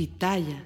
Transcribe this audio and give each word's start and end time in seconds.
Pitaya. 0.00 0.64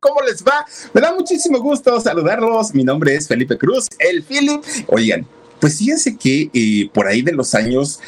¿Cómo 0.00 0.20
les 0.22 0.42
va? 0.42 0.66
Me 0.92 1.00
da 1.00 1.14
muchísimo 1.14 1.60
gusto 1.60 2.00
saludarlos. 2.00 2.74
Mi 2.74 2.82
nombre 2.82 3.14
es 3.14 3.28
Felipe 3.28 3.56
Cruz, 3.56 3.86
el 4.00 4.24
Philip. 4.24 4.60
Oigan, 4.88 5.24
pues 5.60 5.78
fíjense 5.78 6.16
que 6.16 6.50
eh, 6.52 6.90
por 6.92 7.06
ahí 7.06 7.22
de 7.22 7.30
los 7.30 7.54
años 7.54 8.00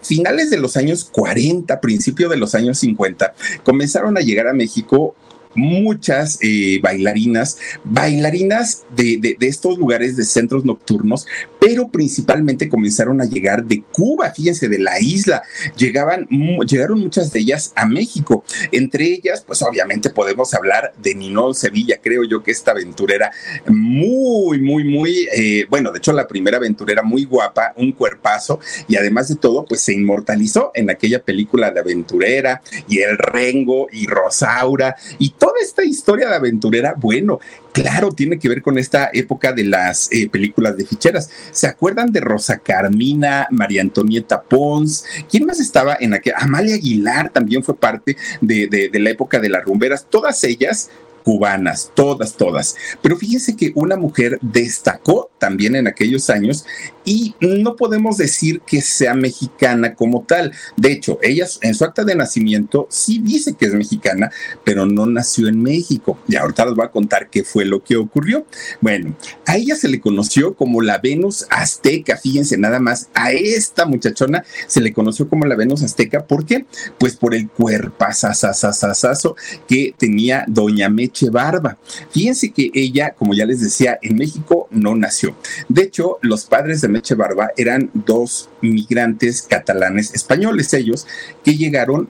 finales 0.00 0.48
de 0.48 0.56
los 0.56 0.78
años 0.78 1.04
40, 1.04 1.78
principio 1.82 2.30
de 2.30 2.38
los 2.38 2.54
años 2.54 2.78
50, 2.78 3.34
comenzaron 3.64 4.16
a 4.16 4.22
llegar 4.22 4.48
a 4.48 4.54
México 4.54 5.14
muchas 5.54 6.38
eh, 6.42 6.78
bailarinas, 6.82 7.58
bailarinas 7.84 8.84
de, 8.94 9.18
de- 9.18 9.36
estos 9.46 9.78
lugares 9.78 10.16
de 10.16 10.24
centros 10.24 10.64
nocturnos, 10.64 11.26
pero 11.60 11.88
principalmente 11.88 12.68
comenzaron 12.68 13.20
a 13.20 13.24
llegar 13.24 13.64
de 13.64 13.82
Cuba, 13.92 14.30
fíjense, 14.30 14.68
de 14.68 14.78
la 14.78 15.00
isla. 15.00 15.42
Llegaban, 15.76 16.26
llegaron 16.66 17.00
muchas 17.00 17.32
de 17.32 17.40
ellas 17.40 17.72
a 17.76 17.86
México. 17.86 18.44
Entre 18.72 19.04
ellas, 19.04 19.44
pues 19.46 19.62
obviamente 19.62 20.10
podemos 20.10 20.54
hablar 20.54 20.94
de 21.02 21.14
Ninón 21.14 21.54
Sevilla, 21.54 21.98
creo 22.02 22.24
yo 22.24 22.42
que 22.42 22.50
esta 22.50 22.70
aventurera 22.72 23.30
muy, 23.66 24.60
muy, 24.60 24.84
muy, 24.84 25.28
eh, 25.36 25.66
bueno, 25.68 25.92
de 25.92 25.98
hecho 25.98 26.12
la 26.12 26.26
primera 26.26 26.56
aventurera 26.56 27.02
muy 27.02 27.24
guapa, 27.24 27.74
un 27.76 27.92
cuerpazo, 27.92 28.60
y 28.88 28.96
además 28.96 29.28
de 29.28 29.36
todo, 29.36 29.64
pues 29.66 29.80
se 29.82 29.92
inmortalizó 29.92 30.70
en 30.74 30.90
aquella 30.90 31.22
película 31.22 31.70
de 31.70 31.80
aventurera, 31.80 32.62
y 32.88 33.00
el 33.00 33.18
Rengo, 33.18 33.88
y 33.92 34.06
Rosaura, 34.06 34.96
y 35.18 35.30
toda 35.44 35.60
esta 35.62 35.84
historia 35.84 36.26
de 36.28 36.36
aventurera, 36.36 36.94
bueno, 36.96 37.38
claro, 37.72 38.10
tiene 38.12 38.38
que 38.38 38.48
ver 38.48 38.62
con 38.62 38.78
esta 38.78 39.10
época 39.12 39.52
de 39.52 39.64
las 39.64 40.10
eh, 40.10 40.26
películas 40.30 40.74
de 40.78 40.86
ficheras. 40.86 41.28
¿Se 41.50 41.66
acuerdan 41.66 42.10
de 42.12 42.20
Rosa 42.20 42.58
Carmina, 42.60 43.46
María 43.50 43.82
Antonieta 43.82 44.40
Pons? 44.42 45.04
¿Quién 45.30 45.44
más 45.44 45.60
estaba 45.60 45.98
en 46.00 46.14
aquella? 46.14 46.36
Amalia 46.38 46.76
Aguilar 46.76 47.28
también 47.28 47.62
fue 47.62 47.76
parte 47.76 48.16
de, 48.40 48.68
de- 48.68 48.88
de 48.88 48.98
la 49.00 49.10
época 49.10 49.38
de 49.38 49.50
las 49.50 49.62
rumberas. 49.64 50.06
Todas 50.08 50.42
ellas 50.44 50.88
cubanas, 51.24 51.90
todas, 51.94 52.34
todas. 52.36 52.76
Pero 53.02 53.16
fíjense 53.16 53.54
que 53.56 53.72
una 53.74 53.96
mujer 53.96 54.38
destacó 54.40 55.30
también 55.44 55.76
en 55.76 55.86
aquellos 55.86 56.30
años 56.30 56.64
y 57.04 57.34
no 57.38 57.76
podemos 57.76 58.16
decir 58.16 58.62
que 58.66 58.80
sea 58.80 59.12
mexicana 59.12 59.94
como 59.94 60.22
tal. 60.22 60.52
De 60.74 60.90
hecho, 60.90 61.18
ella 61.20 61.46
en 61.60 61.74
su 61.74 61.84
acta 61.84 62.02
de 62.02 62.14
nacimiento 62.14 62.86
sí 62.88 63.20
dice 63.22 63.52
que 63.52 63.66
es 63.66 63.74
mexicana, 63.74 64.30
pero 64.64 64.86
no 64.86 65.04
nació 65.04 65.48
en 65.48 65.62
México. 65.62 66.18
Y 66.26 66.36
ahorita 66.36 66.64
les 66.64 66.74
voy 66.74 66.86
a 66.86 66.90
contar 66.90 67.28
qué 67.28 67.44
fue 67.44 67.66
lo 67.66 67.84
que 67.84 67.96
ocurrió. 67.96 68.46
Bueno, 68.80 69.14
a 69.44 69.58
ella 69.58 69.76
se 69.76 69.88
le 69.88 70.00
conoció 70.00 70.54
como 70.54 70.80
la 70.80 70.96
Venus 70.96 71.44
azteca, 71.50 72.16
fíjense 72.16 72.56
nada 72.56 72.80
más, 72.80 73.10
a 73.12 73.32
esta 73.32 73.84
muchachona 73.84 74.44
se 74.66 74.80
le 74.80 74.94
conoció 74.94 75.28
como 75.28 75.44
la 75.44 75.56
Venus 75.56 75.82
azteca, 75.82 76.26
¿por 76.26 76.46
qué? 76.46 76.64
Pues 76.98 77.16
por 77.16 77.34
el 77.34 77.50
cuerpazazazazazo 77.50 79.36
que 79.68 79.94
tenía 79.98 80.46
doña 80.48 80.88
Meche 80.88 81.28
Barba. 81.28 81.76
Fíjense 82.12 82.50
que 82.50 82.70
ella, 82.72 83.10
como 83.10 83.34
ya 83.34 83.44
les 83.44 83.60
decía, 83.60 83.98
en 84.00 84.16
México 84.16 84.68
no 84.70 84.94
nació. 84.94 85.33
De 85.68 85.82
hecho, 85.82 86.18
los 86.22 86.44
padres 86.44 86.80
de 86.80 86.88
Meche 86.88 87.14
Barba 87.14 87.50
eran 87.56 87.90
dos 87.92 88.48
migrantes 88.60 89.42
catalanes 89.42 90.14
españoles, 90.14 90.72
ellos, 90.74 91.06
que 91.42 91.56
llegaron 91.56 92.08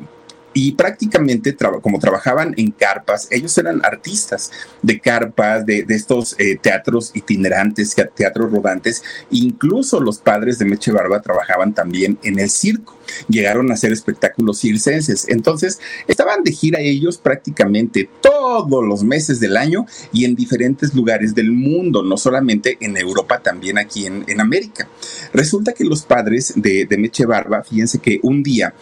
y 0.55 0.73
prácticamente 0.73 1.55
como 1.83 1.99
trabajaban 1.99 2.55
en 2.57 2.71
carpas, 2.71 3.29
ellos 3.31 3.59
eran 3.59 3.85
artistas 3.85 4.51
de 4.83 5.01
carpas, 5.01 5.67
de, 5.67 5.83
de 5.83 5.95
estos 5.95 6.37
eh, 6.39 6.57
teatros 6.61 7.11
itinerantes, 7.15 7.95
te- 7.95 8.07
teatros 8.07 8.51
rodantes, 8.51 9.03
incluso 9.31 10.01
los 10.01 10.19
padres 10.19 10.59
de 10.59 10.65
Meche 10.65 10.93
Barba 10.93 11.21
trabajaban 11.21 11.75
también 11.75 12.19
en 12.23 12.39
el 12.39 12.51
circo, 12.51 12.97
llegaron 13.29 13.71
a 13.71 13.75
hacer 13.75 13.93
espectáculos 13.93 14.61
circenses, 14.61 15.29
entonces 15.29 15.81
estaban 16.07 16.43
de 16.45 16.53
gira 16.53 16.81
ellos 16.81 17.19
prácticamente 17.19 18.09
todos 18.23 18.85
los 18.85 19.03
meses 19.03 19.41
del 19.41 19.57
año 19.57 19.87
y 20.13 20.25
en 20.25 20.37
diferentes 20.37 20.95
lugares 20.95 21.35
del 21.35 21.51
mundo, 21.51 22.03
no 22.03 22.17
solamente 22.17 22.79
en 22.81 22.97
Europa, 22.97 23.41
también 23.41 23.77
aquí 23.79 24.07
en, 24.07 24.25
en 24.29 24.41
América. 24.41 24.89
Resulta 25.33 25.73
que 25.73 25.85
los 25.85 26.03
padres 26.03 26.53
de, 26.57 26.87
de 26.87 26.97
Meche 26.97 27.27
Barba, 27.27 27.65
fíjense 27.65 27.99
que 27.99 28.21
un 28.23 28.43
día 28.43 28.73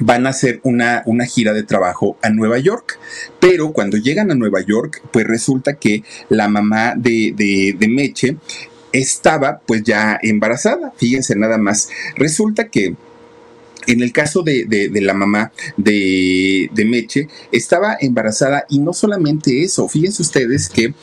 van 0.00 0.26
a 0.26 0.30
hacer 0.30 0.60
una, 0.64 1.02
una 1.06 1.24
gira 1.26 1.52
de 1.52 1.62
trabajo 1.62 2.18
a 2.22 2.30
Nueva 2.30 2.58
York. 2.58 2.98
Pero 3.40 3.72
cuando 3.72 3.96
llegan 3.96 4.30
a 4.30 4.34
Nueva 4.34 4.60
York, 4.60 5.02
pues 5.12 5.26
resulta 5.26 5.74
que 5.74 6.02
la 6.28 6.48
mamá 6.48 6.94
de, 6.96 7.32
de, 7.36 7.76
de 7.78 7.88
Meche 7.88 8.36
estaba 8.92 9.60
pues 9.66 9.82
ya 9.82 10.18
embarazada. 10.22 10.92
Fíjense 10.96 11.34
nada 11.36 11.58
más. 11.58 11.88
Resulta 12.16 12.68
que 12.68 12.94
en 13.86 14.02
el 14.02 14.12
caso 14.12 14.42
de, 14.42 14.64
de- 14.64 15.00
la 15.02 15.12
mamá 15.12 15.52
de, 15.76 16.70
de 16.72 16.84
Meche, 16.86 17.28
estaba 17.52 17.96
embarazada 18.00 18.64
y 18.70 18.78
no 18.78 18.94
solamente 18.94 19.62
eso, 19.62 19.86
fíjense 19.88 20.22
ustedes 20.22 20.70
que 20.70 20.94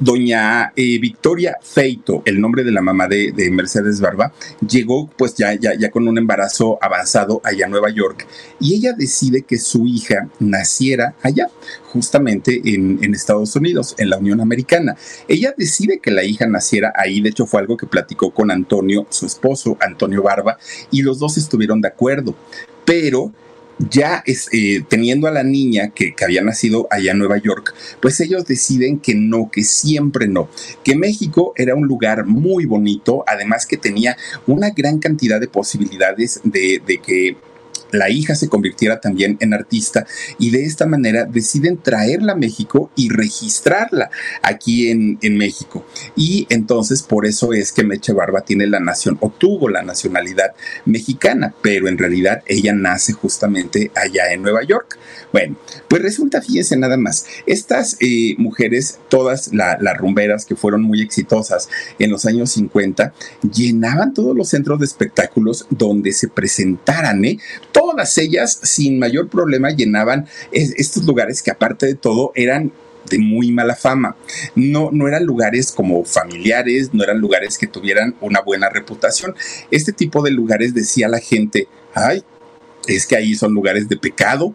doña 0.00 0.72
eh, 0.74 0.98
Victoria 0.98 1.56
Feito, 1.62 2.22
el 2.24 2.40
nombre 2.40 2.64
de 2.64 2.72
la 2.72 2.80
mamá 2.80 3.06
de, 3.06 3.32
de 3.32 3.50
Mercedes 3.50 4.00
Barba, 4.00 4.32
llegó 4.66 5.08
pues 5.16 5.34
ya, 5.34 5.54
ya, 5.54 5.74
ya 5.74 5.90
con 5.90 6.08
un 6.08 6.18
embarazo 6.18 6.78
avanzado 6.80 7.40
allá 7.44 7.66
a 7.66 7.68
Nueva 7.68 7.90
York 7.90 8.26
y 8.58 8.74
ella 8.74 8.94
decide 8.94 9.42
que 9.42 9.58
su 9.58 9.86
hija 9.86 10.28
naciera 10.38 11.14
allá, 11.22 11.48
justamente 11.92 12.60
en, 12.64 12.98
en 13.02 13.14
Estados 13.14 13.54
Unidos, 13.56 13.94
en 13.98 14.10
la 14.10 14.18
Unión 14.18 14.40
Americana. 14.40 14.96
Ella 15.28 15.54
decide 15.56 15.98
que 15.98 16.10
la 16.10 16.24
hija 16.24 16.46
naciera 16.46 16.92
ahí, 16.96 17.20
de 17.20 17.28
hecho 17.28 17.46
fue 17.46 17.60
algo 17.60 17.76
que 17.76 17.86
platicó 17.86 18.32
con 18.32 18.50
Antonio, 18.50 19.06
su 19.10 19.26
esposo, 19.26 19.76
Antonio 19.80 20.22
Barba, 20.22 20.58
y 20.90 21.02
los 21.02 21.18
dos 21.18 21.36
estuvieron 21.36 21.80
de 21.80 21.88
acuerdo, 21.88 22.34
pero 22.84 23.32
ya 23.88 24.22
es, 24.26 24.48
eh, 24.52 24.84
teniendo 24.88 25.26
a 25.26 25.30
la 25.30 25.42
niña 25.42 25.90
que, 25.90 26.14
que 26.14 26.24
había 26.24 26.42
nacido 26.42 26.86
allá 26.90 27.12
en 27.12 27.18
Nueva 27.18 27.38
York, 27.38 27.74
pues 28.00 28.20
ellos 28.20 28.44
deciden 28.44 28.98
que 28.98 29.14
no, 29.14 29.50
que 29.50 29.64
siempre 29.64 30.28
no, 30.28 30.48
que 30.84 30.94
México 30.94 31.52
era 31.56 31.74
un 31.74 31.86
lugar 31.86 32.26
muy 32.26 32.66
bonito, 32.66 33.24
además 33.26 33.66
que 33.66 33.76
tenía 33.76 34.16
una 34.46 34.70
gran 34.70 34.98
cantidad 34.98 35.40
de 35.40 35.48
posibilidades 35.48 36.40
de, 36.44 36.82
de 36.84 36.98
que 36.98 37.36
la 37.92 38.10
hija 38.10 38.34
se 38.34 38.48
convirtiera 38.48 39.00
también 39.00 39.36
en 39.40 39.54
artista 39.54 40.06
y 40.38 40.50
de 40.50 40.64
esta 40.64 40.86
manera 40.86 41.24
deciden 41.24 41.78
traerla 41.78 42.32
a 42.32 42.36
México 42.36 42.90
y 42.96 43.08
registrarla 43.10 44.10
aquí 44.42 44.90
en, 44.90 45.18
en 45.22 45.36
México. 45.36 45.86
Y 46.16 46.46
entonces 46.50 47.02
por 47.02 47.26
eso 47.26 47.52
es 47.52 47.72
que 47.72 47.84
Meche 47.84 48.12
Barba 48.12 48.42
tiene 48.42 48.66
la 48.66 48.80
nación 48.80 49.16
o 49.20 49.30
tuvo 49.30 49.68
la 49.68 49.82
nacionalidad 49.82 50.52
mexicana, 50.84 51.54
pero 51.62 51.88
en 51.88 51.98
realidad 51.98 52.42
ella 52.46 52.72
nace 52.72 53.12
justamente 53.12 53.90
allá 53.94 54.32
en 54.32 54.42
Nueva 54.42 54.62
York. 54.64 54.98
Bueno, 55.32 55.56
pues 55.88 56.02
resulta, 56.02 56.42
fíjense 56.42 56.76
nada 56.76 56.96
más, 56.96 57.24
estas 57.46 57.96
eh, 58.00 58.34
mujeres, 58.38 58.98
todas 59.08 59.52
la- 59.52 59.78
las 59.80 59.96
rumberas 59.96 60.44
que 60.44 60.56
fueron 60.56 60.82
muy 60.82 61.00
exitosas 61.00 61.68
en 61.98 62.10
los 62.10 62.26
años 62.26 62.50
50, 62.52 63.12
llenaban 63.52 64.14
todos 64.14 64.36
los 64.36 64.48
centros 64.48 64.78
de 64.80 64.86
espectáculos 64.86 65.66
donde 65.70 66.12
se 66.12 66.28
presentaran, 66.28 67.24
¿eh? 67.24 67.38
Todas 67.72 68.16
ellas, 68.18 68.58
sin 68.62 68.98
mayor 68.98 69.28
problema, 69.28 69.70
llenaban 69.70 70.26
es- 70.52 70.74
estos 70.76 71.04
lugares 71.04 71.42
que 71.42 71.50
aparte 71.50 71.86
de 71.86 71.94
todo 71.94 72.32
eran 72.34 72.72
de 73.08 73.18
muy 73.18 73.50
mala 73.50 73.74
fama. 73.76 74.16
No, 74.54 74.90
no 74.92 75.08
eran 75.08 75.24
lugares 75.24 75.72
como 75.72 76.04
familiares, 76.04 76.90
no 76.92 77.02
eran 77.02 77.18
lugares 77.18 77.56
que 77.58 77.66
tuvieran 77.66 78.14
una 78.20 78.40
buena 78.40 78.68
reputación. 78.68 79.34
Este 79.70 79.92
tipo 79.92 80.22
de 80.22 80.30
lugares 80.30 80.74
decía 80.74 81.08
la 81.08 81.18
gente, 81.18 81.66
ay, 81.94 82.22
es 82.86 83.06
que 83.06 83.16
ahí 83.16 83.34
son 83.34 83.54
lugares 83.54 83.88
de 83.88 83.96
pecado, 83.96 84.54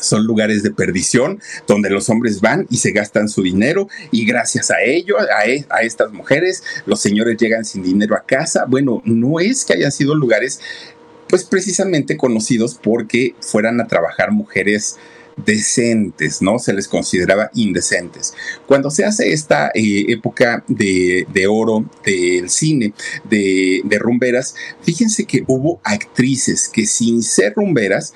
son 0.00 0.24
lugares 0.24 0.62
de 0.62 0.70
perdición 0.70 1.40
donde 1.66 1.90
los 1.90 2.08
hombres 2.08 2.40
van 2.40 2.66
y 2.70 2.78
se 2.78 2.92
gastan 2.92 3.28
su 3.28 3.42
dinero 3.42 3.88
y 4.10 4.24
gracias 4.24 4.70
a 4.70 4.80
ello, 4.82 5.16
a, 5.18 5.44
e- 5.46 5.66
a 5.68 5.82
estas 5.82 6.12
mujeres, 6.12 6.62
los 6.86 7.00
señores 7.00 7.36
llegan 7.36 7.64
sin 7.66 7.82
dinero 7.82 8.14
a 8.16 8.24
casa. 8.24 8.64
Bueno, 8.66 9.02
no 9.04 9.40
es 9.40 9.64
que 9.64 9.74
hayan 9.74 9.92
sido 9.92 10.14
lugares 10.14 10.60
pues 11.30 11.44
precisamente 11.44 12.16
conocidos 12.16 12.78
porque 12.82 13.34
fueran 13.40 13.80
a 13.80 13.86
trabajar 13.86 14.32
mujeres 14.32 14.96
decentes, 15.36 16.42
¿no? 16.42 16.58
Se 16.58 16.72
les 16.72 16.88
consideraba 16.88 17.50
indecentes. 17.54 18.34
Cuando 18.66 18.90
se 18.90 19.04
hace 19.04 19.32
esta 19.32 19.70
eh, 19.74 20.06
época 20.08 20.64
de, 20.68 21.26
oro 21.48 21.84
del 22.04 22.50
cine, 22.50 22.92
de, 23.28 23.80
de 23.84 23.98
rumberas, 23.98 24.54
fíjense 24.82 25.24
que 25.24 25.44
hubo 25.46 25.80
actrices 25.84 26.68
que 26.68 26.86
sin 26.86 27.22
ser 27.22 27.54
rumberas 27.54 28.12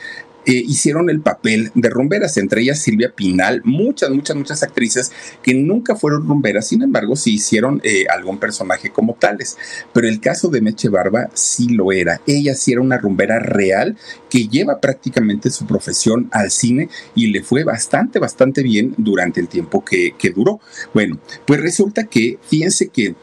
eh, 0.46 0.62
hicieron 0.66 1.10
el 1.10 1.20
papel 1.20 1.70
de 1.74 1.90
rumberas, 1.90 2.36
entre 2.36 2.62
ellas 2.62 2.80
Silvia 2.80 3.12
Pinal, 3.14 3.62
muchas, 3.64 4.10
muchas, 4.10 4.36
muchas 4.36 4.62
actrices 4.62 5.12
que 5.42 5.54
nunca 5.54 5.96
fueron 5.96 6.26
rumberas, 6.26 6.68
sin 6.68 6.82
embargo, 6.82 7.16
sí 7.16 7.34
hicieron 7.34 7.80
eh, 7.84 8.04
algún 8.08 8.38
personaje 8.38 8.90
como 8.90 9.14
tales. 9.14 9.56
Pero 9.92 10.08
el 10.08 10.20
caso 10.20 10.48
de 10.48 10.60
Meche 10.60 10.88
Barba 10.88 11.30
sí 11.34 11.68
lo 11.68 11.92
era. 11.92 12.20
Ella 12.26 12.54
sí 12.54 12.72
era 12.72 12.80
una 12.80 12.98
rumbera 12.98 13.38
real 13.38 13.96
que 14.28 14.48
lleva 14.48 14.80
prácticamente 14.80 15.50
su 15.50 15.66
profesión 15.66 16.28
al 16.32 16.50
cine 16.50 16.88
y 17.14 17.28
le 17.28 17.42
fue 17.42 17.64
bastante, 17.64 18.18
bastante 18.18 18.62
bien 18.62 18.94
durante 18.96 19.40
el 19.40 19.48
tiempo 19.48 19.84
que, 19.84 20.14
que 20.18 20.30
duró. 20.30 20.60
Bueno, 20.92 21.18
pues 21.46 21.60
resulta 21.60 22.04
que, 22.04 22.38
fíjense 22.42 22.88
que 22.88 23.14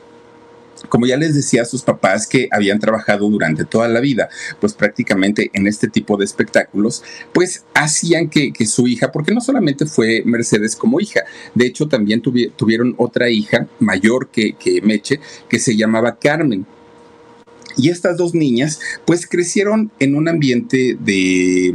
como 0.90 1.06
ya 1.06 1.18
les 1.18 1.36
decía 1.36 1.62
a 1.62 1.66
sus 1.66 1.84
papás 1.84 2.28
que 2.28 2.48
habían 2.52 2.80
trabajado 2.80 3.30
durante 3.30 3.66
toda 3.66 3.88
la 3.88 4.00
vida, 4.00 4.30
pues 4.60 4.74
prácticamente 4.74 5.50
en 5.54 5.68
este 5.68 5.88
tipo 5.88 6.18
de 6.18 6.26
espectáculos, 6.26 7.04
pues 7.34 7.64
hacían 7.74 8.30
que, 8.30 8.52
su 8.66 8.88
hija, 8.88 9.12
porque 9.12 9.34
no 9.34 9.42
solamente 9.42 9.86
fue 9.86 10.24
Mercedes 10.26 10.76
como 10.76 11.00
hija, 11.00 11.22
de 11.56 11.66
hecho 11.66 11.88
también 11.88 12.22
tuvieron 12.22 12.96
otra 12.98 13.30
hija 13.30 13.68
mayor 13.80 14.30
que, 14.30 14.54
que 14.54 14.82
Meche, 14.82 15.20
que 15.50 15.60
se 15.60 15.76
llamaba 15.76 16.18
Carmen. 16.18 16.66
Y 17.78 17.90
estas 17.90 18.18
dos 18.18 18.34
niñas, 18.34 18.80
pues 19.06 19.26
crecieron 19.26 19.92
en 20.00 20.16
un 20.16 20.28
ambiente 20.28 20.98
de 21.00 21.74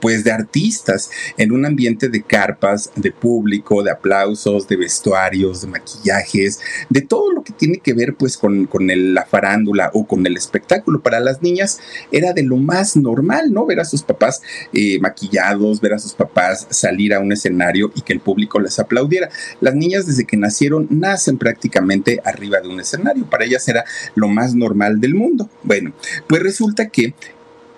pues 0.00 0.24
de 0.24 0.32
artistas 0.32 1.10
en 1.36 1.52
un 1.52 1.64
ambiente 1.64 2.08
de 2.08 2.22
carpas, 2.22 2.90
de 2.96 3.12
público, 3.12 3.82
de 3.82 3.90
aplausos, 3.90 4.68
de 4.68 4.76
vestuarios, 4.76 5.62
de 5.62 5.68
maquillajes, 5.68 6.60
de 6.88 7.00
todo 7.02 7.32
lo 7.32 7.42
que 7.42 7.52
tiene 7.52 7.78
que 7.78 7.92
ver 7.92 8.14
pues 8.14 8.36
con, 8.36 8.66
con 8.66 8.88
la 9.14 9.24
farándula 9.26 9.90
o 9.94 10.06
con 10.06 10.26
el 10.26 10.36
espectáculo. 10.36 11.00
Para 11.00 11.20
las 11.20 11.42
niñas 11.42 11.80
era 12.10 12.32
de 12.32 12.42
lo 12.42 12.56
más 12.56 12.96
normal, 12.96 13.52
¿no? 13.52 13.66
Ver 13.66 13.80
a 13.80 13.84
sus 13.84 14.02
papás 14.02 14.42
eh, 14.72 14.98
maquillados, 15.00 15.80
ver 15.80 15.94
a 15.94 15.98
sus 15.98 16.14
papás 16.14 16.66
salir 16.70 17.14
a 17.14 17.20
un 17.20 17.32
escenario 17.32 17.92
y 17.94 18.02
que 18.02 18.12
el 18.12 18.20
público 18.20 18.60
les 18.60 18.78
aplaudiera. 18.78 19.30
Las 19.60 19.74
niñas 19.74 20.06
desde 20.06 20.26
que 20.26 20.36
nacieron 20.36 20.86
nacen 20.90 21.38
prácticamente 21.38 22.20
arriba 22.24 22.60
de 22.60 22.68
un 22.68 22.80
escenario. 22.80 23.28
Para 23.28 23.44
ellas 23.44 23.66
era 23.68 23.84
lo 24.14 24.28
más 24.28 24.54
normal 24.54 25.00
del 25.00 25.14
mundo. 25.14 25.48
Bueno, 25.62 25.92
pues 26.28 26.42
resulta 26.42 26.88
que 26.88 27.14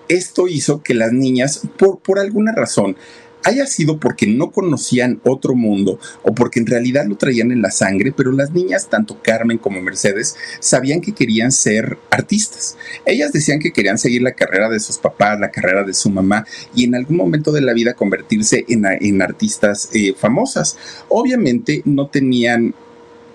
esto 0.07 0.47
hizo 0.47 0.81
que 0.81 0.93
las 0.93 1.11
niñas, 1.11 1.61
por, 1.77 1.99
por 1.99 2.19
alguna 2.19 2.53
razón, 2.53 2.95
haya 3.43 3.65
sido 3.65 3.99
porque 3.99 4.27
no 4.27 4.51
conocían 4.51 5.19
otro 5.23 5.55
mundo 5.55 5.99
o 6.23 6.33
porque 6.33 6.59
en 6.59 6.65
realidad 6.65 7.05
lo 7.07 7.17
traían 7.17 7.51
en 7.51 7.61
la 7.61 7.71
sangre, 7.71 8.13
pero 8.15 8.31
las 8.31 8.51
niñas, 8.51 8.89
tanto 8.89 9.21
Carmen 9.21 9.57
como 9.57 9.81
Mercedes, 9.81 10.35
sabían 10.59 11.01
que 11.01 11.13
querían 11.13 11.51
ser 11.51 11.97
artistas. 12.09 12.77
Ellas 13.05 13.31
decían 13.33 13.59
que 13.59 13.73
querían 13.73 13.97
seguir 13.97 14.21
la 14.21 14.33
carrera 14.33 14.69
de 14.69 14.79
sus 14.79 14.97
papás, 14.97 15.39
la 15.39 15.51
carrera 15.51 15.83
de 15.83 15.93
su 15.93 16.09
mamá 16.09 16.45
y 16.73 16.85
en 16.85 16.95
algún 16.95 17.17
momento 17.17 17.51
de 17.51 17.61
la 17.61 17.73
vida 17.73 17.93
convertirse 17.93 18.65
en, 18.67 19.21
artistas 19.21 19.89
eh, 19.93 20.13
famosas. 20.17 20.77
Obviamente 21.09 21.81
no 21.85 22.07
tenían 22.07 22.73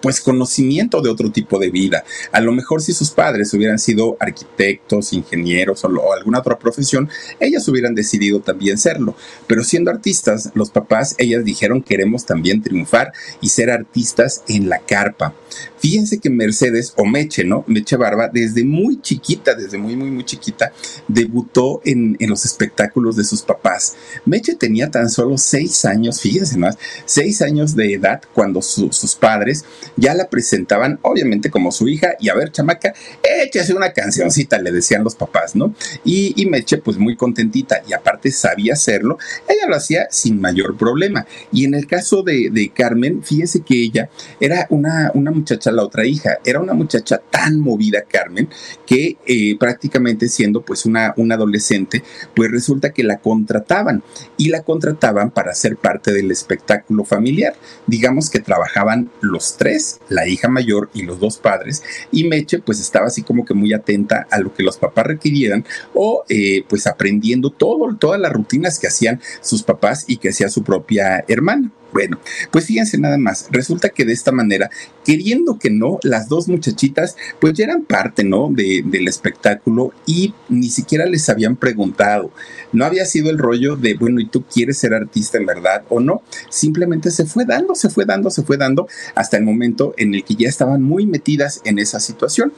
pues 0.00 0.20
conocimiento 0.20 1.00
de 1.00 1.10
otro 1.10 1.30
tipo 1.30 1.58
de 1.58 1.70
vida. 1.70 2.04
A 2.32 2.40
lo 2.40 2.52
mejor 2.52 2.82
si 2.82 2.92
sus 2.92 3.10
padres 3.10 3.52
hubieran 3.54 3.78
sido 3.78 4.16
arquitectos, 4.20 5.12
ingenieros 5.12 5.84
o, 5.84 6.12
alguna 6.12 6.40
otra 6.40 6.58
profesión, 6.58 7.08
ellas 7.40 7.66
hubieran 7.68 7.94
decidido 7.94 8.40
también 8.40 8.78
serlo. 8.78 9.16
Pero 9.46 9.64
siendo 9.64 9.90
artistas, 9.90 10.50
los 10.54 10.70
papás, 10.70 11.14
ellas 11.18 11.44
dijeron 11.44 11.82
queremos 11.82 12.26
también 12.26 12.62
triunfar 12.62 13.12
y 13.40 13.48
ser 13.48 13.70
artistas 13.70 14.42
en 14.48 14.68
la 14.68 14.78
carpa. 14.78 15.34
Fíjense 15.78 16.18
que 16.18 16.30
Mercedes 16.30 16.92
o 16.96 17.04
Meche, 17.04 17.44
¿no? 17.44 17.64
Meche 17.66 17.96
Barba, 17.96 18.28
desde 18.32 18.64
muy 18.64 19.00
chiquita, 19.00 19.54
desde 19.54 19.78
muy, 19.78 19.96
muy, 19.96 20.10
muy 20.10 20.24
chiquita, 20.24 20.72
debutó 21.06 21.80
en, 21.84 22.16
los 22.20 22.44
espectáculos 22.44 23.16
de 23.16 23.24
sus 23.24 23.42
papás. 23.42 23.96
Meche 24.24 24.54
tenía 24.54 24.90
tan 24.90 25.08
solo 25.08 25.38
seis 25.38 25.84
años, 25.84 26.20
fíjense 26.20 26.58
más, 26.58 26.76
seis 27.04 27.42
años 27.42 27.74
de 27.74 27.94
edad 27.94 28.20
cuando 28.34 28.60
sus 28.60 29.14
padres 29.14 29.64
ya 29.96 30.14
la 30.14 30.28
presentaban, 30.28 30.98
obviamente, 31.02 31.50
como 31.50 31.72
su 31.72 31.88
hija, 31.88 32.14
y 32.20 32.28
a 32.28 32.34
ver, 32.34 32.52
chamaca, 32.52 32.92
échase 33.22 33.74
una 33.74 33.92
cancioncita, 33.92 34.58
le 34.58 34.72
decían 34.72 35.04
los 35.04 35.14
papás, 35.14 35.54
¿no? 35.56 35.74
Y, 36.04 36.46
Meche, 36.46 36.78
pues 36.78 36.98
muy 36.98 37.16
contentita, 37.16 37.82
y 37.88 37.92
aparte 37.92 38.30
sabía 38.30 38.74
hacerlo, 38.74 39.18
ella 39.48 39.68
lo 39.68 39.76
hacía 39.76 40.08
sin 40.10 40.40
mayor 40.40 40.76
problema. 40.76 41.26
Y 41.52 41.64
en 41.64 41.74
el 41.74 41.86
caso 41.86 42.22
de, 42.22 42.72
Carmen, 42.74 43.22
fíjese 43.22 43.60
que 43.60 43.82
ella 43.82 44.10
era 44.40 44.66
una, 44.70 45.10
una 45.14 45.30
la 45.72 45.82
otra 45.82 46.06
hija, 46.06 46.38
era 46.44 46.60
una 46.60 46.74
muchacha 46.74 47.20
tan 47.30 47.58
movida, 47.60 48.02
Carmen, 48.02 48.48
que 48.86 49.16
eh, 49.26 49.56
prácticamente 49.58 50.28
siendo 50.28 50.62
pues 50.62 50.86
una, 50.86 51.14
una 51.16 51.34
adolescente, 51.34 52.02
pues 52.34 52.50
resulta 52.50 52.92
que 52.92 53.04
la 53.04 53.18
contrataban 53.18 54.02
y 54.36 54.48
la 54.48 54.62
contrataban 54.62 55.30
para 55.30 55.54
ser 55.54 55.76
parte 55.76 56.12
del 56.12 56.30
espectáculo 56.30 57.04
familiar. 57.04 57.54
Digamos 57.86 58.30
que 58.30 58.40
trabajaban 58.40 59.10
los 59.20 59.56
tres, 59.56 60.00
la 60.08 60.26
hija 60.28 60.48
mayor 60.48 60.90
y 60.94 61.02
los 61.02 61.20
dos 61.20 61.38
padres, 61.38 61.82
y 62.12 62.24
Meche 62.24 62.58
pues 62.58 62.80
estaba 62.80 63.06
así 63.06 63.22
como 63.22 63.44
que 63.44 63.54
muy 63.54 63.72
atenta 63.72 64.26
a 64.30 64.40
lo 64.40 64.54
que 64.54 64.62
los 64.62 64.76
papás 64.76 65.06
requirieran 65.06 65.64
o 65.94 66.24
eh, 66.28 66.64
pues 66.68 66.86
aprendiendo 66.86 67.50
todo, 67.50 67.94
todas 67.96 68.20
las 68.20 68.32
rutinas 68.32 68.78
que 68.78 68.88
hacían 68.88 69.20
sus 69.40 69.62
papás 69.62 70.04
y 70.06 70.18
que 70.18 70.30
hacía 70.30 70.48
su 70.48 70.62
propia 70.62 71.24
hermana. 71.28 71.72
Bueno, 71.92 72.18
pues 72.50 72.66
fíjense 72.66 72.98
nada 72.98 73.16
más, 73.16 73.46
resulta 73.50 73.88
que 73.88 74.04
de 74.04 74.12
esta 74.12 74.30
manera, 74.30 74.70
queriendo 75.04 75.58
que 75.58 75.70
no, 75.70 75.98
las 76.02 76.28
dos 76.28 76.46
muchachitas 76.46 77.16
pues 77.40 77.54
ya 77.54 77.64
eran 77.64 77.84
parte, 77.84 78.24
¿no? 78.24 78.50
De, 78.50 78.82
del 78.84 79.08
espectáculo 79.08 79.92
y 80.06 80.34
ni 80.50 80.68
siquiera 80.68 81.06
les 81.06 81.28
habían 81.30 81.56
preguntado. 81.56 82.30
No 82.72 82.84
había 82.84 83.06
sido 83.06 83.30
el 83.30 83.38
rollo 83.38 83.76
de, 83.76 83.94
bueno, 83.94 84.20
¿y 84.20 84.26
tú 84.26 84.44
quieres 84.44 84.76
ser 84.76 84.92
artista 84.92 85.38
en 85.38 85.46
verdad 85.46 85.84
o 85.88 86.00
no? 86.00 86.22
Simplemente 86.50 87.10
se 87.10 87.24
fue 87.24 87.46
dando, 87.46 87.74
se 87.74 87.88
fue 87.88 88.04
dando, 88.04 88.28
se 88.28 88.42
fue 88.42 88.58
dando 88.58 88.86
hasta 89.14 89.38
el 89.38 89.44
momento 89.44 89.94
en 89.96 90.14
el 90.14 90.24
que 90.24 90.34
ya 90.34 90.48
estaban 90.48 90.82
muy 90.82 91.06
metidas 91.06 91.62
en 91.64 91.78
esa 91.78 92.00
situación. 92.00 92.52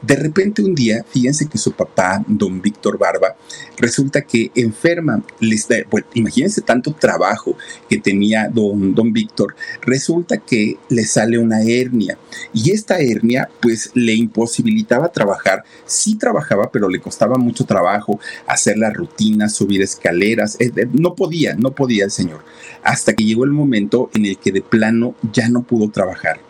De 0.00 0.14
repente 0.14 0.62
un 0.62 0.76
día, 0.76 1.04
fíjense 1.08 1.48
que 1.48 1.58
su 1.58 1.72
papá, 1.72 2.24
don 2.28 2.62
Víctor 2.62 2.98
Barba, 2.98 3.36
resulta 3.76 4.22
que 4.22 4.52
enferma. 4.54 5.24
Les 5.40 5.66
imagínense 6.14 6.60
tanto 6.60 6.92
trabajo 6.92 7.56
que 7.88 7.98
tenía 7.98 8.48
don, 8.48 8.94
don 8.94 9.12
Víctor. 9.12 9.56
Resulta 9.82 10.38
que 10.38 10.76
le 10.88 11.04
sale 11.04 11.38
una 11.38 11.62
hernia. 11.62 12.16
Y 12.52 12.70
esta 12.70 13.00
hernia, 13.00 13.50
pues, 13.60 13.90
le 13.94 14.14
imposibilitaba 14.14 15.08
trabajar. 15.08 15.64
Sí 15.84 16.14
trabajaba, 16.16 16.70
pero 16.70 16.88
le 16.88 17.00
costaba 17.00 17.36
mucho 17.36 17.64
trabajo 17.64 18.20
hacer 18.46 18.78
las 18.78 18.94
rutinas, 18.94 19.54
subir 19.54 19.82
escaleras. 19.82 20.56
Eh, 20.60 20.70
eh, 20.76 20.86
no 20.92 21.16
podía, 21.16 21.54
no 21.54 21.72
podía 21.72 22.04
el 22.04 22.12
señor. 22.12 22.44
Hasta 22.84 23.14
que 23.14 23.24
llegó 23.24 23.44
el 23.44 23.50
momento 23.50 24.10
en 24.14 24.26
el 24.26 24.38
que 24.38 24.52
de 24.52 24.62
plano 24.62 25.16
ya 25.32 25.48
no 25.48 25.62
pudo 25.62 25.90
trabajar 25.90 26.47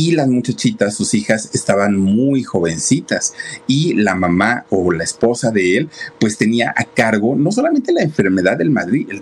y 0.00 0.12
las 0.12 0.28
muchachitas, 0.28 0.94
sus 0.94 1.12
hijas, 1.12 1.50
estaban 1.52 1.94
muy 1.98 2.42
jovencitas 2.42 3.34
y 3.66 3.92
la 3.92 4.14
mamá 4.14 4.64
o 4.70 4.92
la 4.92 5.04
esposa 5.04 5.50
de 5.50 5.76
él, 5.76 5.90
pues 6.18 6.38
tenía 6.38 6.72
a 6.74 6.84
cargo 6.84 7.36
no 7.36 7.52
solamente 7.52 7.92
la 7.92 8.00
enfermedad 8.00 8.56
del, 8.56 8.72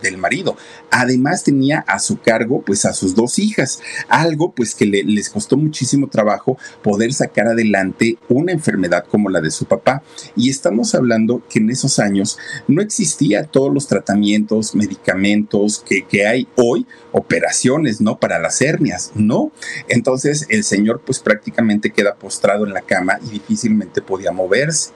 del 0.00 0.18
marido, 0.18 0.56
además 0.92 1.42
tenía 1.42 1.80
a 1.80 1.98
su 1.98 2.20
cargo 2.20 2.62
pues 2.64 2.84
a 2.84 2.92
sus 2.92 3.16
dos 3.16 3.40
hijas, 3.40 3.80
algo 4.08 4.52
pues 4.52 4.76
que 4.76 4.86
les 4.86 5.30
costó 5.30 5.56
muchísimo 5.56 6.06
trabajo 6.06 6.56
poder 6.80 7.12
sacar 7.12 7.48
adelante 7.48 8.16
una 8.28 8.52
enfermedad 8.52 9.04
como 9.10 9.30
la 9.30 9.40
de 9.40 9.50
su 9.50 9.64
papá. 9.64 10.04
Y 10.36 10.48
estamos 10.48 10.94
hablando 10.94 11.42
que 11.50 11.58
en 11.58 11.70
esos 11.70 11.98
años 11.98 12.38
no 12.68 12.82
existía 12.82 13.42
todos 13.42 13.74
los 13.74 13.88
tratamientos, 13.88 14.76
medicamentos 14.76 15.82
que, 15.84 16.06
que 16.06 16.24
hay 16.24 16.46
hoy, 16.54 16.86
operaciones, 17.10 18.00
¿no? 18.00 18.20
Para 18.20 18.38
las 18.38 18.62
hernias, 18.62 19.10
¿no? 19.16 19.50
Entonces, 19.88 20.46
el 20.50 20.64
señor 20.68 21.02
pues 21.04 21.18
prácticamente 21.18 21.90
queda 21.90 22.14
postrado 22.14 22.66
en 22.66 22.72
la 22.72 22.82
cama 22.82 23.18
y 23.26 23.30
difícilmente 23.30 24.02
podía 24.02 24.32
moverse. 24.32 24.90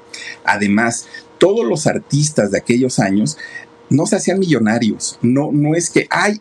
Además, 0.45 1.07
todos 1.39 1.67
los 1.67 1.87
artistas 1.87 2.51
de 2.51 2.59
aquellos 2.59 2.99
años 2.99 3.37
no 3.91 4.07
se 4.07 4.17
hacían 4.17 4.39
millonarios, 4.39 5.19
no, 5.23 5.51
no 5.53 5.75
es 5.75 5.91
que, 5.91 6.07
ay, 6.11 6.41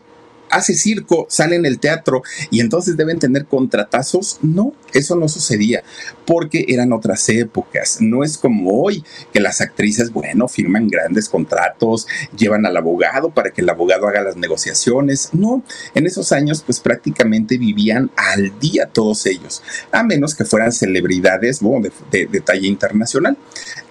hace 0.52 0.74
circo, 0.74 1.26
sale 1.28 1.56
en 1.56 1.66
el 1.66 1.80
teatro 1.80 2.22
y 2.50 2.60
entonces 2.60 2.96
deben 2.96 3.18
tener 3.18 3.46
contratazos. 3.46 4.38
No, 4.42 4.74
eso 4.92 5.16
no 5.16 5.28
sucedía 5.28 5.82
porque 6.26 6.66
eran 6.68 6.92
otras 6.92 7.28
épocas. 7.28 7.98
No 8.00 8.22
es 8.22 8.38
como 8.38 8.82
hoy 8.82 9.02
que 9.32 9.40
las 9.40 9.60
actrices, 9.60 10.12
bueno, 10.12 10.46
firman 10.48 10.88
grandes 10.88 11.28
contratos, 11.28 12.06
llevan 12.36 12.66
al 12.66 12.76
abogado 12.76 13.30
para 13.30 13.50
que 13.50 13.62
el 13.62 13.70
abogado 13.70 14.06
haga 14.06 14.22
las 14.22 14.36
negociaciones. 14.36 15.30
No, 15.32 15.62
en 15.94 16.06
esos 16.06 16.32
años 16.32 16.62
pues 16.64 16.80
prácticamente 16.80 17.58
vivían 17.58 18.10
al 18.16 18.58
día 18.60 18.86
todos 18.86 19.26
ellos, 19.26 19.62
a 19.90 20.02
menos 20.02 20.34
que 20.34 20.44
fueran 20.44 20.72
celebridades 20.72 21.60
de, 22.10 22.26
de 22.26 22.40
talla 22.40 22.66
internacional. 22.66 23.36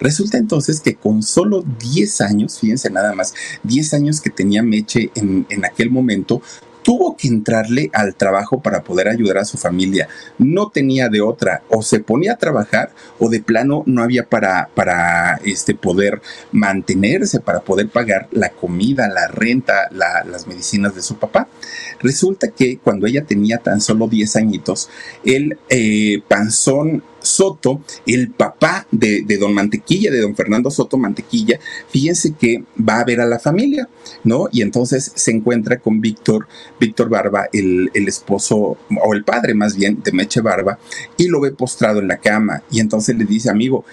Resulta 0.00 0.38
entonces 0.38 0.80
que 0.80 0.94
con 0.94 1.22
solo 1.22 1.64
10 1.80 2.20
años, 2.22 2.58
fíjense 2.58 2.90
nada 2.90 3.14
más, 3.14 3.34
10 3.64 3.94
años 3.94 4.20
que 4.20 4.30
tenía 4.30 4.62
Meche 4.62 5.10
en, 5.14 5.46
en 5.48 5.64
aquel 5.64 5.90
momento, 5.90 6.42
tuvo 6.82 7.16
que 7.16 7.28
entrarle 7.28 7.90
al 7.92 8.14
trabajo 8.14 8.60
para 8.60 8.82
poder 8.82 9.08
ayudar 9.08 9.38
a 9.38 9.44
su 9.44 9.58
familia. 9.58 10.08
No 10.38 10.70
tenía 10.70 11.08
de 11.08 11.20
otra, 11.20 11.62
o 11.68 11.82
se 11.82 12.00
ponía 12.00 12.32
a 12.32 12.38
trabajar 12.38 12.90
o 13.18 13.28
de 13.28 13.40
plano 13.40 13.82
no 13.86 14.02
había 14.02 14.28
para, 14.28 14.68
para 14.74 15.36
este, 15.44 15.74
poder 15.74 16.20
mantenerse, 16.50 17.40
para 17.40 17.60
poder 17.60 17.88
pagar 17.88 18.28
la 18.32 18.50
comida, 18.50 19.08
la 19.08 19.28
renta, 19.28 19.88
las 19.90 20.46
medicinas 20.46 20.94
de 20.94 21.02
su 21.02 21.16
papá. 21.16 21.48
Resulta 22.00 22.48
que 22.48 22.78
cuando 22.78 23.06
ella 23.06 23.24
tenía 23.24 23.58
tan 23.58 23.80
solo 23.80 24.08
10 24.08 24.36
añitos, 24.36 24.88
el 25.24 25.58
eh, 25.68 26.22
panzón 26.28 27.02
Soto, 27.22 27.80
el 28.06 28.30
papá 28.30 28.86
de, 28.90 29.24
don 29.38 29.54
Mantequilla, 29.54 30.10
de 30.10 30.20
don 30.20 30.34
Fernando 30.34 30.70
Soto 30.70 30.96
Mantequilla, 30.96 31.58
fíjense 31.88 32.34
que 32.34 32.64
va 32.78 33.00
a 33.00 33.04
ver 33.04 33.20
a 33.20 33.26
la 33.26 33.38
familia, 33.38 33.88
¿no? 34.24 34.48
Y 34.52 34.62
entonces 34.62 35.12
se 35.14 35.30
encuentra 35.30 35.78
con 35.78 36.00
Víctor, 36.00 36.46
Víctor 36.78 37.08
Barba, 37.08 37.48
el, 37.52 37.90
el 37.94 38.08
esposo, 38.08 38.76
o 39.02 39.14
el 39.14 39.24
padre 39.24 39.54
más 39.54 39.76
bien, 39.76 40.02
de 40.02 40.12
Meche 40.12 40.40
Barba, 40.40 40.78
y 41.16 41.28
lo 41.28 41.40
ve 41.40 41.52
postrado 41.52 42.00
en 42.00 42.08
la 42.08 42.18
cama. 42.18 42.62
Y 42.70 42.80
entonces 42.80 43.16
le 43.16 43.24
dice, 43.24 43.50
amigo, 43.50 43.84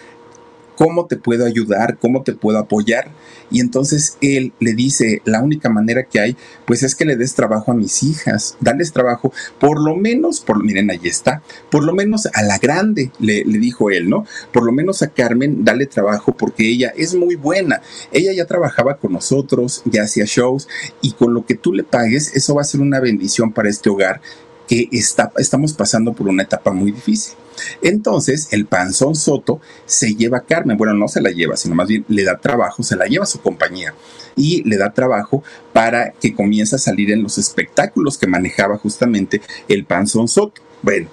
¿cómo 0.79 1.07
te 1.07 1.17
puedo 1.17 1.45
ayudar? 1.45 1.97
¿Cómo 1.97 2.23
te 2.23 2.31
puedo 2.31 2.57
apoyar? 2.57 3.11
Y 3.51 3.59
entonces 3.59 4.17
él 4.21 4.53
le 4.61 4.73
dice, 4.73 5.21
la 5.25 5.43
única 5.43 5.67
manera 5.67 6.03
que 6.03 6.21
hay, 6.21 6.37
pues 6.65 6.83
es 6.83 6.95
que 6.95 7.03
le 7.03 7.17
des 7.17 7.35
trabajo 7.35 7.73
a 7.73 7.75
mis 7.75 8.01
hijas, 8.01 8.55
dales 8.61 8.93
trabajo, 8.93 9.33
por 9.59 9.83
lo 9.83 9.97
menos, 9.97 10.39
por, 10.39 10.63
miren, 10.63 10.89
ahí 10.89 11.01
está, 11.03 11.43
por 11.69 11.83
lo 11.83 11.93
menos 11.93 12.29
a 12.33 12.43
la 12.43 12.59
grande, 12.59 13.11
le, 13.19 13.43
le 13.43 13.57
dijo 13.57 13.91
él, 13.91 14.09
¿no? 14.09 14.25
Por 14.53 14.63
lo 14.63 14.71
menos 14.71 15.01
a 15.01 15.09
Carmen, 15.09 15.65
dale 15.65 15.85
trabajo 15.85 16.31
porque 16.31 16.69
ella 16.69 16.93
es 16.95 17.13
muy 17.13 17.35
buena. 17.35 17.81
Ella 18.13 18.31
ya 18.31 18.45
trabajaba 18.45 18.95
con 18.95 19.11
nosotros, 19.11 19.81
ya 19.83 20.03
hacía 20.03 20.23
shows 20.25 20.69
y 21.01 21.11
con 21.11 21.33
lo 21.33 21.45
que 21.45 21.55
tú 21.55 21.73
le 21.73 21.83
pagues, 21.83 22.33
eso 22.37 22.55
va 22.55 22.61
a 22.61 22.63
ser 22.63 22.79
una 22.79 23.01
bendición 23.01 23.51
para 23.51 23.67
este 23.67 23.89
hogar 23.89 24.21
que 24.65 24.87
está, 24.93 25.29
estamos 25.39 25.73
pasando 25.73 26.13
por 26.13 26.29
una 26.29 26.43
etapa 26.43 26.71
muy 26.71 26.93
difícil. 26.93 27.33
Entonces, 27.81 28.49
el 28.51 28.65
panzón 28.65 29.15
Soto 29.15 29.61
se 29.85 30.15
lleva 30.15 30.41
Carmen, 30.41 30.77
bueno, 30.77 30.93
no 30.93 31.07
se 31.07 31.21
la 31.21 31.31
lleva, 31.31 31.57
sino 31.57 31.75
más 31.75 31.87
bien 31.87 32.05
le 32.07 32.23
da 32.23 32.37
trabajo, 32.37 32.83
se 32.83 32.95
la 32.95 33.05
lleva 33.05 33.23
a 33.23 33.27
su 33.27 33.39
compañía 33.39 33.93
y 34.35 34.63
le 34.63 34.77
da 34.77 34.93
trabajo 34.93 35.43
para 35.73 36.11
que 36.11 36.33
comience 36.33 36.75
a 36.75 36.79
salir 36.79 37.11
en 37.11 37.23
los 37.23 37.37
espectáculos 37.37 38.17
que 38.17 38.27
manejaba 38.27 38.77
justamente 38.77 39.41
el 39.67 39.85
panzón 39.85 40.27
Soto. 40.27 40.61
Bueno, 40.81 41.09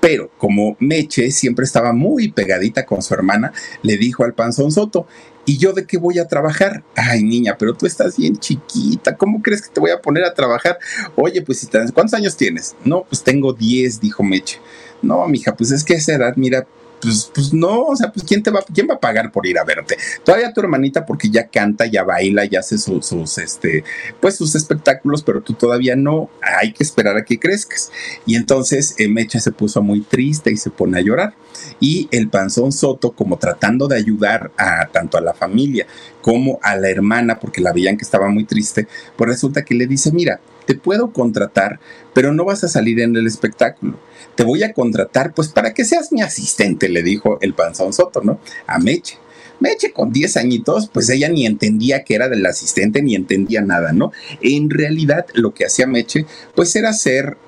pero 0.00 0.30
como 0.36 0.76
Meche 0.78 1.30
siempre 1.30 1.64
estaba 1.64 1.92
muy 1.92 2.30
pegadita 2.30 2.84
con 2.84 3.02
su 3.02 3.14
hermana, 3.14 3.52
le 3.82 3.96
dijo 3.96 4.24
al 4.24 4.34
panzón 4.34 4.70
Soto, 4.70 5.06
¿Y 5.48 5.58
yo 5.58 5.72
de 5.72 5.86
qué 5.86 5.96
voy 5.96 6.18
a 6.18 6.26
trabajar? 6.26 6.82
Ay, 6.96 7.22
niña, 7.22 7.56
pero 7.56 7.72
tú 7.72 7.86
estás 7.86 8.16
bien 8.16 8.36
chiquita. 8.36 9.16
¿Cómo 9.16 9.40
crees 9.40 9.62
que 9.62 9.72
te 9.72 9.78
voy 9.78 9.92
a 9.92 10.00
poner 10.00 10.24
a 10.24 10.34
trabajar? 10.34 10.76
Oye, 11.14 11.40
pues 11.40 11.68
¿cuántos 11.94 12.14
años 12.14 12.36
tienes? 12.36 12.74
No, 12.84 13.04
pues 13.04 13.22
tengo 13.22 13.52
10, 13.52 14.00
dijo 14.00 14.24
Meche. 14.24 14.58
No, 15.02 15.26
mija, 15.28 15.54
pues 15.54 15.70
es 15.70 15.84
que 15.84 15.94
esa 15.94 16.14
edad, 16.14 16.34
mira, 16.36 16.66
pues, 17.00 17.30
pues 17.34 17.52
no, 17.52 17.82
o 17.82 17.96
sea, 17.96 18.10
pues 18.10 18.24
¿quién 18.26 18.42
te 18.42 18.50
va, 18.50 18.64
quién 18.74 18.88
va 18.88 18.94
a 18.94 19.00
pagar 19.00 19.30
por 19.30 19.46
ir 19.46 19.58
a 19.58 19.64
verte? 19.64 19.96
Todavía 20.24 20.52
tu 20.52 20.60
hermanita 20.60 21.04
porque 21.04 21.28
ya 21.28 21.48
canta, 21.48 21.86
ya 21.86 22.04
baila, 22.04 22.44
ya 22.46 22.60
hace 22.60 22.78
sus, 22.78 23.38
este, 23.38 23.84
pues 24.20 24.36
sus 24.36 24.54
espectáculos, 24.54 25.22
pero 25.22 25.42
tú 25.42 25.52
todavía 25.52 25.94
no, 25.94 26.30
hay 26.40 26.72
que 26.72 26.82
esperar 26.82 27.16
a 27.16 27.24
que 27.24 27.38
crezcas. 27.38 27.92
Y 28.24 28.36
entonces 28.36 28.94
eh, 28.98 29.08
Mecha 29.08 29.40
se 29.40 29.52
puso 29.52 29.82
muy 29.82 30.00
triste 30.00 30.50
y 30.50 30.56
se 30.56 30.70
pone 30.70 30.98
a 30.98 31.02
llorar. 31.02 31.34
Y 31.80 32.08
el 32.10 32.28
panzón 32.28 32.72
Soto, 32.72 33.12
como 33.12 33.38
tratando 33.38 33.88
de 33.88 33.96
ayudar 33.96 34.50
a 34.56 34.86
tanto 34.88 35.18
a 35.18 35.20
la 35.20 35.34
familia 35.34 35.86
como 36.22 36.58
a 36.62 36.76
la 36.76 36.88
hermana, 36.88 37.38
porque 37.38 37.60
la 37.60 37.72
veían 37.72 37.96
que 37.96 38.04
estaba 38.04 38.28
muy 38.28 38.44
triste, 38.44 38.88
pues 39.16 39.30
resulta 39.30 39.64
que 39.64 39.74
le 39.74 39.86
dice, 39.86 40.10
mira, 40.12 40.40
te 40.66 40.74
puedo 40.74 41.12
contratar, 41.12 41.78
pero 42.12 42.32
no 42.32 42.44
vas 42.44 42.64
a 42.64 42.68
salir 42.68 42.98
en 43.00 43.14
el 43.14 43.26
espectáculo 43.26 43.96
te 44.36 44.44
voy 44.44 44.62
a 44.62 44.72
contratar 44.72 45.34
pues 45.34 45.48
para 45.48 45.74
que 45.74 45.84
seas 45.84 46.12
mi 46.12 46.22
asistente, 46.22 46.88
le 46.88 47.02
dijo 47.02 47.38
el 47.40 47.54
panzón 47.54 47.92
Soto, 47.92 48.20
¿no? 48.22 48.40
A 48.66 48.78
Meche. 48.78 49.18
Meche 49.58 49.92
con 49.92 50.12
10 50.12 50.36
añitos, 50.36 50.88
pues 50.92 51.08
ella 51.08 51.30
ni 51.30 51.46
entendía 51.46 52.04
que 52.04 52.14
era 52.14 52.28
del 52.28 52.44
asistente, 52.44 53.02
ni 53.02 53.14
entendía 53.14 53.62
nada, 53.62 53.92
¿no? 53.92 54.12
En 54.42 54.68
realidad 54.68 55.26
lo 55.32 55.54
que 55.54 55.64
hacía 55.64 55.86
Meche, 55.86 56.26
pues 56.54 56.76
era 56.76 56.92
ser 56.92 57.38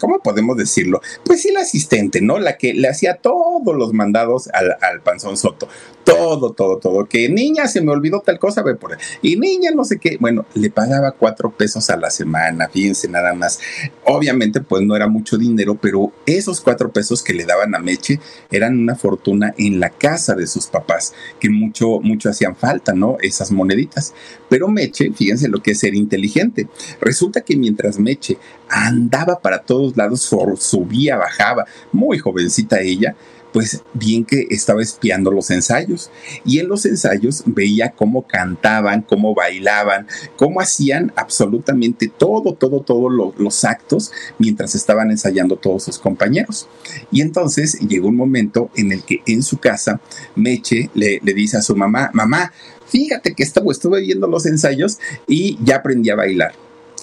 ¿cómo 0.00 0.20
podemos 0.20 0.56
decirlo? 0.56 1.00
Pues 1.24 1.42
sí, 1.42 1.52
la 1.52 1.60
asistente, 1.60 2.22
¿no? 2.22 2.38
La 2.38 2.56
que 2.56 2.72
le 2.72 2.88
hacía 2.88 3.16
todos 3.16 3.76
los 3.76 3.92
mandados 3.92 4.48
al, 4.52 5.02
panzón 5.02 5.36
Soto. 5.36 5.68
Todo, 6.04 6.52
todo, 6.52 6.78
todo. 6.78 7.06
Que 7.06 7.28
niña, 7.28 7.66
se 7.66 7.80
me 7.80 7.90
olvidó 7.90 8.20
tal 8.20 8.38
cosa, 8.38 8.62
ve 8.62 8.74
por 8.74 8.92
ahí. 8.92 8.98
Y 9.22 9.36
niña, 9.36 9.70
no 9.74 9.84
sé 9.84 9.98
qué. 9.98 10.16
Bueno, 10.20 10.46
le 10.54 10.70
pagaba 10.70 11.12
cuatro 11.12 11.50
pesos 11.50 11.90
a 11.90 11.96
la 11.96 12.10
semana, 12.10 12.68
fíjense 12.68 13.08
nada 13.08 13.34
más. 13.34 13.58
Obviamente, 14.04 14.60
pues 14.60 14.82
no 14.82 14.96
era 14.96 15.08
mucho 15.08 15.38
dinero, 15.38 15.76
pero 15.80 16.12
esos 16.26 16.60
cuatro 16.60 16.92
pesos 16.92 17.22
que 17.22 17.32
le 17.32 17.44
daban 17.44 17.74
a 17.74 17.78
Meche 17.78 18.20
eran 18.50 18.78
una 18.78 18.96
fortuna 18.96 19.54
en 19.56 19.80
la 19.80 19.90
casa 19.90 20.34
de 20.34 20.46
sus 20.46 20.66
papás, 20.66 21.14
que 21.40 21.50
mucho, 21.50 22.00
mucho 22.00 22.30
hacían 22.30 22.56
falta, 22.56 22.92
¿no? 22.92 23.16
Esas 23.20 23.50
moneditas. 23.50 24.14
Pero 24.48 24.68
Meche, 24.68 25.10
fíjense 25.12 25.48
lo 25.48 25.62
que 25.62 25.72
es 25.72 25.80
ser 25.80 25.94
inteligente. 25.94 26.68
Resulta 27.00 27.40
que 27.40 27.56
mientras 27.56 27.98
Meche 27.98 28.38
andaba 28.68 29.33
para 29.40 29.62
todos 29.62 29.96
lados, 29.96 30.30
subía, 30.58 31.16
bajaba, 31.16 31.64
muy 31.92 32.18
jovencita 32.18 32.80
ella, 32.80 33.14
pues 33.54 33.84
bien 33.92 34.24
que 34.24 34.48
estaba 34.50 34.82
espiando 34.82 35.30
los 35.30 35.48
ensayos. 35.52 36.10
Y 36.44 36.58
en 36.58 36.66
los 36.66 36.84
ensayos 36.86 37.44
veía 37.46 37.90
cómo 37.90 38.26
cantaban, 38.26 39.02
cómo 39.02 39.32
bailaban, 39.32 40.08
cómo 40.34 40.60
hacían 40.60 41.12
absolutamente 41.14 42.08
todo, 42.08 42.54
todo, 42.54 42.80
todos 42.80 43.12
los 43.38 43.64
actos 43.64 44.10
mientras 44.40 44.74
estaban 44.74 45.12
ensayando 45.12 45.54
todos 45.54 45.84
sus 45.84 46.00
compañeros. 46.00 46.66
Y 47.12 47.20
entonces 47.20 47.78
llegó 47.78 48.08
un 48.08 48.16
momento 48.16 48.70
en 48.74 48.90
el 48.90 49.04
que 49.04 49.22
en 49.24 49.44
su 49.44 49.58
casa 49.58 50.00
Meche 50.34 50.90
le, 50.94 51.20
dice 51.20 51.58
a 51.58 51.62
su 51.62 51.76
mamá, 51.76 52.10
mamá, 52.12 52.52
fíjate 52.88 53.34
que 53.34 53.44
estuve 53.44 54.00
viendo 54.00 54.26
los 54.26 54.46
ensayos 54.46 54.98
y 55.28 55.58
ya 55.62 55.76
aprendí 55.76 56.10
a 56.10 56.16
bailar. 56.16 56.54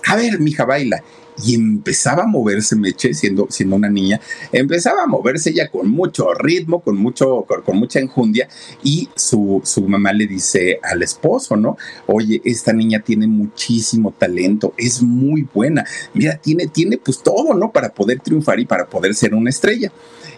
A 0.06 0.18
ver, 0.18 0.38
mija, 0.42 0.66
baila 0.66 1.02
y 1.44 1.56
empezaba 1.56 2.24
a 2.24 2.28
moverse 2.28 2.76
Meche, 2.76 3.14
siendo, 3.14 3.48
siendo 3.50 3.76
una 3.76 3.90
niña, 3.90 4.20
empezaba 4.52 5.04
a 5.04 5.08
moverse 5.08 5.52
ella 5.52 5.70
con 5.70 5.90
mucho 5.90 6.34
ritmo, 6.34 6.82
con, 6.82 6.98
mucho, 6.98 7.46
con, 7.66 7.78
mucha 7.78 8.00
enjundia, 8.00 8.48
y 8.84 9.10
su, 9.16 9.62
su, 9.64 9.88
mamá 9.88 10.14
le 10.14 10.28
dice 10.28 10.80
al 10.84 11.04
esposo, 11.04 11.56
¿no? 11.56 11.78
Oye, 12.08 12.42
esta 12.46 12.74
niña 12.74 13.00
tiene 13.00 13.28
muchísimo 13.28 14.14
talento, 14.18 14.74
es 14.78 15.02
muy 15.02 15.48
buena, 15.54 15.86
mira, 16.14 16.38
tiene, 16.38 16.68
tiene 16.68 16.98
pues 16.98 17.22
todo, 17.22 17.54
¿no? 17.54 17.72
Para 17.72 17.94
poder 17.94 18.20
triunfar 18.20 18.60
y 18.60 18.66
para 18.66 18.86
poder 18.86 19.14
ser 19.16 19.34
una 19.34 19.50
estrella. 19.50 19.92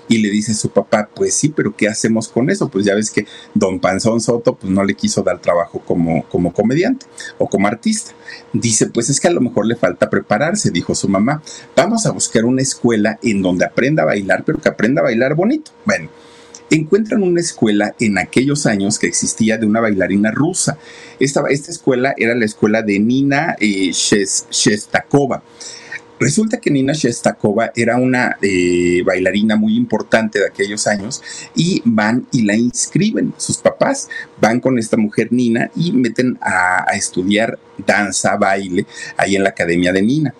Y 0.08 0.18
le 0.18 0.30
dice 0.30 0.54
su 0.54 0.70
papá, 0.70 1.10
pues 1.14 1.34
sí, 1.34 1.50
pero 1.50 1.76
¿qué 1.76 1.88
hacemos 1.88 2.28
con 2.28 2.50
eso? 2.50 2.70
Pues 2.70 2.86
ya 2.86 2.96
ves 2.96 3.10
que 3.10 3.26
don 3.54 3.80
Panzón 3.80 4.22
Soto 4.22 4.56
pues 4.56 4.72
no 4.72 4.84
le 4.84 4.96
quiso 4.96 5.22
dar 5.24 5.40
trabajo 5.40 5.80
como, 5.80 6.24
como 6.26 6.54
comediante 6.54 7.06
o 7.38 7.48
como 7.48 7.68
artista. 7.68 8.12
Dice, 8.52 8.88
pues 8.88 9.10
es 9.10 9.20
que 9.20 9.28
a 9.28 9.32
lo 9.32 9.42
mejor 9.42 9.66
le 9.66 9.76
falta 9.76 10.10
prepararse, 10.10 10.72
dijo 10.72 10.94
su 10.96 11.08
mamá. 11.08 11.42
Vamos 11.76 12.06
a 12.06 12.12
buscar 12.12 12.46
una 12.46 12.62
escuela 12.62 13.20
en 13.24 13.42
donde 13.42 13.66
aprenda 13.66 14.04
a 14.04 14.08
bailar, 14.08 14.44
pero 14.46 14.60
que 14.60 14.70
aprenda 14.70 15.02
a 15.02 15.06
bailar 15.06 15.36
bonito. 15.36 15.72
Bueno, 15.86 16.10
encuentran 16.70 17.24
una 17.24 17.40
escuela 17.40 17.96
en 18.00 18.18
aquellos 18.18 18.66
años 18.66 19.00
que 19.00 19.08
existía 19.08 19.58
de 19.58 19.66
una 19.66 19.82
bailarina 19.82 20.32
rusa. 20.32 20.78
Esta, 21.20 21.44
esta 21.50 21.72
escuela 21.72 22.14
era 22.18 22.36
la 22.36 22.46
escuela 22.46 22.82
de 22.82 23.00
Nina 23.00 23.56
eh, 23.60 23.92
Shestakova. 23.92 25.44
Resulta 26.24 26.62
que 26.62 26.72
Nina 26.72 26.94
Shestakova 26.94 27.74
era 27.76 27.98
una 27.98 28.38
eh, 28.42 29.04
bailarina 29.06 29.58
muy 29.58 29.76
importante 29.76 30.40
de 30.40 30.48
aquellos 30.48 30.88
años 30.88 31.22
y 31.54 31.82
van 31.84 32.26
y 32.32 32.44
la 32.44 32.56
inscriben. 32.56 33.34
Sus 33.36 33.58
papás 33.58 34.08
van 34.40 34.62
con 34.62 34.80
esta 34.80 34.96
mujer 34.96 35.34
Nina 35.34 35.70
y 35.76 35.92
meten 35.92 36.38
a, 36.40 36.90
a 36.90 36.96
estudiar 36.96 37.60
danza, 37.86 38.38
baile 38.38 38.86
ahí 39.18 39.36
en 39.36 39.44
la 39.44 39.50
academia 39.50 39.92
de 39.92 40.02
Nina 40.02 40.34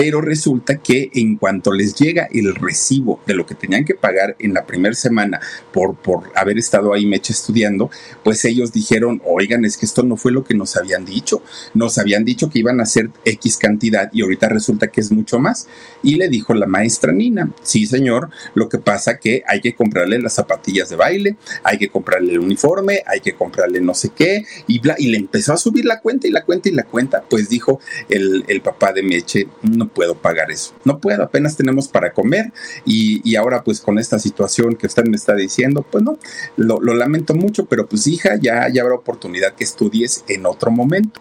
pero 0.00 0.20
resulta 0.20 0.76
que 0.78 1.10
en 1.14 1.34
cuanto 1.34 1.72
les 1.72 1.96
llega 1.96 2.28
el 2.30 2.54
recibo 2.54 3.18
de 3.26 3.34
lo 3.34 3.46
que 3.46 3.56
tenían 3.56 3.84
que 3.84 3.96
pagar 3.96 4.36
en 4.38 4.54
la 4.54 4.64
primera 4.64 4.94
semana 4.94 5.40
por, 5.72 5.96
por 5.96 6.30
haber 6.36 6.56
estado 6.56 6.94
ahí 6.94 7.04
Meche 7.04 7.32
estudiando, 7.32 7.90
pues 8.22 8.44
ellos 8.44 8.72
dijeron, 8.72 9.20
oigan, 9.24 9.64
es 9.64 9.76
que 9.76 9.86
esto 9.86 10.04
no 10.04 10.16
fue 10.16 10.30
lo 10.30 10.44
que 10.44 10.54
nos 10.54 10.76
habían 10.76 11.04
dicho, 11.04 11.42
nos 11.74 11.98
habían 11.98 12.24
dicho 12.24 12.48
que 12.48 12.60
iban 12.60 12.78
a 12.78 12.84
hacer 12.84 13.10
X 13.24 13.56
cantidad 13.56 14.08
y 14.12 14.22
ahorita 14.22 14.48
resulta 14.48 14.86
que 14.86 15.00
es 15.00 15.10
mucho 15.10 15.40
más. 15.40 15.66
Y 16.04 16.14
le 16.14 16.28
dijo 16.28 16.54
la 16.54 16.66
maestra 16.66 17.10
Nina, 17.10 17.50
sí 17.64 17.84
señor, 17.84 18.30
lo 18.54 18.68
que 18.68 18.78
pasa 18.78 19.18
que 19.18 19.42
hay 19.48 19.60
que 19.60 19.74
comprarle 19.74 20.20
las 20.20 20.34
zapatillas 20.34 20.90
de 20.90 20.94
baile, 20.94 21.36
hay 21.64 21.76
que 21.76 21.88
comprarle 21.88 22.34
el 22.34 22.38
uniforme, 22.38 23.02
hay 23.04 23.18
que 23.18 23.34
comprarle 23.34 23.80
no 23.80 23.94
sé 23.94 24.10
qué, 24.14 24.44
y, 24.68 24.78
bla, 24.78 24.94
y 24.96 25.08
le 25.08 25.16
empezó 25.16 25.54
a 25.54 25.56
subir 25.56 25.84
la 25.84 25.98
cuenta 25.98 26.28
y 26.28 26.30
la 26.30 26.44
cuenta 26.44 26.68
y 26.68 26.72
la 26.72 26.84
cuenta, 26.84 27.24
pues 27.28 27.48
dijo 27.48 27.80
el, 28.08 28.44
el 28.46 28.60
papá 28.60 28.92
de 28.92 29.02
Meche, 29.02 29.48
no 29.62 29.87
puedo 29.88 30.14
pagar 30.14 30.50
eso. 30.50 30.74
No 30.84 30.98
puedo, 30.98 31.22
apenas 31.22 31.56
tenemos 31.56 31.88
para 31.88 32.12
comer 32.12 32.52
y, 32.84 33.36
ahora 33.36 33.62
pues 33.62 33.80
con 33.80 33.98
esta 33.98 34.18
situación 34.18 34.74
que 34.74 34.86
usted 34.86 35.04
me 35.04 35.16
está 35.16 35.34
diciendo, 35.34 35.84
pues 35.88 36.02
no, 36.02 36.18
lo, 36.56 36.80
lo 36.80 36.94
lamento 36.94 37.34
mucho, 37.34 37.66
pero 37.66 37.86
pues 37.86 38.06
hija, 38.06 38.36
ya, 38.40 38.68
ya 38.68 38.82
habrá 38.82 38.94
oportunidad 38.94 39.54
que 39.54 39.64
estudies 39.64 40.24
en 40.28 40.46
otro 40.46 40.70
momento. 40.70 41.20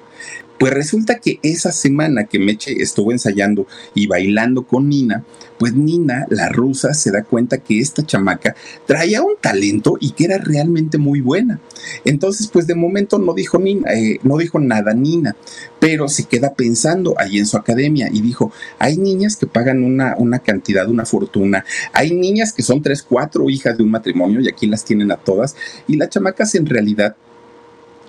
Pues 0.57 0.73
resulta 0.73 1.19
que 1.19 1.39
esa 1.43 1.71
semana 1.71 2.25
que 2.25 2.39
Meche 2.39 2.81
estuvo 2.81 3.11
ensayando 3.11 3.67
y 3.93 4.07
bailando 4.07 4.63
con 4.63 4.89
Nina, 4.89 5.23
pues 5.59 5.73
Nina, 5.73 6.25
la 6.29 6.49
rusa, 6.49 6.93
se 6.93 7.11
da 7.11 7.23
cuenta 7.23 7.57
que 7.59 7.79
esta 7.79 8.05
chamaca 8.05 8.55
traía 8.85 9.21
un 9.21 9.35
talento 9.39 9.97
y 9.99 10.11
que 10.11 10.25
era 10.25 10.37
realmente 10.37 10.97
muy 10.97 11.21
buena. 11.21 11.59
Entonces, 12.05 12.47
pues 12.47 12.67
de 12.67 12.75
momento 12.75 13.19
no 13.19 13.33
dijo, 13.33 13.59
Nina, 13.59 13.93
eh, 13.93 14.19
no 14.23 14.37
dijo 14.37 14.59
nada 14.59 14.93
Nina, 14.93 15.35
pero 15.79 16.07
se 16.07 16.25
queda 16.25 16.53
pensando 16.53 17.15
ahí 17.17 17.37
en 17.37 17.45
su 17.45 17.57
academia 17.57 18.09
y 18.11 18.21
dijo, 18.21 18.51
hay 18.79 18.97
niñas 18.97 19.35
que 19.35 19.47
pagan 19.47 19.83
una, 19.83 20.15
una 20.17 20.39
cantidad, 20.39 20.87
una 20.89 21.05
fortuna, 21.05 21.65
hay 21.93 22.13
niñas 22.13 22.53
que 22.53 22.63
son 22.63 22.81
tres, 22.81 23.03
cuatro 23.03 23.49
hijas 23.49 23.77
de 23.77 23.83
un 23.83 23.91
matrimonio 23.91 24.41
y 24.41 24.49
aquí 24.49 24.67
las 24.67 24.83
tienen 24.83 25.11
a 25.11 25.17
todas, 25.17 25.55
y 25.87 25.97
las 25.97 26.09
chamacas 26.09 26.55
en 26.55 26.65
realidad 26.65 27.15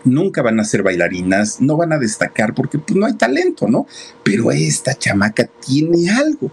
nunca 0.08 0.42
van 0.42 0.60
a 0.60 0.64
ser 0.64 0.82
bailarinas, 0.82 1.60
no 1.60 1.76
van 1.76 1.92
a 1.92 1.98
destacar 1.98 2.54
porque 2.54 2.78
pues, 2.78 2.96
no 2.96 3.06
hay 3.06 3.14
talento, 3.14 3.68
¿no? 3.68 3.86
Pero 4.22 4.50
esta 4.50 4.94
chamaca 4.94 5.48
tiene 5.66 6.10
algo. 6.10 6.50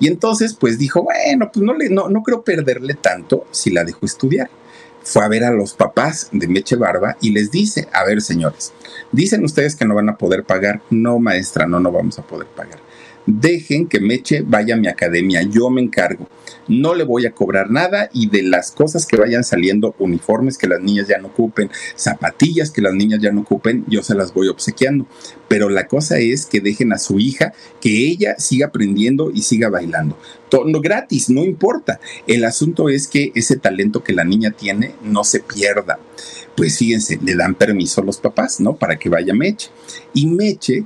Y 0.00 0.08
entonces, 0.08 0.54
pues 0.54 0.78
dijo, 0.78 1.02
bueno, 1.02 1.50
pues 1.52 1.64
no, 1.64 1.74
le, 1.74 1.88
no, 1.90 2.08
no 2.08 2.22
creo 2.22 2.42
perderle 2.42 2.94
tanto 2.94 3.46
si 3.50 3.70
la 3.70 3.84
dejo 3.84 4.04
estudiar. 4.04 4.50
Fue 5.02 5.22
a 5.22 5.28
ver 5.28 5.44
a 5.44 5.50
los 5.50 5.74
papás 5.74 6.28
de 6.32 6.48
Meche 6.48 6.76
Barba 6.76 7.16
y 7.20 7.30
les 7.30 7.50
dice, 7.50 7.88
a 7.92 8.04
ver 8.04 8.22
señores, 8.22 8.72
dicen 9.12 9.44
ustedes 9.44 9.76
que 9.76 9.84
no 9.84 9.94
van 9.94 10.08
a 10.08 10.16
poder 10.16 10.44
pagar. 10.44 10.80
No, 10.90 11.18
maestra, 11.18 11.66
no, 11.66 11.78
no 11.78 11.92
vamos 11.92 12.18
a 12.18 12.22
poder 12.22 12.48
pagar 12.48 12.80
dejen 13.26 13.86
que 13.86 14.00
Meche 14.00 14.42
vaya 14.42 14.74
a 14.74 14.78
mi 14.78 14.88
academia, 14.88 15.42
yo 15.42 15.70
me 15.70 15.80
encargo. 15.80 16.28
No 16.66 16.94
le 16.94 17.04
voy 17.04 17.26
a 17.26 17.32
cobrar 17.32 17.70
nada 17.70 18.08
y 18.12 18.28
de 18.28 18.42
las 18.42 18.70
cosas 18.70 19.06
que 19.06 19.16
vayan 19.16 19.44
saliendo, 19.44 19.94
uniformes 19.98 20.56
que 20.56 20.66
las 20.66 20.80
niñas 20.80 21.08
ya 21.08 21.18
no 21.18 21.28
ocupen, 21.28 21.70
zapatillas 21.96 22.70
que 22.70 22.82
las 22.82 22.94
niñas 22.94 23.20
ya 23.20 23.32
no 23.32 23.42
ocupen, 23.42 23.84
yo 23.86 24.02
se 24.02 24.14
las 24.14 24.32
voy 24.32 24.48
obsequiando. 24.48 25.06
Pero 25.48 25.68
la 25.68 25.86
cosa 25.86 26.18
es 26.18 26.46
que 26.46 26.60
dejen 26.60 26.92
a 26.92 26.98
su 26.98 27.18
hija, 27.18 27.52
que 27.80 28.08
ella 28.08 28.36
siga 28.38 28.66
aprendiendo 28.68 29.30
y 29.30 29.42
siga 29.42 29.68
bailando. 29.68 30.18
Todo 30.48 30.80
gratis, 30.80 31.30
no 31.30 31.44
importa. 31.44 32.00
El 32.26 32.44
asunto 32.44 32.88
es 32.88 33.08
que 33.08 33.32
ese 33.34 33.56
talento 33.56 34.02
que 34.02 34.12
la 34.12 34.24
niña 34.24 34.52
tiene 34.52 34.94
no 35.02 35.24
se 35.24 35.40
pierda. 35.40 35.98
Pues 36.56 36.78
fíjense, 36.78 37.18
le 37.22 37.34
dan 37.34 37.54
permiso 37.54 38.00
a 38.00 38.04
los 38.04 38.18
papás, 38.18 38.60
¿no? 38.60 38.76
Para 38.76 38.96
que 38.96 39.08
vaya 39.08 39.34
Meche. 39.34 39.70
Y 40.12 40.26
Meche, 40.26 40.84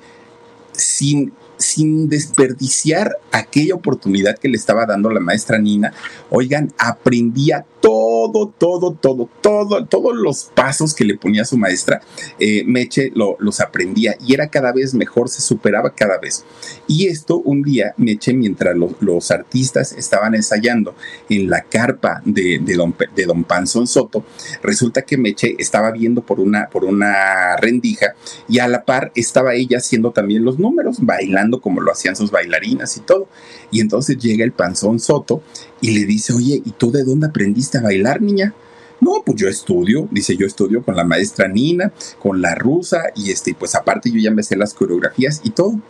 sin 0.72 1.32
sin 1.58 2.08
desperdiciar 2.08 3.16
aquella 3.32 3.74
oportunidad 3.74 4.38
que 4.38 4.48
le 4.48 4.56
estaba 4.56 4.86
dando 4.86 5.10
la 5.10 5.20
maestra 5.20 5.58
Nina, 5.58 5.92
oigan, 6.30 6.72
aprendía 6.78 7.64
todo, 7.80 8.52
todo, 8.58 8.92
todo, 8.92 9.28
todo, 9.40 9.86
todos 9.86 10.16
los 10.16 10.50
pasos 10.54 10.94
que 10.94 11.04
le 11.04 11.16
ponía 11.16 11.44
su 11.44 11.56
maestra, 11.56 12.00
eh, 12.38 12.64
Meche 12.64 13.12
los 13.14 13.60
aprendía 13.60 14.16
y 14.24 14.34
era 14.34 14.48
cada 14.48 14.72
vez 14.72 14.94
mejor, 14.94 15.28
se 15.28 15.42
superaba 15.42 15.90
cada 15.90 16.18
vez. 16.18 16.44
Y 16.86 17.06
esto 17.06 17.38
un 17.38 17.62
día, 17.62 17.94
Meche, 17.96 18.32
mientras 18.34 18.76
los 18.76 19.30
artistas 19.30 19.92
estaban 19.92 20.34
ensayando 20.34 20.94
en 21.28 21.48
la 21.48 21.62
carpa 21.62 22.22
de, 22.24 22.58
don, 22.76 22.94
de 23.14 23.24
don 23.24 23.44
Panzón 23.44 23.86
Soto, 23.86 24.24
resulta 24.62 25.02
que 25.02 25.16
Meche 25.16 25.54
estaba 25.58 25.90
viendo 25.90 26.22
por 26.22 26.40
una, 26.40 26.68
por 26.68 26.84
una 26.84 27.56
rendija 27.56 28.14
y 28.48 28.58
a 28.58 28.68
la 28.68 28.84
par 28.84 29.12
estaba 29.14 29.54
ella 29.54 29.78
haciendo 29.78 30.12
también 30.12 30.44
los 30.44 30.58
números, 30.58 30.98
bailando 31.00 31.60
como 31.60 31.80
lo 31.80 31.92
hacían 31.92 32.16
sus 32.16 32.30
bailarinas 32.30 32.96
y 32.96 33.00
todo. 33.00 33.28
Y 33.70 33.80
entonces 33.80 34.18
llega 34.18 34.44
el 34.44 34.52
Panzón 34.52 34.98
Soto 34.98 35.42
y 35.80 35.92
le 35.92 36.04
dice, 36.06 36.32
oye, 36.32 36.62
¿y 36.64 36.70
tú 36.72 36.90
de 36.90 37.04
dónde 37.04 37.26
aprendiste 37.26 37.78
a 37.78 37.82
bailar, 37.82 38.20
niña? 38.20 38.54
No, 39.00 39.22
pues 39.24 39.40
yo 39.40 39.48
estudio, 39.48 40.08
dice, 40.10 40.36
yo 40.36 40.44
estudio 40.44 40.82
con 40.82 40.96
la 40.96 41.04
maestra 41.04 41.46
Nina, 41.46 41.92
con 42.18 42.42
la 42.42 42.56
rusa, 42.56 43.04
y 43.14 43.30
este, 43.30 43.54
pues 43.54 43.76
aparte 43.76 44.10
yo 44.10 44.18
ya 44.18 44.32
me 44.32 44.42
sé 44.42 44.56
las 44.56 44.74
coreografías 44.74 45.40
y 45.44 45.50
todo. 45.50 45.80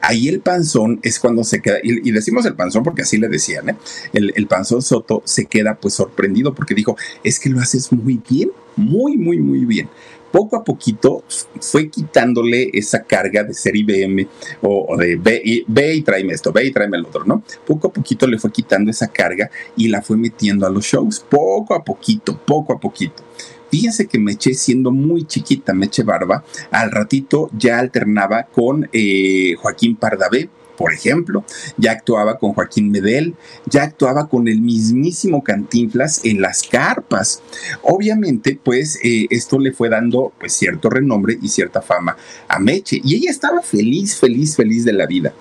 Ahí 0.00 0.28
el 0.28 0.40
panzón 0.40 1.00
es 1.02 1.18
cuando 1.18 1.42
se 1.42 1.60
queda, 1.60 1.78
y, 1.82 2.12
decimos 2.12 2.46
el 2.46 2.54
panzón 2.54 2.84
porque 2.84 3.02
así 3.02 3.18
le 3.18 3.28
decían, 3.28 3.70
¿eh? 3.70 3.76
el, 4.12 4.32
el 4.36 4.46
panzón 4.46 4.80
Soto 4.80 5.22
se 5.24 5.46
queda 5.46 5.74
pues 5.80 5.94
sorprendido 5.94 6.54
porque 6.54 6.74
dijo, 6.74 6.96
es 7.24 7.40
que 7.40 7.50
lo 7.50 7.60
haces 7.60 7.90
muy 7.92 8.20
bien, 8.28 8.52
muy, 8.76 9.16
muy, 9.16 9.38
muy 9.38 9.64
bien 9.64 9.88
poco 10.32 10.56
a 10.56 10.64
poquito 10.64 11.22
fue 11.60 11.88
quitándole 11.90 12.70
esa 12.72 13.04
carga 13.04 13.44
de 13.44 13.54
ser 13.54 13.76
IBM 13.76 14.26
o, 14.62 14.96
de 14.96 15.16
ve 15.16 15.40
y, 15.44 15.64
ve 15.68 15.94
y 15.94 16.02
tráeme 16.02 16.32
esto, 16.32 16.52
ve 16.52 16.64
y 16.64 16.72
tráeme 16.72 16.96
el 16.96 17.04
otro, 17.04 17.24
¿no? 17.24 17.44
Poco 17.66 17.88
a 17.88 17.92
poquito 17.92 18.26
le 18.26 18.38
fue 18.38 18.50
quitando 18.50 18.90
esa 18.90 19.08
carga 19.08 19.50
y 19.76 19.88
la 19.88 20.02
fue 20.02 20.16
metiendo 20.16 20.66
a 20.66 20.70
los 20.70 20.84
shows, 20.84 21.20
poco 21.20 21.74
a 21.74 21.84
poquito, 21.84 22.36
poco 22.44 22.72
a 22.72 22.80
poquito. 22.80 23.22
Fíjense 23.70 24.06
que 24.06 24.18
me 24.18 24.32
eché 24.32 24.52
siendo 24.52 24.90
muy 24.90 25.26
chiquita, 25.26 25.72
me 25.72 25.86
eché 25.86 26.02
barba, 26.02 26.44
al 26.70 26.90
ratito 26.90 27.48
ya 27.56 27.78
alternaba 27.78 28.44
con 28.44 28.88
eh, 28.92 29.54
Joaquín 29.58 29.96
Pardavé, 29.96 30.50
por 30.76 30.92
ejemplo, 30.92 31.44
ya 31.76 31.92
actuaba 31.92 32.38
con 32.38 32.52
Joaquín 32.52 32.90
Medel, 32.90 33.34
ya 33.66 33.82
actuaba 33.82 34.28
con 34.28 34.48
el 34.48 34.60
mismísimo 34.60 35.42
Cantinflas 35.42 36.24
en 36.24 36.40
las 36.40 36.62
carpas. 36.62 37.42
Obviamente, 37.82 38.58
pues 38.62 38.98
eh, 39.02 39.26
esto 39.30 39.58
le 39.58 39.72
fue 39.72 39.88
dando 39.88 40.32
pues 40.38 40.52
cierto 40.52 40.90
renombre 40.90 41.38
y 41.40 41.48
cierta 41.48 41.82
fama 41.82 42.16
a 42.48 42.58
Meche 42.58 43.00
y 43.02 43.16
ella 43.16 43.30
estaba 43.30 43.62
feliz, 43.62 44.16
feliz, 44.16 44.56
feliz 44.56 44.84
de 44.84 44.92
la 44.92 45.06
vida. 45.06 45.32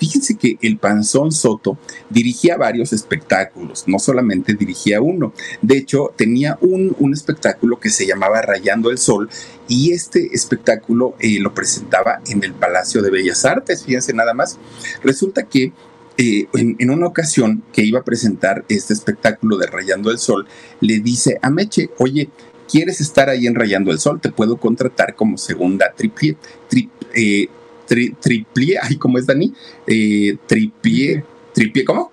Fíjense 0.00 0.38
que 0.38 0.56
el 0.62 0.78
Panzón 0.78 1.30
Soto 1.30 1.76
dirigía 2.08 2.56
varios 2.56 2.94
espectáculos, 2.94 3.84
no 3.86 3.98
solamente 3.98 4.54
dirigía 4.54 5.02
uno. 5.02 5.34
De 5.60 5.76
hecho, 5.76 6.14
tenía 6.16 6.56
un, 6.62 6.96
un 6.98 7.12
espectáculo 7.12 7.78
que 7.78 7.90
se 7.90 8.06
llamaba 8.06 8.40
Rayando 8.40 8.90
el 8.90 8.96
Sol 8.96 9.28
y 9.68 9.92
este 9.92 10.30
espectáculo 10.32 11.14
eh, 11.20 11.38
lo 11.38 11.52
presentaba 11.52 12.22
en 12.26 12.42
el 12.42 12.54
Palacio 12.54 13.02
de 13.02 13.10
Bellas 13.10 13.44
Artes, 13.44 13.84
fíjense 13.84 14.14
nada 14.14 14.32
más. 14.32 14.58
Resulta 15.02 15.42
que 15.42 15.74
eh, 16.16 16.48
en, 16.54 16.90
una 16.90 17.06
ocasión 17.06 17.62
que 17.72 17.84
iba 17.84 18.00
a 18.00 18.04
presentar 18.04 18.64
este 18.70 18.94
espectáculo 18.94 19.58
de 19.58 19.66
Rayando 19.66 20.10
el 20.10 20.18
Sol, 20.18 20.46
le 20.80 21.00
dice 21.00 21.38
a 21.42 21.50
Meche, 21.50 21.90
oye, 21.98 22.30
¿quieres 22.70 23.02
estar 23.02 23.28
ahí 23.28 23.46
en 23.46 23.54
Rayando 23.54 23.92
el 23.92 23.98
Sol? 23.98 24.18
Te 24.18 24.30
puedo 24.30 24.56
contratar 24.56 25.14
como 25.14 25.36
segunda 25.36 25.92
triple, 25.94 26.36
eh, 27.14 27.48
tri, 27.90 28.14
triple, 28.20 28.76
ay, 28.80 28.96
¿cómo 28.96 29.18
es 29.18 29.26
Dani? 29.26 29.52
Eh, 29.84 30.36
triple, 30.46 31.24
triple, 31.52 31.84
¿cómo? 31.84 32.12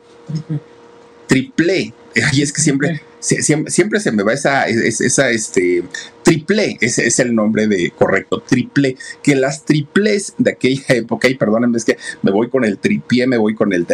Triple. 1.27 1.93
Ay, 2.15 2.41
es 2.41 2.51
que 2.51 2.61
siempre, 2.61 2.99
siempre, 3.19 3.71
siempre 3.71 3.99
se 3.99 4.11
me 4.11 4.23
va 4.23 4.33
esa, 4.33 4.67
esa, 4.67 5.29
este, 5.29 5.83
triple, 6.23 6.77
ese 6.81 7.07
es 7.07 7.19
el 7.19 7.33
nombre 7.33 7.67
de 7.67 7.91
correcto, 7.91 8.43
triple, 8.45 8.97
que 9.23 9.35
las 9.35 9.63
triples 9.63 10.33
de 10.37 10.51
aquella 10.51 10.83
época, 10.89 11.29
y 11.29 11.35
perdónenme, 11.35 11.77
es 11.77 11.85
que 11.85 11.97
me 12.21 12.31
voy 12.31 12.49
con 12.49 12.65
el 12.65 12.77
tripié, 12.77 13.27
me 13.27 13.37
voy 13.37 13.55
con 13.55 13.73
el, 13.73 13.87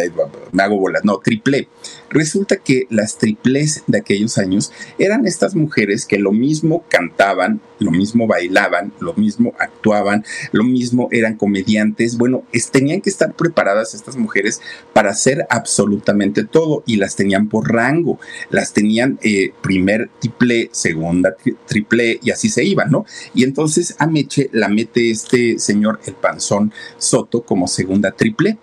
me 0.52 0.62
hago 0.62 0.78
bolas, 0.78 1.04
no, 1.04 1.18
triple. 1.18 1.68
Resulta 2.10 2.56
que 2.56 2.86
las 2.90 3.18
triples 3.18 3.82
de 3.86 3.98
aquellos 3.98 4.38
años 4.38 4.72
eran 4.98 5.26
estas 5.26 5.54
mujeres 5.54 6.06
que 6.06 6.18
lo 6.18 6.32
mismo 6.32 6.84
cantaban, 6.88 7.60
lo 7.78 7.90
mismo 7.90 8.26
bailaban, 8.26 8.92
lo 9.00 9.14
mismo 9.14 9.54
actuaban, 9.58 10.24
lo 10.52 10.64
mismo 10.64 11.08
eran 11.12 11.36
comediantes, 11.36 12.16
bueno, 12.16 12.44
tenían 12.72 13.00
que 13.00 13.10
estar 13.10 13.34
preparadas 13.34 13.94
estas 13.94 14.16
mujeres 14.16 14.60
para 14.92 15.10
hacer 15.10 15.46
absolutamente 15.50 16.44
todo 16.44 16.82
y 16.86 16.96
las 16.96 17.14
tenían 17.14 17.48
por 17.48 17.72
rango, 17.72 18.18
las 18.50 18.72
tenían 18.72 19.13
eh, 19.22 19.52
primer 19.62 20.10
triple, 20.20 20.68
segunda 20.72 21.34
triple 21.66 22.18
y 22.22 22.30
así 22.30 22.48
se 22.48 22.64
iba, 22.64 22.84
¿no? 22.84 23.04
Y 23.34 23.44
entonces 23.44 23.94
a 23.98 24.06
Meche 24.06 24.48
la 24.52 24.68
mete 24.68 25.10
este 25.10 25.58
señor, 25.58 26.00
el 26.06 26.14
panzón 26.14 26.72
Soto, 26.98 27.42
como 27.42 27.68
segunda 27.68 28.12
triple. 28.12 28.58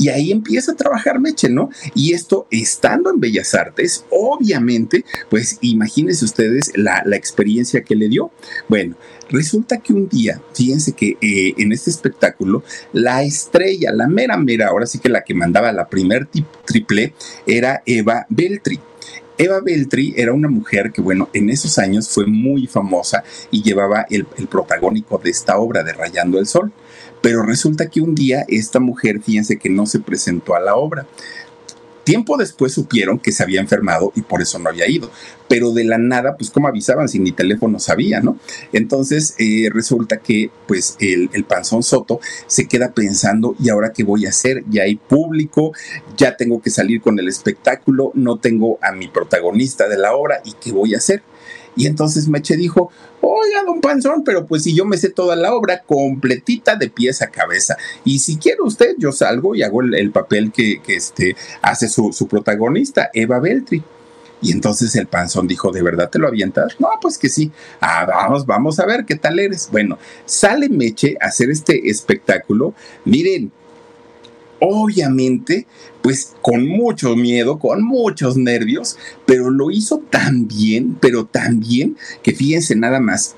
Y 0.00 0.10
ahí 0.10 0.30
empieza 0.30 0.72
a 0.72 0.76
trabajar 0.76 1.18
Meche, 1.18 1.48
¿no? 1.48 1.70
Y 1.92 2.12
esto, 2.12 2.46
estando 2.52 3.10
en 3.10 3.18
Bellas 3.18 3.52
Artes, 3.54 4.04
obviamente, 4.10 5.04
pues 5.28 5.58
imagínense 5.60 6.24
ustedes 6.24 6.70
la, 6.76 7.02
experiencia 7.16 7.82
que 7.82 7.96
le 7.96 8.08
dio. 8.08 8.30
Bueno, 8.68 8.94
resulta 9.28 9.78
que 9.78 9.92
un 9.92 10.08
día, 10.08 10.40
fíjense 10.54 10.92
que 10.92 11.16
eh, 11.20 11.54
en 11.58 11.72
este 11.72 11.90
espectáculo, 11.90 12.62
la 12.92 13.24
estrella, 13.24 13.90
la 13.92 14.06
mera 14.06 14.36
mera, 14.36 14.68
ahora 14.68 14.86
sí 14.86 15.00
que 15.00 15.08
la 15.08 15.24
que 15.24 15.34
mandaba 15.34 15.72
la 15.72 15.88
primer 15.88 16.28
triple, 16.64 17.12
era 17.44 17.82
Eva 17.84 18.24
Beltri. 18.28 18.78
Eva 19.38 19.60
Beltri 19.60 20.14
era 20.16 20.32
una 20.32 20.48
mujer 20.48 20.90
que, 20.92 21.00
bueno, 21.00 21.28
en 21.32 21.48
esos 21.48 21.78
años 21.78 22.08
fue 22.08 22.26
muy 22.26 22.66
famosa 22.66 23.22
y 23.52 23.62
llevaba 23.62 24.04
el, 24.10 24.26
el 24.36 24.48
protagónico 24.48 25.18
de 25.18 25.30
esta 25.30 25.58
obra 25.58 25.84
de 25.84 25.92
Rayando 25.92 26.38
el 26.38 26.46
Sol. 26.46 26.72
Pero 27.20 27.42
resulta 27.42 27.88
que 27.88 28.00
un 28.00 28.14
día 28.14 28.44
esta 28.48 28.80
mujer, 28.80 29.20
fíjense 29.20 29.56
que 29.56 29.70
no 29.70 29.86
se 29.86 30.00
presentó 30.00 30.56
a 30.56 30.60
la 30.60 30.74
obra. 30.74 31.06
Tiempo 32.08 32.38
después 32.38 32.72
supieron 32.72 33.18
que 33.18 33.32
se 33.32 33.42
había 33.42 33.60
enfermado 33.60 34.14
y 34.16 34.22
por 34.22 34.40
eso 34.40 34.58
no 34.58 34.70
había 34.70 34.88
ido. 34.88 35.10
Pero 35.46 35.72
de 35.72 35.84
la 35.84 35.98
nada, 35.98 36.38
pues 36.38 36.48
como 36.48 36.66
avisaban 36.66 37.06
si 37.06 37.18
ni 37.18 37.32
teléfono 37.32 37.78
sabía, 37.78 38.22
¿no? 38.22 38.38
Entonces 38.72 39.34
eh, 39.36 39.68
resulta 39.70 40.16
que 40.16 40.50
pues 40.66 40.96
el, 41.00 41.28
el, 41.34 41.44
panzón 41.44 41.82
Soto 41.82 42.18
se 42.46 42.66
queda 42.66 42.92
pensando, 42.92 43.54
¿y 43.60 43.68
ahora 43.68 43.92
qué 43.92 44.04
voy 44.04 44.24
a 44.24 44.30
hacer? 44.30 44.64
Ya 44.70 44.84
hay 44.84 44.96
público, 44.96 45.72
ya 46.16 46.34
tengo 46.38 46.62
que 46.62 46.70
salir 46.70 47.02
con 47.02 47.18
el 47.18 47.28
espectáculo, 47.28 48.10
no 48.14 48.38
tengo 48.38 48.78
a 48.80 48.92
mi 48.92 49.08
protagonista 49.08 49.86
de 49.86 49.98
la 49.98 50.14
obra, 50.14 50.40
¿y 50.46 50.54
qué 50.54 50.72
voy 50.72 50.94
a 50.94 50.96
hacer? 50.96 51.22
Y 51.78 51.86
entonces 51.86 52.26
Meche 52.26 52.56
dijo, 52.56 52.90
oiga, 53.20 53.62
don 53.64 53.80
Panzón, 53.80 54.24
pero 54.24 54.46
pues 54.46 54.64
si 54.64 54.74
yo 54.74 54.84
me 54.84 54.96
sé 54.96 55.10
toda 55.10 55.36
la 55.36 55.54
obra 55.54 55.84
completita 55.86 56.74
de 56.74 56.90
pies 56.90 57.22
a 57.22 57.28
cabeza, 57.28 57.76
y 58.04 58.18
si 58.18 58.36
quiere 58.36 58.62
usted, 58.62 58.96
yo 58.98 59.12
salgo 59.12 59.54
y 59.54 59.62
hago 59.62 59.82
el, 59.82 60.10
papel 60.10 60.50
que, 60.50 60.82
este, 60.88 61.36
hace 61.62 61.88
su, 61.88 62.26
protagonista, 62.28 63.10
Eva 63.14 63.38
Beltri. 63.38 63.84
Y 64.40 64.50
entonces 64.50 64.94
el 64.96 65.06
panzón 65.06 65.46
dijo, 65.46 65.70
¿de 65.70 65.82
verdad 65.82 66.10
te 66.10 66.18
lo 66.18 66.26
avientas? 66.26 66.76
No, 66.80 66.88
pues 67.00 67.16
que 67.16 67.28
sí. 67.28 67.52
Ah, 67.80 68.04
vamos, 68.06 68.44
vamos 68.44 68.80
a 68.80 68.86
ver 68.86 69.04
qué 69.04 69.14
tal 69.14 69.38
eres. 69.38 69.68
Bueno, 69.70 69.98
sale 70.26 70.68
Meche 70.68 71.16
a 71.20 71.26
hacer 71.26 71.50
este 71.50 71.88
espectáculo. 71.90 72.74
Miren, 73.04 73.52
obviamente, 74.60 75.66
pues 76.02 76.34
con 76.42 76.66
mucho 76.66 77.16
miedo, 77.16 77.58
con 77.58 77.82
muchos 77.82 78.36
nervios, 78.36 78.96
pero 79.26 79.50
lo 79.50 79.70
hizo 79.70 79.98
tan 80.10 80.48
bien, 80.48 80.96
pero 81.00 81.26
tan 81.26 81.60
bien, 81.60 81.96
que 82.22 82.32
fíjense 82.32 82.76
nada 82.76 83.00
más. 83.00 83.34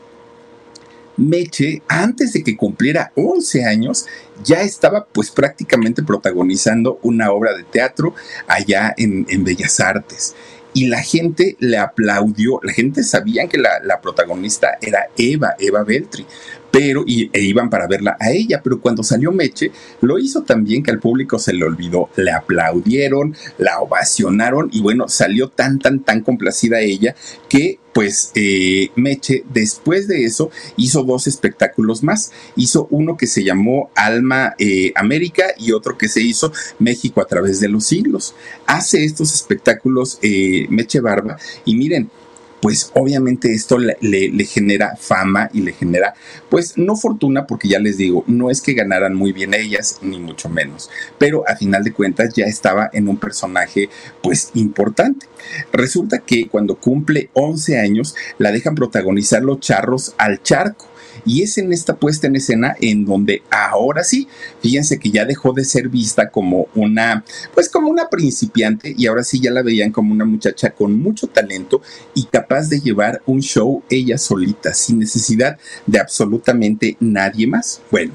Meche, 1.17 1.83
antes 1.87 2.33
de 2.33 2.43
que 2.43 2.57
cumpliera 2.57 3.13
11 3.15 3.67
años, 3.67 4.07
ya 4.43 4.63
estaba 4.63 5.05
pues 5.05 5.31
prácticamente 5.31 6.03
protagonizando 6.03 6.99
una 7.03 7.31
obra 7.31 7.55
de 7.55 7.65
teatro 7.65 8.15
allá 8.47 8.95
en, 8.97 9.27
Bellas 9.45 9.81
Artes 9.81 10.35
y 10.73 10.87
la 10.87 11.03
gente 11.03 11.57
le 11.59 11.77
aplaudió, 11.77 12.61
la 12.63 12.73
gente 12.73 13.03
sabía 13.03 13.49
que 13.49 13.59
la, 13.59 13.81
la, 13.83 14.01
protagonista 14.01 14.79
era 14.81 15.09
Eva, 15.17 15.57
Eva 15.59 15.83
Beltri, 15.83 16.25
pero 16.71 17.05
e 17.07 17.41
iban 17.41 17.71
para 17.71 17.87
verla 17.87 18.17
a 18.21 18.31
ella, 18.31 18.61
pero 18.63 18.81
cuando 18.81 19.03
salió 19.03 19.33
Meche, 19.33 19.73
lo 20.01 20.19
hizo 20.19 20.43
también 20.43 20.83
que 20.83 20.91
al 20.91 21.01
público 21.01 21.39
se 21.39 21.53
le 21.53 21.65
olvidó, 21.65 22.09
le 22.17 22.33
aplaudieron, 22.33 23.35
la 23.59 23.81
ovacionaron 23.81 24.69
y 24.73 24.81
bueno, 24.81 25.09
salió 25.09 25.49
tan, 25.49 25.79
tan, 25.79 26.01
tan 26.01 26.23
complacida 26.23 26.81
ella 26.81 27.15
que 27.49 27.79
pues 27.93 28.31
eh, 28.35 28.91
Meche 28.95 29.45
después 29.53 30.07
de 30.07 30.25
eso 30.25 30.51
hizo 30.77 31.03
dos 31.03 31.27
espectáculos 31.27 32.03
más. 32.03 32.33
Hizo 32.57 32.87
uno 32.91 33.17
que 33.17 33.27
se 33.27 33.45
llamó 33.45 33.91
Alma 33.95 34.55
eh, 34.59 34.93
América 34.95 35.47
y 35.59 35.73
otro 35.73 35.99
que 35.99 36.09
se 36.09 36.21
hizo 36.21 36.53
México 36.79 37.21
a 37.21 37.27
través 37.27 37.61
de 37.61 37.69
los 37.69 37.85
siglos. 37.85 38.35
Hace 38.67 39.05
estos 39.05 39.35
espectáculos 39.35 40.19
eh, 40.23 40.67
Meche 40.71 41.01
Barba 41.01 41.37
y 41.65 41.75
miren, 41.75 42.11
pues 42.61 42.91
obviamente 42.95 43.53
esto 43.53 43.79
le, 43.79 43.97
genera 44.45 44.97
fama 44.97 45.51
y 45.53 45.63
le 45.63 45.73
genera, 45.73 46.15
pues 46.49 46.77
no 46.77 46.97
fortuna, 46.97 47.47
porque 47.47 47.69
ya 47.69 47.79
les 47.79 47.97
digo, 47.97 48.25
no 48.27 48.51
es 48.51 48.61
que 48.61 48.75
ganaran 48.75 49.15
muy 49.15 49.33
bien 49.33 49.55
ellas, 49.55 49.99
ni 50.03 50.19
mucho 50.19 50.49
menos, 50.49 50.91
pero 51.19 51.49
a 51.49 51.57
final 51.57 51.85
de 51.85 51.93
cuentas 51.93 52.35
ya 52.35 52.45
estaba 52.45 52.91
en 52.93 53.09
un 53.09 53.17
personaje 53.17 53.89
pues 54.23 54.51
importante. 54.55 55.27
Resulta 55.73 56.19
que 56.19 56.49
cuando 56.49 56.77
cumple 56.77 57.31
11 57.33 57.79
años, 57.79 58.15
la 58.39 58.53
dejan 58.53 58.75
protagonizar 58.75 59.43
los 59.43 59.61
charros 59.61 60.15
al 60.19 60.43
charco 60.43 60.90
y 61.25 61.43
es 61.43 61.59
en 61.59 61.73
esta 61.73 61.97
puesta 61.97 62.27
en 62.27 62.37
escena 62.37 62.77
en 62.81 63.05
donde 63.05 63.43
ahora 63.51 64.05
sí, 64.05 64.29
fíjense 64.61 64.99
que 64.99 65.11
ya 65.11 65.25
dejó 65.25 65.53
de 65.53 65.65
ser 65.65 65.89
vista 65.89 66.31
como 66.31 66.69
una, 66.75 67.25
pues 67.55 67.69
como 67.69 67.89
una 67.89 68.09
principiante 68.09 68.95
y 68.97 69.07
ahora 69.07 69.23
sí 69.23 69.41
ya 69.41 69.51
la 69.51 69.63
veían 69.63 69.93
como 69.93 70.13
una 70.13 70.25
muchacha 70.25 70.71
con 70.71 70.99
mucho 70.99 71.27
talento 71.27 71.83
y 72.15 72.25
capaz 72.25 72.69
de 72.69 72.81
llevar 72.81 73.23
un 73.27 73.41
show 73.41 73.83
ella 73.91 74.19
solita, 74.19 74.75
sin 74.75 74.99
necesidad 74.99 75.59
de 75.87 76.01
absolutamente 76.01 76.97
nadie 77.01 77.47
más. 77.47 77.81
Bueno. 77.91 78.13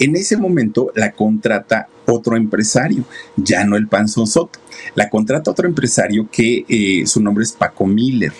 En 0.00 0.16
ese 0.16 0.38
momento 0.38 0.90
la 0.94 1.12
contrata 1.12 1.90
otro 2.06 2.34
empresario, 2.34 3.04
ya 3.36 3.64
no 3.64 3.76
el 3.76 3.86
Panzón 3.86 4.26
Soto. 4.26 4.58
La 4.94 5.10
contrata 5.10 5.50
otro 5.50 5.68
empresario 5.68 6.28
que 6.30 6.64
eh, 6.68 7.06
su 7.06 7.20
nombre 7.20 7.44
es 7.44 7.52
Paco 7.52 7.86
Miller. 7.86 8.32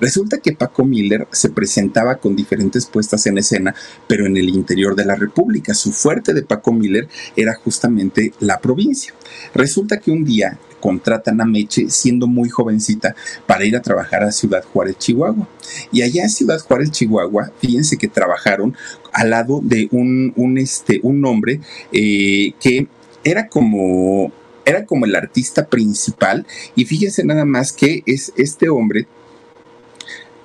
Resulta 0.00 0.38
que 0.38 0.52
Paco 0.52 0.84
Miller 0.84 1.26
se 1.32 1.50
presentaba 1.50 2.16
con 2.16 2.36
diferentes 2.36 2.86
puestas 2.86 3.26
en 3.26 3.38
escena, 3.38 3.74
pero 4.06 4.26
en 4.26 4.36
el 4.36 4.48
interior 4.48 4.94
de 4.94 5.04
la 5.04 5.16
República. 5.16 5.74
Su 5.74 5.92
fuerte 5.92 6.34
de 6.34 6.42
Paco 6.42 6.72
Miller 6.72 7.08
era 7.36 7.54
justamente 7.54 8.32
la 8.40 8.60
provincia. 8.60 9.12
Resulta 9.54 9.98
que 9.98 10.10
un 10.10 10.24
día 10.24 10.58
contratan 10.80 11.40
a 11.40 11.44
Meche 11.44 11.90
siendo 11.90 12.26
muy 12.26 12.48
jovencita 12.48 13.14
para 13.46 13.64
ir 13.64 13.76
a 13.76 13.82
trabajar 13.82 14.22
a 14.22 14.32
Ciudad 14.32 14.64
Juárez, 14.64 14.98
Chihuahua. 14.98 15.48
Y 15.92 16.02
allá 16.02 16.22
en 16.22 16.30
Ciudad 16.30 16.60
Juárez, 16.60 16.90
Chihuahua, 16.90 17.50
fíjense 17.60 17.96
que 17.96 18.08
trabajaron 18.08 18.76
al 19.12 19.30
lado 19.30 19.60
de 19.62 19.88
un, 19.90 20.32
un, 20.36 20.58
este, 20.58 21.00
un 21.02 21.24
hombre 21.24 21.60
eh, 21.92 22.52
que 22.60 22.86
era 23.24 23.48
como 23.48 24.32
era 24.64 24.84
como 24.84 25.06
el 25.06 25.16
artista 25.16 25.66
principal 25.66 26.46
y 26.76 26.84
fíjense 26.84 27.24
nada 27.24 27.46
más 27.46 27.72
que 27.72 28.02
es 28.04 28.34
este 28.36 28.68
hombre 28.68 29.06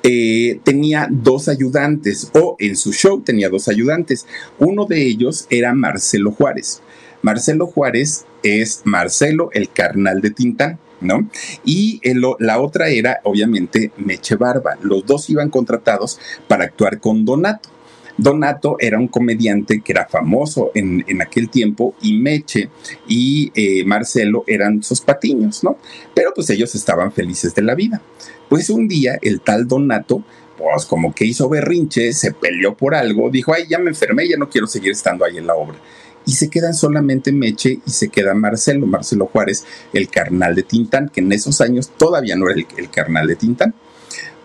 eh, 0.04 0.60
tenía 0.64 1.08
dos 1.10 1.48
ayudantes, 1.48 2.30
o 2.34 2.56
en 2.60 2.76
su 2.76 2.92
show 2.92 3.22
tenía 3.22 3.50
dos 3.50 3.68
ayudantes. 3.68 4.28
Uno 4.60 4.86
de 4.86 5.08
ellos 5.08 5.48
era 5.50 5.74
Marcelo 5.74 6.32
Juárez. 6.32 6.82
Marcelo 7.22 7.68
Juárez 7.68 8.26
es 8.44 8.82
Marcelo, 8.84 9.50
el 9.54 9.70
carnal 9.70 10.22
de 10.22 10.32
Tintán. 10.32 10.80
¿No? 11.02 11.28
Y 11.66 12.00
la 12.40 12.62
otra 12.62 12.88
era, 12.88 13.20
obviamente, 13.26 13.92
Meche 13.98 14.38
Barba. 14.38 14.78
Los 14.82 15.06
dos 15.06 15.30
iban 15.30 15.50
contratados 15.50 16.18
para 16.48 16.64
actuar 16.64 17.02
con 17.02 17.26
Donato. 17.26 17.73
Donato 18.18 18.78
era 18.80 19.00
un 19.00 19.08
comediante 19.08 19.82
que 19.82 19.92
era 19.92 20.08
famoso 20.08 20.72
en, 20.76 21.04
aquel 21.22 21.50
tiempo 21.50 21.96
y 22.02 22.14
Meche 22.14 22.70
y 23.08 23.52
eh, 23.56 23.84
Marcelo 23.86 24.44
eran 24.48 24.84
sus 24.84 25.02
patiños, 25.02 25.64
¿no? 25.64 25.78
Pero 26.14 26.32
pues 26.34 26.50
ellos 26.50 26.76
estaban 26.76 27.12
felices 27.12 27.56
de 27.56 27.64
la 27.64 27.76
vida. 27.76 28.02
Pues 28.50 28.70
un 28.70 28.88
día 28.88 29.18
el 29.22 29.42
tal 29.42 29.68
Donato, 29.68 30.24
pues 30.58 30.86
como 30.86 31.14
que 31.14 31.26
hizo 31.26 31.50
berrinche, 31.50 32.14
se 32.14 32.34
peleó 32.34 32.76
por 32.76 32.94
algo, 32.94 33.30
dijo, 33.30 33.54
ay, 33.54 33.66
ya 33.68 33.80
me 33.80 33.90
enfermé, 33.90 34.28
ya 34.28 34.38
no 34.38 34.50
quiero 34.50 34.68
seguir 34.68 34.92
estando 34.92 35.26
ahí 35.26 35.38
en 35.38 35.48
la 35.48 35.56
obra. 35.56 35.78
Y 36.26 36.34
se 36.34 36.50
quedan 36.50 36.74
solamente 36.74 37.32
Meche 37.32 37.80
y 37.86 37.92
se 37.92 38.10
queda 38.10 38.34
Marcelo, 38.34 38.86
Marcelo 38.86 39.26
Juárez, 39.26 39.66
el 39.92 40.08
carnal 40.08 40.56
de 40.56 40.64
Tintán, 40.64 41.10
que 41.10 41.20
en 41.20 41.32
esos 41.32 41.60
años 41.62 41.90
todavía 41.98 42.36
no 42.36 42.50
era 42.50 42.62
el, 42.78 42.90
carnal 42.90 43.28
de 43.28 43.36
Tintán. 43.36 43.74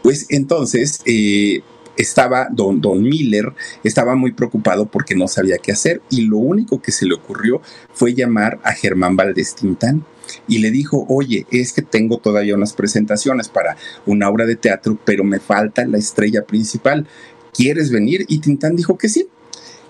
Pues 0.03 0.27
entonces, 0.31 1.03
eh, 1.05 1.63
estaba 1.99 2.49
don, 2.51 2.81
don 2.81 3.03
Miller, 3.03 3.53
estaba 3.85 4.15
muy 4.15 4.33
preocupado 4.33 4.87
porque 4.87 5.15
no 5.15 5.29
sabía 5.29 5.59
qué 5.59 5.73
hacer 5.73 6.01
y 6.09 6.23
lo 6.23 6.39
único 6.39 6.81
que 6.81 6.93
se 6.93 7.05
le 7.05 7.15
ocurrió 7.15 7.61
fue 7.93 8.15
llamar 8.15 8.59
a 8.63 8.73
Germán 8.73 9.17
Valdés 9.17 9.55
Tintán 9.55 10.05
y 10.47 10.59
le 10.59 10.71
dijo, 10.71 11.05
oye, 11.09 11.47
es 11.51 11.73
que 11.73 11.83
tengo 11.83 12.19
todavía 12.19 12.55
unas 12.55 12.73
presentaciones 12.73 13.49
para 13.49 13.77
una 14.07 14.29
obra 14.29 14.47
de 14.47 14.57
teatro, 14.57 14.99
pero 15.05 15.25
me 15.25 15.41
falta 15.41 15.87
la 15.87 15.99
estrella 15.99 16.45
principal. 16.45 17.07
¿Quieres 17.53 17.91
venir? 17.91 18.25
Y 18.29 18.39
Tintán 18.39 18.77
dijo 18.77 18.97
que 18.97 19.09
sí 19.09 19.27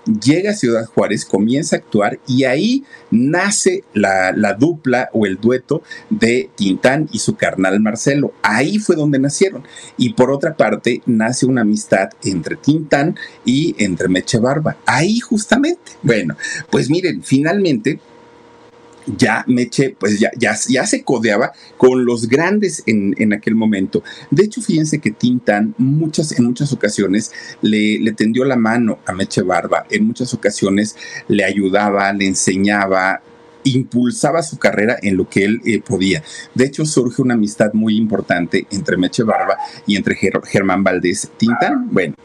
llega 0.05 0.51
a 0.51 0.55
Ciudad 0.55 0.85
Juárez, 0.85 1.25
comienza 1.25 1.75
a 1.75 1.79
actuar 1.79 2.19
y 2.27 2.43
ahí 2.43 2.83
nace 3.11 3.83
la, 3.93 4.31
dupla 4.57 5.09
o 5.13 5.25
el 5.25 5.39
dueto 5.39 5.81
de 6.09 6.49
Tintán 6.55 7.09
y 7.11 7.19
su 7.19 7.35
carnal 7.35 7.79
Marcelo. 7.79 8.33
Ahí 8.41 8.79
fue 8.79 8.95
donde 8.95 9.19
nacieron. 9.19 9.63
Y 9.97 10.13
por 10.13 10.31
otra 10.31 10.55
parte, 10.55 11.01
nace 11.05 11.45
una 11.45 11.61
amistad 11.61 12.09
entre 12.23 12.55
Tintán 12.55 13.17
y 13.45 13.75
entre 13.77 14.07
Meche 14.07 14.39
Barba. 14.39 14.77
Ahí 14.85 15.19
justamente. 15.19 15.91
Bueno, 16.01 16.35
pues 16.69 16.89
miren, 16.89 17.23
finalmente 17.23 17.99
ya 19.05 19.43
Meche, 19.47 19.95
pues 19.99 20.19
ya, 20.19 20.31
ya, 20.37 20.55
ya 20.67 20.85
se 20.85 21.03
codeaba 21.03 21.51
con 21.77 22.05
los 22.05 22.27
grandes 22.27 22.83
en, 22.85 23.33
aquel 23.33 23.55
momento. 23.55 24.03
De 24.31 24.43
hecho, 24.43 24.61
fíjense 24.61 24.99
que 24.99 25.11
Tintán 25.11 25.75
muchas, 25.77 26.37
en 26.37 26.45
muchas 26.45 26.73
ocasiones 26.73 27.31
le, 27.61 27.99
le 27.99 28.11
tendió 28.13 28.45
la 28.45 28.55
mano 28.55 28.99
a 29.05 29.13
Meche 29.13 29.41
Barba, 29.41 29.85
en 29.89 30.05
muchas 30.05 30.33
ocasiones 30.33 30.95
le 31.27 31.43
ayudaba, 31.43 32.11
le 32.13 32.27
enseñaba, 32.27 33.21
impulsaba 33.63 34.43
su 34.43 34.57
carrera 34.57 34.97
en 35.01 35.17
lo 35.17 35.29
que 35.29 35.45
él 35.45 35.61
eh, 35.65 35.81
podía. 35.81 36.23
De 36.53 36.65
hecho, 36.65 36.85
surge 36.85 37.21
una 37.21 37.33
amistad 37.33 37.73
muy 37.73 37.97
importante 37.97 38.67
entre 38.71 38.97
Meche 38.97 39.23
Barba 39.23 39.57
y 39.85 39.95
entre 39.95 40.15
Germán 40.15 40.83
Valdés 40.83 41.29
Tintán. 41.37 41.89
Bueno, 41.91 42.15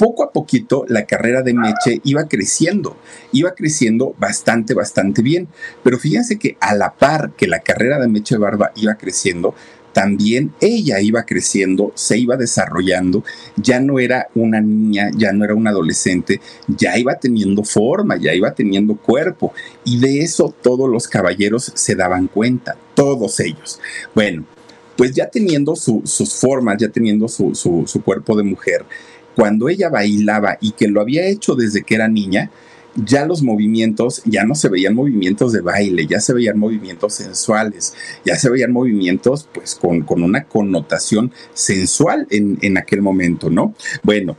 poco 0.00 0.24
a 0.24 0.32
poquito 0.32 0.86
la 0.88 1.04
carrera 1.04 1.42
de 1.42 1.52
Meche 1.52 2.00
iba 2.04 2.26
creciendo, 2.26 2.96
iba 3.32 3.54
creciendo 3.54 4.14
bastante, 4.18 4.72
bastante 4.72 5.20
bien. 5.20 5.48
Pero 5.82 5.98
fíjense 5.98 6.38
que 6.38 6.56
a 6.58 6.74
la 6.74 6.94
par 6.94 7.32
que 7.36 7.46
la 7.46 7.60
carrera 7.60 8.00
de 8.00 8.08
Meche 8.08 8.38
Barba 8.38 8.72
iba 8.76 8.94
creciendo, 8.94 9.54
también 9.92 10.54
ella 10.62 11.02
iba 11.02 11.24
creciendo, 11.24 11.92
se 11.96 12.16
iba 12.16 12.38
desarrollando, 12.38 13.24
ya 13.56 13.78
no 13.78 13.98
era 13.98 14.28
una 14.34 14.62
niña, 14.62 15.10
ya 15.14 15.34
no 15.34 15.44
era 15.44 15.54
una 15.54 15.68
adolescente, 15.68 16.40
ya 16.66 16.96
iba 16.96 17.16
teniendo 17.16 17.62
forma, 17.62 18.16
ya 18.16 18.32
iba 18.32 18.54
teniendo 18.54 18.96
cuerpo. 18.96 19.52
Y 19.84 19.98
de 19.98 20.20
eso 20.20 20.54
todos 20.62 20.88
los 20.88 21.08
caballeros 21.08 21.72
se 21.74 21.94
daban 21.94 22.26
cuenta, 22.28 22.74
todos 22.94 23.38
ellos. 23.40 23.78
Bueno, 24.14 24.46
pues 24.96 25.12
ya 25.12 25.28
teniendo 25.28 25.76
sus 25.76 26.34
formas, 26.40 26.78
ya 26.78 26.88
teniendo 26.88 27.28
su, 27.28 27.54
su 27.54 28.02
cuerpo 28.02 28.34
de 28.34 28.44
mujer, 28.44 28.86
cuando 29.34 29.68
ella 29.68 29.88
bailaba 29.88 30.58
y 30.60 30.72
que 30.72 30.88
lo 30.88 31.00
había 31.00 31.26
hecho 31.26 31.54
desde 31.54 31.82
que 31.82 31.94
era 31.94 32.08
niña, 32.08 32.50
ya 32.96 33.24
los 33.24 33.42
movimientos, 33.42 34.22
ya 34.24 34.44
no 34.44 34.54
se 34.54 34.68
veían 34.68 34.94
movimientos 34.94 35.52
de 35.52 35.60
baile, 35.60 36.06
ya 36.06 36.20
se 36.20 36.34
veían 36.34 36.58
movimientos 36.58 37.14
sensuales, 37.14 37.94
ya 38.24 38.36
se 38.36 38.50
veían 38.50 38.72
movimientos 38.72 39.48
pues 39.52 39.74
con, 39.74 40.02
con 40.02 40.22
una 40.22 40.44
connotación 40.44 41.32
sensual 41.54 42.26
en, 42.30 42.58
en 42.62 42.78
aquel 42.78 43.02
momento, 43.02 43.50
¿no? 43.50 43.74
Bueno, 44.02 44.36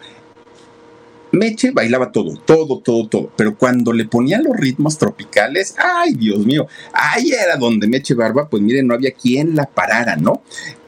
Meche 1.31 1.71
bailaba 1.71 2.11
todo, 2.11 2.35
todo, 2.35 2.79
todo, 2.79 3.07
todo, 3.07 3.31
pero 3.37 3.57
cuando 3.57 3.93
le 3.93 4.05
ponían 4.05 4.43
los 4.43 4.57
ritmos 4.57 4.97
tropicales, 4.97 5.75
ay 5.77 6.13
Dios 6.13 6.45
mío, 6.45 6.67
ahí 6.91 7.31
era 7.31 7.55
donde 7.55 7.87
Meche 7.87 8.15
Barba, 8.15 8.49
pues 8.49 8.61
miren, 8.61 8.87
no 8.87 8.93
había 8.93 9.11
quien 9.11 9.55
la 9.55 9.65
parara, 9.65 10.17
¿no? 10.17 10.43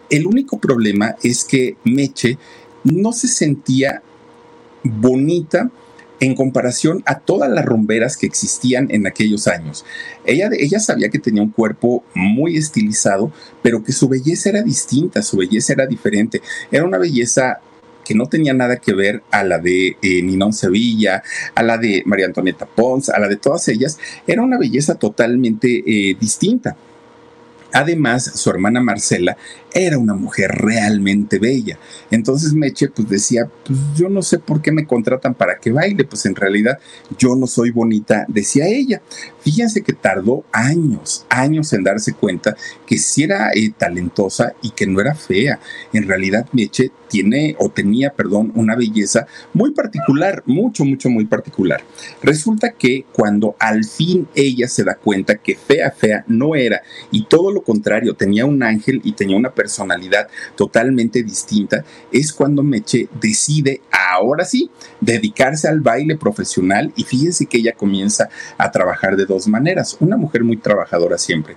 El 0.10 0.28
único 0.28 0.60
problema 0.60 1.16
es 1.24 1.46
que 1.46 1.78
Meche 1.86 2.38
no 2.84 3.12
se 3.14 3.28
sentía 3.28 4.02
bonita 4.84 5.70
en 6.20 6.36
comparación 6.36 7.04
a 7.06 7.20
todas 7.20 7.50
las 7.50 7.66
rumberas 7.66 8.16
que 8.16 8.26
existían 8.26 8.88
en 8.92 9.08
aquellos 9.08 9.48
años. 9.48 9.84
Ella, 10.26 10.50
ella 10.58 10.80
sabía 10.80 11.10
que 11.10 11.20
tenía 11.20 11.42
un 11.42 11.52
cuerpo 11.52 12.04
muy 12.14 12.56
estilizado, 12.56 13.32
pero 13.62 13.84
que 13.84 13.92
su 13.92 14.08
belleza 14.08 14.50
era 14.50 14.62
distinta, 14.62 15.22
su 15.22 15.38
belleza 15.38 15.74
era 15.74 15.86
diferente. 15.86 16.42
Era 16.72 16.86
una 16.86 16.98
belleza 16.98 17.60
que 18.06 18.16
no 18.16 18.28
tenía 18.28 18.54
nada 18.54 18.78
que 18.78 18.94
ver 18.94 19.24
a 19.32 19.44
la 19.44 19.60
de 19.60 19.98
eh, 20.02 20.22
Ninón 20.22 20.54
Sevilla, 20.54 21.24
a 21.56 21.64
la 21.64 21.78
de 21.78 22.04
María 22.06 22.26
Antonieta 22.26 22.66
Pons, 22.66 23.10
a 23.10 23.20
la 23.20 23.28
de 23.28 23.38
todas 23.38 23.68
ellas. 23.68 23.98
Era 24.28 24.42
una 24.42 24.58
belleza 24.58 24.96
totalmente 24.96 25.84
eh, 25.86 26.16
distinta. 26.20 26.76
Además, 27.74 28.32
su 28.36 28.50
hermana 28.50 28.80
Marcela 28.80 29.36
era 29.74 29.98
una 29.98 30.14
mujer 30.14 30.52
realmente 30.52 31.40
bella. 31.40 31.80
Entonces 32.12 32.54
Meche 32.54 32.90
pues 32.90 33.10
decía, 33.10 33.50
pues 33.66 33.80
yo 33.96 34.10
no 34.10 34.22
sé 34.22 34.40
por 34.40 34.62
qué 34.62 34.72
me 34.72 34.86
contratan 34.86 35.34
para 35.34 35.58
que 35.58 35.72
baile, 35.72 36.04
pues 36.06 36.26
en 36.26 36.36
realidad 36.36 36.78
yo 37.18 37.36
no 37.36 37.48
soy 37.48 37.72
bonita, 37.72 38.26
decía 38.28 38.68
ella. 38.68 39.02
Fíjense 39.42 39.82
que 39.82 39.94
tardó 39.94 40.46
años, 40.52 41.26
años 41.30 41.74
en 41.74 41.84
darse 41.84 42.14
cuenta 42.14 42.56
que 42.86 42.98
sí 42.98 43.24
era 43.24 43.52
eh, 43.54 43.74
talentosa 43.76 44.54
y 44.62 44.70
que 44.72 44.86
no 44.86 45.02
era 45.02 45.16
fea. 45.16 45.60
En 45.92 46.08
realidad 46.08 46.48
Meche 46.54 46.92
tiene 47.10 47.56
o 47.60 47.70
tenía, 47.70 48.12
perdón, 48.14 48.52
una 48.56 48.76
belleza 48.76 49.28
muy 49.54 49.72
particular, 49.72 50.44
mucho, 50.46 50.86
mucho, 50.86 51.10
muy 51.10 51.26
particular. 51.26 51.84
Resulta 52.22 52.72
que 52.72 53.06
cuando 53.12 53.56
al 53.60 53.84
fin 53.86 54.28
ella 54.36 54.68
se 54.68 54.84
da 54.84 54.96
cuenta 54.96 55.36
que 55.36 55.56
fea, 55.56 55.92
fea 55.92 56.24
no 56.28 56.56
era 56.56 56.82
y 57.12 57.26
todo 57.26 57.52
lo 57.52 57.63
contrario, 57.64 58.14
tenía 58.14 58.46
un 58.46 58.62
ángel 58.64 59.02
y 59.04 59.14
tenía 59.14 59.38
una 59.38 59.52
personalidad 59.52 60.28
totalmente 60.56 61.24
distinta, 61.24 61.84
es 62.12 62.34
cuando 62.34 62.64
Meche 62.64 63.08
decide, 63.20 63.82
ahora 63.92 64.46
sí, 64.46 64.70
dedicarse 65.02 65.68
al 65.68 65.82
baile 65.82 66.18
profesional 66.18 66.92
y 66.96 67.04
fíjense 67.04 67.46
que 67.46 67.58
ella 67.58 67.74
comienza 67.74 68.30
a 68.58 68.72
trabajar 68.72 69.16
de 69.16 69.26
dos 69.26 69.48
maneras, 69.48 69.98
una 70.00 70.18
mujer 70.18 70.44
muy 70.44 70.58
trabajadora 70.58 71.18
siempre 71.18 71.56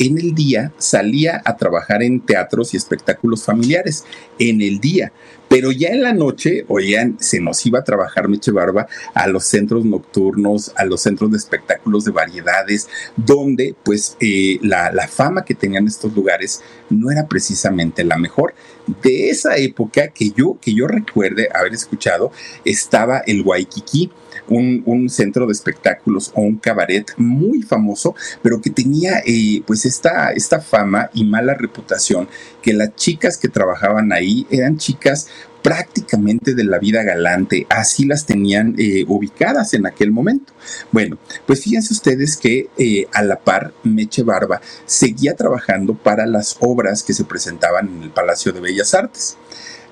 en 0.00 0.18
el 0.18 0.34
día 0.34 0.72
salía 0.78 1.42
a 1.44 1.56
trabajar 1.56 2.02
en 2.02 2.20
teatros 2.20 2.72
y 2.72 2.78
espectáculos 2.78 3.44
familiares, 3.44 4.04
en 4.38 4.62
el 4.62 4.80
día. 4.80 5.12
Pero 5.50 5.72
ya 5.72 5.88
en 5.88 6.02
la 6.02 6.14
noche, 6.14 6.64
oigan, 6.68 7.16
se 7.20 7.40
nos 7.40 7.66
iba 7.66 7.80
a 7.80 7.84
trabajar 7.84 8.28
Meche 8.28 8.50
Barba 8.50 8.86
a 9.14 9.26
los 9.26 9.44
centros 9.44 9.84
nocturnos, 9.84 10.72
a 10.76 10.84
los 10.84 11.02
centros 11.02 11.32
de 11.32 11.36
espectáculos 11.36 12.04
de 12.04 12.12
variedades, 12.12 12.88
donde 13.16 13.74
pues 13.82 14.16
eh, 14.20 14.58
la, 14.62 14.90
la 14.92 15.06
fama 15.06 15.44
que 15.44 15.54
tenían 15.54 15.86
estos 15.86 16.14
lugares 16.14 16.62
no 16.88 17.10
era 17.10 17.26
precisamente 17.26 18.02
la 18.04 18.16
mejor. 18.16 18.54
De 19.02 19.28
esa 19.28 19.56
época 19.56 20.08
que 20.08 20.30
yo, 20.30 20.56
que 20.62 20.72
yo 20.72 20.86
recuerde 20.86 21.48
haber 21.52 21.74
escuchado, 21.74 22.32
estaba 22.64 23.18
el 23.26 23.42
Waikiki 23.42 24.10
un, 24.50 25.08
centro 25.08 25.46
de 25.46 25.52
espectáculos 25.52 26.30
o 26.34 26.42
un 26.42 26.58
cabaret 26.58 27.10
muy 27.16 27.62
famoso, 27.62 28.14
pero 28.42 28.60
que 28.60 28.70
tenía 28.70 29.22
eh, 29.26 29.62
pues 29.66 29.86
esta, 29.86 30.32
esta 30.32 30.60
fama 30.60 31.10
y 31.14 31.24
mala 31.24 31.54
reputación, 31.54 32.28
que 32.62 32.72
las 32.72 32.94
chicas 32.96 33.38
que 33.38 33.48
trabajaban 33.48 34.12
ahí 34.12 34.46
eran 34.50 34.76
chicas 34.76 35.28
prácticamente 35.62 36.54
de 36.54 36.64
la 36.64 36.78
vida 36.78 37.02
galante, 37.02 37.66
así 37.68 38.04
las 38.04 38.26
tenían 38.26 38.74
eh, 38.78 39.04
ubicadas 39.06 39.74
en 39.74 39.86
aquel 39.86 40.10
momento. 40.10 40.52
Bueno, 40.90 41.18
pues 41.46 41.62
fíjense 41.62 41.92
ustedes 41.92 42.36
que 42.36 42.68
eh, 42.78 43.06
a 43.12 43.22
la 43.22 43.38
par 43.38 43.72
Meche 43.82 44.22
Barba 44.22 44.60
seguía 44.86 45.34
trabajando 45.34 45.94
para 45.94 46.26
las 46.26 46.56
obras 46.60 47.02
que 47.02 47.12
se 47.12 47.24
presentaban 47.24 47.88
en 47.88 48.02
el 48.04 48.10
Palacio 48.10 48.52
de 48.52 48.60
Bellas 48.60 48.94
Artes. 48.94 49.36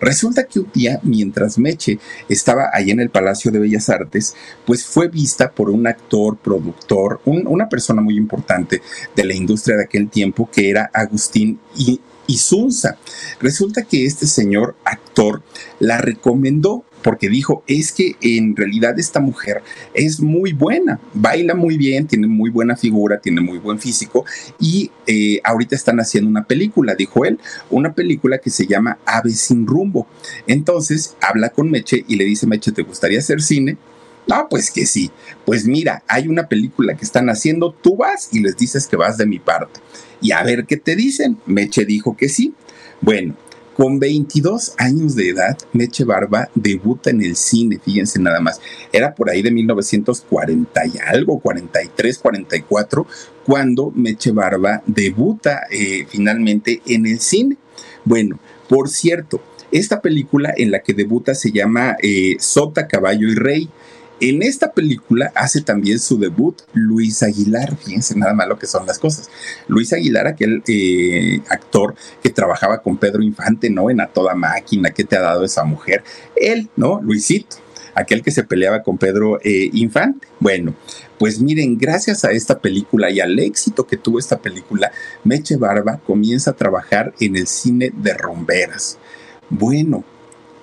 Resulta 0.00 0.44
que 0.44 0.60
un 0.60 0.70
día, 0.72 1.00
mientras 1.02 1.58
Meche 1.58 1.98
estaba 2.28 2.70
ahí 2.72 2.90
en 2.90 3.00
el 3.00 3.10
Palacio 3.10 3.50
de 3.50 3.58
Bellas 3.58 3.88
Artes, 3.88 4.34
pues 4.66 4.84
fue 4.84 5.08
vista 5.08 5.50
por 5.50 5.70
un 5.70 5.86
actor, 5.86 6.36
productor, 6.36 7.20
una 7.24 7.68
persona 7.68 8.00
muy 8.00 8.16
importante 8.16 8.82
de 9.14 9.24
la 9.24 9.34
industria 9.34 9.76
de 9.76 9.84
aquel 9.84 10.08
tiempo, 10.08 10.48
que 10.50 10.70
era 10.70 10.90
Agustín 10.92 11.58
y 11.76 12.00
Isunza. 12.26 12.98
Resulta 13.40 13.82
que 13.82 14.04
este 14.04 14.26
señor 14.26 14.76
actor 14.84 15.42
la 15.80 15.98
recomendó 15.98 16.84
porque 17.02 17.28
dijo, 17.28 17.62
es 17.66 17.92
que 17.92 18.16
en 18.20 18.56
realidad 18.56 18.98
esta 18.98 19.20
mujer 19.20 19.62
es 19.94 20.20
muy 20.20 20.52
buena, 20.52 21.00
baila 21.14 21.54
muy 21.54 21.76
bien, 21.76 22.06
tiene 22.06 22.26
muy 22.26 22.50
buena 22.50 22.76
figura, 22.76 23.20
tiene 23.20 23.40
muy 23.40 23.58
buen 23.58 23.78
físico 23.78 24.24
y 24.58 24.90
eh, 25.06 25.40
ahorita 25.44 25.76
están 25.76 26.00
haciendo 26.00 26.28
una 26.28 26.44
película, 26.44 26.94
dijo 26.94 27.24
él, 27.24 27.38
una 27.70 27.92
película 27.92 28.38
que 28.38 28.50
se 28.50 28.66
llama 28.66 28.98
Ave 29.06 29.30
sin 29.30 29.66
rumbo. 29.66 30.06
Entonces 30.46 31.16
habla 31.20 31.50
con 31.50 31.70
Meche 31.70 32.04
y 32.08 32.16
le 32.16 32.24
dice, 32.24 32.46
Meche, 32.46 32.72
¿te 32.72 32.82
gustaría 32.82 33.18
hacer 33.18 33.42
cine? 33.42 33.76
No, 34.26 34.46
pues 34.48 34.70
que 34.70 34.84
sí. 34.84 35.10
Pues 35.46 35.64
mira, 35.64 36.02
hay 36.06 36.28
una 36.28 36.48
película 36.48 36.94
que 36.94 37.04
están 37.04 37.30
haciendo, 37.30 37.72
tú 37.72 37.96
vas 37.96 38.28
y 38.32 38.40
les 38.40 38.56
dices 38.56 38.86
que 38.86 38.96
vas 38.96 39.16
de 39.16 39.26
mi 39.26 39.38
parte. 39.38 39.80
Y 40.20 40.32
a 40.32 40.42
ver 40.42 40.66
qué 40.66 40.76
te 40.76 40.96
dicen. 40.96 41.38
Meche 41.46 41.86
dijo 41.86 42.16
que 42.16 42.28
sí. 42.28 42.52
Bueno, 43.00 43.36
con 43.78 44.00
22 44.00 44.74
años 44.76 45.14
de 45.14 45.28
edad, 45.28 45.56
Meche 45.72 46.02
Barba 46.02 46.50
debuta 46.56 47.10
en 47.10 47.22
el 47.22 47.36
cine, 47.36 47.78
fíjense 47.78 48.18
nada 48.18 48.40
más. 48.40 48.60
Era 48.92 49.14
por 49.14 49.30
ahí 49.30 49.40
de 49.40 49.52
1940 49.52 50.86
y 50.86 50.98
algo, 51.06 51.38
43, 51.38 52.18
44, 52.18 53.06
cuando 53.46 53.92
Meche 53.94 54.32
Barba 54.32 54.82
debuta 54.84 55.68
eh, 55.70 56.04
finalmente 56.08 56.82
en 56.86 57.06
el 57.06 57.20
cine. 57.20 57.56
Bueno, 58.04 58.40
por 58.68 58.88
cierto, 58.88 59.40
esta 59.70 60.00
película 60.00 60.52
en 60.56 60.72
la 60.72 60.80
que 60.80 60.92
debuta 60.92 61.36
se 61.36 61.52
llama 61.52 61.96
eh, 62.02 62.34
Sota, 62.40 62.88
Caballo 62.88 63.28
y 63.28 63.36
Rey. 63.36 63.68
En 64.20 64.42
esta 64.42 64.72
película 64.72 65.30
hace 65.36 65.60
también 65.60 66.00
su 66.00 66.18
debut 66.18 66.60
Luis 66.72 67.22
Aguilar, 67.22 67.76
fíjense 67.76 68.16
nada 68.16 68.34
más 68.34 68.48
lo 68.48 68.58
que 68.58 68.66
son 68.66 68.84
las 68.84 68.98
cosas. 68.98 69.30
Luis 69.68 69.92
Aguilar, 69.92 70.26
aquel 70.26 70.62
eh, 70.66 71.40
actor 71.48 71.94
que 72.20 72.30
trabajaba 72.30 72.82
con 72.82 72.96
Pedro 72.96 73.22
Infante, 73.22 73.70
¿no? 73.70 73.90
En 73.90 74.00
A 74.00 74.08
Toda 74.08 74.34
Máquina, 74.34 74.90
¿qué 74.90 75.04
te 75.04 75.16
ha 75.16 75.20
dado 75.20 75.44
esa 75.44 75.62
mujer? 75.62 76.02
Él, 76.34 76.68
¿no? 76.74 77.00
Luisito, 77.00 77.58
aquel 77.94 78.22
que 78.22 78.32
se 78.32 78.42
peleaba 78.42 78.82
con 78.82 78.98
Pedro 78.98 79.38
eh, 79.44 79.70
Infante. 79.72 80.26
Bueno, 80.40 80.74
pues 81.18 81.40
miren, 81.40 81.78
gracias 81.78 82.24
a 82.24 82.32
esta 82.32 82.58
película 82.58 83.10
y 83.10 83.20
al 83.20 83.38
éxito 83.38 83.86
que 83.86 83.96
tuvo 83.96 84.18
esta 84.18 84.38
película, 84.38 84.90
Meche 85.22 85.56
Barba 85.56 86.00
comienza 86.04 86.50
a 86.50 86.56
trabajar 86.56 87.14
en 87.20 87.36
el 87.36 87.46
cine 87.46 87.92
de 87.94 88.14
romberas. 88.14 88.98
Bueno, 89.48 90.04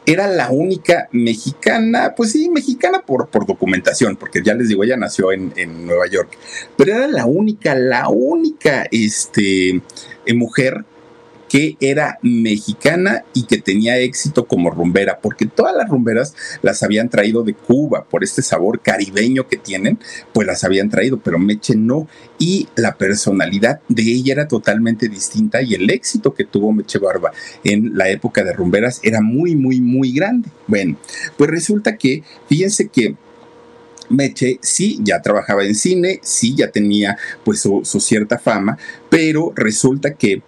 era 0.06 0.28
la 0.28 0.52
única 0.52 1.10
mexicana, 1.12 2.14
pues 2.16 2.32
sí, 2.32 2.50
mexicana 2.50 3.04
por, 3.06 3.30
por 3.30 3.46
documentación, 3.46 4.16
porque 4.16 4.42
ya 4.44 4.54
les 4.54 4.70
digo, 4.70 4.84
ella 4.84 4.98
nació 4.98 5.32
en, 5.32 5.54
Nueva 5.86 6.08
York, 6.08 6.38
pero 6.78 6.96
era 6.96 7.08
la 7.08 7.26
única, 7.26 7.76
la 7.76 8.10
única 8.10 8.88
este, 8.92 9.82
eh, 10.26 10.34
mujer 10.34 10.86
que 11.56 11.78
era 11.80 12.20
mexicana 12.22 13.24
y 13.34 13.44
que 13.44 13.58
tenía 13.58 13.98
éxito 13.98 14.46
como 14.46 14.72
rumbera, 14.72 15.20
porque 15.22 15.46
todas 15.46 15.74
las 15.74 15.88
rumberas 15.88 16.36
las 16.62 16.84
habían 16.84 17.08
traído 17.08 17.44
de 17.44 17.54
Cuba 17.54 18.04
por 18.04 18.26
este 18.26 18.42
sabor 18.42 18.82
caribeño 18.82 19.48
que 19.48 19.56
tienen, 19.56 19.98
pues 20.34 20.46
las 20.46 20.66
habían 20.66 20.90
traído, 20.90 21.22
pero 21.22 21.40
Meche 21.40 21.78
no. 21.78 22.10
Y 22.38 22.68
la 22.76 22.98
personalidad 22.98 23.80
de 23.88 24.02
ella 24.02 24.34
era 24.34 24.50
totalmente 24.50 25.08
distinta 25.08 25.62
y 25.62 25.76
el 25.76 25.90
éxito 25.90 26.34
que 26.34 26.44
tuvo 26.44 26.74
Meche 26.74 27.00
Barba 27.00 27.32
en 27.64 27.98
la 27.98 28.10
época 28.10 28.44
de 28.44 28.52
rumberas 28.52 29.00
era 29.02 29.22
muy, 29.22 29.56
muy, 29.56 29.80
muy 29.80 30.12
grande. 30.12 30.50
Bueno, 30.68 30.98
pues 31.38 31.50
resulta 31.50 31.96
que, 31.96 32.22
fíjense 32.50 32.90
que 32.90 33.16
Meche 34.10 34.60
sí 34.62 35.00
ya 35.02 35.22
trabajaba 35.22 35.64
en 35.64 35.76
cine, 35.76 36.20
sí 36.22 36.54
ya 36.54 36.70
tenía 36.70 37.18
pues 37.46 37.62
su, 37.62 37.82
cierta 38.02 38.40
fama, 38.40 38.78
pero 39.10 39.54
resulta 39.56 40.16
que 40.16 40.42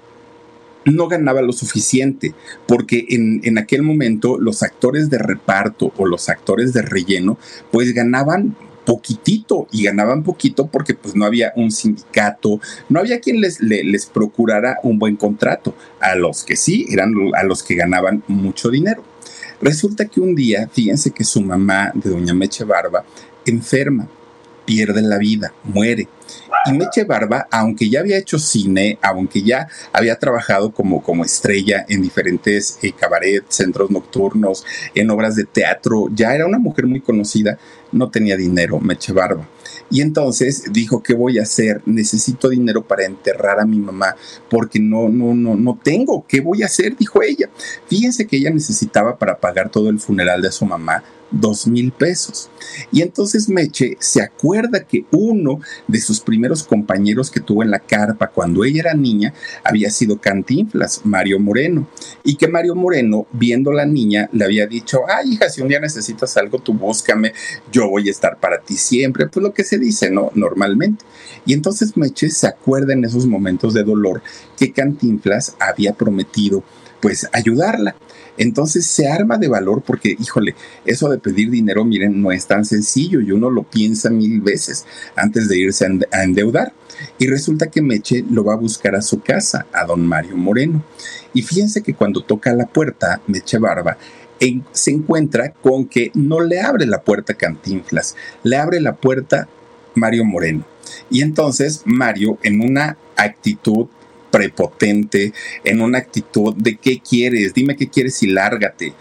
no 0.92 1.08
ganaba 1.08 1.42
lo 1.42 1.54
suficiente, 1.54 2.34
porque 2.68 3.06
en, 3.10 3.42
en, 3.44 3.58
aquel 3.58 3.84
momento 3.84 4.38
los 4.40 4.64
actores 4.64 5.10
de 5.10 5.18
reparto 5.18 5.94
o 5.98 6.06
los 6.06 6.30
actores 6.30 6.74
de 6.74 6.82
relleno, 6.82 7.38
pues 7.72 7.94
ganaban 7.94 8.56
poquitito 8.88 9.68
y 9.70 9.84
ganaban 9.84 10.24
poquito 10.24 10.68
porque 10.68 10.94
pues 10.94 11.14
no 11.14 11.26
había 11.26 11.52
un 11.58 11.72
sindicato, 11.72 12.62
no 12.88 13.02
había 13.02 13.20
quien 13.20 13.42
les, 13.42 13.60
les, 13.60 14.06
procurara 14.06 14.78
un 14.82 14.98
buen 14.98 15.18
contrato. 15.18 15.76
A 16.00 16.16
los 16.16 16.46
que 16.46 16.56
sí, 16.56 16.86
eran 16.90 17.14
a 17.36 17.44
los 17.44 17.64
que 17.64 17.76
ganaban 17.76 18.24
mucho 18.28 18.70
dinero. 18.70 19.04
Resulta 19.62 20.06
que 20.06 20.22
un 20.22 20.36
día, 20.36 20.70
fíjense 20.72 21.12
que 21.12 21.26
su 21.26 21.42
mamá 21.42 21.92
de 21.96 22.12
doña 22.12 22.34
Meche 22.34 22.64
Barba 22.64 23.04
enferma, 23.46 24.08
pierde 24.66 25.02
la 25.02 25.18
vida, 25.18 25.54
muere. 25.66 26.08
Y 26.66 26.74
Meche 26.74 27.04
Barba, 27.04 27.48
aunque 27.52 27.90
ya 27.90 28.02
había 28.02 28.18
hecho 28.18 28.40
cine, 28.40 28.98
aunque 29.02 29.42
ya 29.42 29.68
había 29.94 30.18
trabajado 30.18 30.72
como, 30.72 31.02
como 31.02 31.24
estrella 31.24 31.86
en 31.88 32.02
diferentes 32.02 32.80
eh, 32.82 32.92
cabaret, 32.92 33.44
centros 33.50 33.90
nocturnos, 33.90 34.66
en 34.94 35.10
obras 35.10 35.36
de 35.36 35.46
teatro, 35.46 36.08
ya 36.14 36.34
era 36.34 36.46
una 36.46 36.60
mujer 36.60 36.88
muy 36.88 37.02
conocida, 37.02 37.58
no 37.92 38.10
tenía 38.10 38.36
dinero, 38.36 38.80
Meche 38.80 39.14
Barba. 39.14 39.48
Y 39.90 40.02
entonces 40.02 40.66
dijo, 40.72 41.02
¿qué 41.02 41.14
voy 41.14 41.40
a 41.40 41.44
hacer? 41.44 41.82
Necesito 41.86 42.50
dinero 42.50 42.86
para 42.86 43.06
enterrar 43.06 43.60
a 43.60 43.66
mi 43.66 43.80
mamá 43.80 44.16
porque 44.50 44.80
no, 44.80 45.08
no, 45.08 45.34
no, 45.34 45.56
no 45.56 45.80
tengo. 45.82 46.26
¿Qué 46.28 46.42
voy 46.42 46.64
a 46.64 46.66
hacer? 46.66 46.98
Dijo 46.98 47.22
ella. 47.24 47.50
Fíjense 47.88 48.28
que 48.28 48.38
ella 48.38 48.50
necesitaba 48.50 49.18
para 49.18 49.38
pagar 49.38 49.70
todo 49.70 49.90
el 49.90 50.00
funeral 50.00 50.42
de 50.42 50.52
su 50.52 50.66
mamá 50.66 51.04
dos 51.32 51.68
mil 51.68 51.92
pesos. 51.92 52.50
Y 52.92 53.02
entonces 53.02 53.50
Meche 53.50 53.98
se 54.00 54.22
acuerda 54.22 54.84
que 54.84 55.06
uno 55.12 55.60
de 55.88 56.00
sus 56.00 56.20
primeros 56.20 56.64
compañeros 56.64 57.32
que 57.32 57.40
tuvo 57.40 57.64
en 57.64 57.72
la 57.72 57.80
carpa 57.80 58.28
cuando 58.28 58.64
ella 58.64 58.82
era 58.82 58.94
niña 58.94 59.34
había 59.64 59.90
sido 59.90 60.20
Cantinflas, 60.20 61.02
Mario 61.04 61.40
Moreno. 61.40 61.88
Y 62.24 62.36
que 62.36 62.48
Mario 62.48 62.76
Moreno, 62.76 63.28
viendo 63.32 63.72
a 63.72 63.76
la 63.76 63.86
niña, 63.86 64.30
le 64.32 64.46
había 64.46 64.68
dicho, 64.68 65.02
ay 65.08 65.34
hija, 65.34 65.50
si 65.50 65.62
un 65.62 65.68
día 65.68 65.80
necesitas 65.80 66.38
algo, 66.38 66.60
tú 66.60 66.74
búscame, 66.74 67.34
yo 67.72 67.90
voy 67.90 68.08
a 68.08 68.12
estar 68.12 68.40
para 68.40 68.62
ti 68.62 68.76
siempre. 68.76 69.28
Pues 69.28 69.44
lo 69.44 69.54
que 69.54 69.64
se 69.64 69.78
dice, 69.78 70.10
¿no? 70.10 70.32
Normalmente. 70.36 71.06
Y 71.46 71.54
entonces 71.54 71.98
Meche 71.98 72.30
se 72.30 72.48
acuerda 72.48 72.94
en 72.94 73.06
esos 73.06 73.26
momentos 73.26 73.74
de 73.74 73.84
dolor 73.84 74.22
que 74.58 74.72
Cantinflas 74.72 75.56
había 75.60 75.94
prometido 75.94 76.64
pues 77.00 77.28
ayudarla. 77.32 77.96
Entonces 78.38 78.86
se 78.86 79.08
arma 79.08 79.38
de 79.38 79.48
valor 79.48 79.82
porque, 79.86 80.16
híjole, 80.20 80.56
eso 80.86 81.10
de 81.10 81.18
pedir 81.18 81.50
dinero, 81.50 81.84
miren, 81.84 82.22
no 82.22 82.32
es 82.32 82.46
tan 82.46 82.66
sencillo 82.66 83.20
y 83.22 83.32
uno 83.32 83.50
lo 83.50 83.64
piensa 83.64 84.10
mil 84.10 84.42
veces 84.42 84.86
antes 85.16 85.48
de 85.48 85.58
irse 85.58 85.88
a 86.12 86.24
endeudar. 86.24 86.74
Y 87.20 87.28
resulta 87.28 87.68
que 87.68 87.82
Meche 87.82 88.24
lo 88.30 88.44
va 88.44 88.54
a 88.54 88.58
buscar 88.58 88.96
a 88.96 89.02
su 89.02 89.22
casa, 89.22 89.68
a 89.74 89.86
don 89.86 90.06
Mario 90.06 90.38
Moreno. 90.38 90.84
Y 91.34 91.42
fíjense 91.42 91.82
que 91.82 91.94
cuando 91.94 92.24
toca 92.24 92.54
la 92.54 92.68
puerta, 92.68 93.22
Meche 93.28 93.58
Barba, 93.58 93.98
se 94.72 94.92
encuentra 94.92 95.52
con 95.52 95.88
que 95.88 96.12
no 96.14 96.40
le 96.42 96.62
abre 96.62 96.86
la 96.86 97.02
puerta 97.02 97.34
Cantinflas, 97.34 98.16
le 98.44 98.58
abre 98.58 98.80
la 98.80 98.96
puerta 98.96 99.48
Mario 99.96 100.26
Moreno. 100.26 100.66
Y 101.10 101.22
entonces 101.22 101.82
Mario, 101.86 102.38
en 102.44 102.62
una 102.62 102.98
actitud 103.16 103.88
prepotente, 104.32 105.34
en 105.64 105.82
una 105.82 106.00
actitud 106.00 106.54
de 106.56 106.78
qué 106.78 107.00
quieres, 107.00 107.54
dime 107.54 107.76
qué 107.76 107.90
quieres 107.90 108.22
y 108.24 108.28
lárgate. 108.28 108.94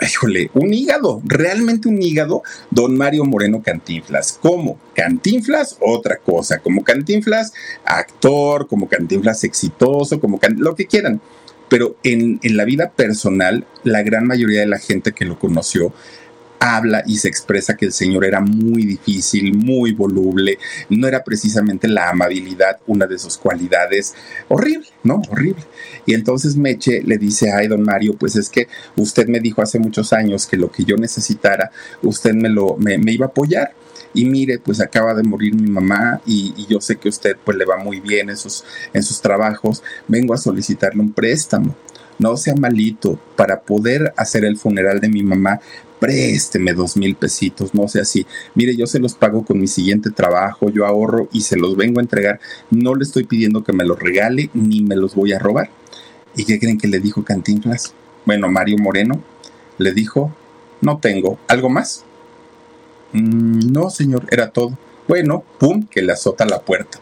Híjole, 0.00 0.50
un 0.52 0.74
hígado, 0.74 1.22
realmente 1.24 1.88
un 1.88 2.02
hígado, 2.02 2.42
don 2.70 2.96
Mario 2.96 3.24
Moreno 3.24 3.62
Cantinflas. 3.62 4.38
¿Cómo? 4.42 4.78
Cantinflas, 4.94 5.78
otra 5.80 6.18
cosa. 6.18 6.58
Como 6.58 6.84
Cantinflas, 6.84 7.52
actor, 7.84 8.68
como 8.68 8.88
Cantinflas 8.88 9.44
exitoso, 9.44 10.20
como 10.20 10.38
lo 10.56 10.74
que 10.74 10.86
quieran. 10.86 11.20
Pero 11.68 11.96
en, 12.02 12.38
en 12.42 12.56
la 12.56 12.64
vida 12.64 12.90
personal, 12.90 13.66
la 13.84 14.02
gran 14.02 14.26
mayoría 14.26 14.60
de 14.60 14.66
la 14.66 14.78
gente 14.78 15.12
que 15.12 15.24
lo 15.24 15.38
conoció 15.38 15.92
habla 16.60 17.02
y 17.06 17.16
se 17.16 17.28
expresa 17.28 17.76
que 17.76 17.86
el 17.86 17.92
Señor 17.92 18.24
era 18.24 18.40
muy 18.40 18.84
difícil, 18.84 19.54
muy 19.54 19.92
voluble, 19.92 20.58
no 20.90 21.06
era 21.06 21.22
precisamente 21.24 21.88
la 21.88 22.10
amabilidad 22.10 22.78
una 22.86 23.06
de 23.06 23.18
sus 23.18 23.36
cualidades. 23.36 24.14
Horrible, 24.48 24.88
¿no? 25.02 25.22
Horrible. 25.30 25.62
Y 26.04 26.14
entonces 26.14 26.56
Meche 26.56 27.02
le 27.02 27.18
dice, 27.18 27.52
ay, 27.52 27.68
don 27.68 27.82
Mario, 27.82 28.16
pues 28.18 28.36
es 28.36 28.48
que 28.48 28.68
usted 28.96 29.26
me 29.28 29.40
dijo 29.40 29.62
hace 29.62 29.78
muchos 29.78 30.12
años 30.12 30.46
que 30.46 30.56
lo 30.56 30.70
que 30.70 30.84
yo 30.84 30.96
necesitara, 30.96 31.70
usted 32.02 32.34
me 32.34 32.48
lo, 32.48 32.76
me, 32.76 32.98
iba 33.12 33.26
a 33.26 33.28
apoyar. 33.28 33.72
Y 34.14 34.24
mire, 34.24 34.58
pues 34.58 34.80
acaba 34.80 35.12
de 35.14 35.22
morir 35.22 35.54
mi 35.54 35.70
mamá 35.70 36.22
y, 36.24 36.66
yo 36.68 36.80
sé 36.80 36.96
que 36.96 37.08
usted 37.08 37.36
pues 37.44 37.56
le 37.56 37.66
va 37.66 37.76
muy 37.76 38.00
bien 38.00 38.30
en 38.30 38.36
sus, 38.36 38.64
en 38.94 39.02
sus 39.02 39.20
trabajos. 39.20 39.82
Vengo 40.08 40.32
a 40.32 40.38
solicitarle 40.38 41.00
un 41.02 41.12
préstamo 41.12 41.76
no 42.18 42.36
sea 42.36 42.54
malito, 42.54 43.18
para 43.36 43.60
poder 43.60 44.14
hacer 44.16 44.44
el 44.44 44.56
funeral 44.56 45.00
de 45.00 45.08
mi 45.08 45.22
mamá, 45.22 45.60
présteme 45.98 46.74
dos 46.74 46.96
mil 46.96 47.16
pesitos, 47.16 47.74
no 47.74 47.88
sé 47.88 48.00
así. 48.00 48.26
Mire, 48.54 48.76
yo 48.76 48.86
se 48.86 48.98
los 48.98 49.14
pago 49.14 49.44
con 49.44 49.58
mi 49.58 49.66
siguiente 49.66 50.10
trabajo, 50.10 50.70
yo 50.70 50.86
ahorro 50.86 51.28
y 51.32 51.42
se 51.42 51.56
los 51.56 51.76
vengo 51.76 52.00
a 52.00 52.02
entregar. 52.02 52.40
No 52.70 52.94
le 52.94 53.04
estoy 53.04 53.24
pidiendo 53.24 53.64
que 53.64 53.72
me 53.72 53.84
los 53.84 53.98
regale 53.98 54.50
ni 54.54 54.82
me 54.82 54.96
los 54.96 55.14
voy 55.14 55.32
a 55.32 55.38
robar. 55.38 55.70
¿Y 56.36 56.44
qué 56.44 56.58
creen 56.58 56.78
que 56.78 56.88
le 56.88 57.00
dijo 57.00 57.24
Cantinflas? 57.24 57.94
Bueno, 58.24 58.48
Mario 58.48 58.76
Moreno 58.78 59.22
le 59.78 59.92
dijo, 59.92 60.34
no 60.80 60.98
tengo, 60.98 61.38
¿algo 61.48 61.68
más? 61.68 62.04
Mm, 63.12 63.72
no, 63.72 63.90
señor, 63.90 64.26
era 64.30 64.50
todo. 64.50 64.76
Bueno, 65.08 65.44
pum, 65.58 65.86
que 65.86 66.02
le 66.02 66.12
azota 66.12 66.44
la 66.44 66.60
puerta. 66.60 66.98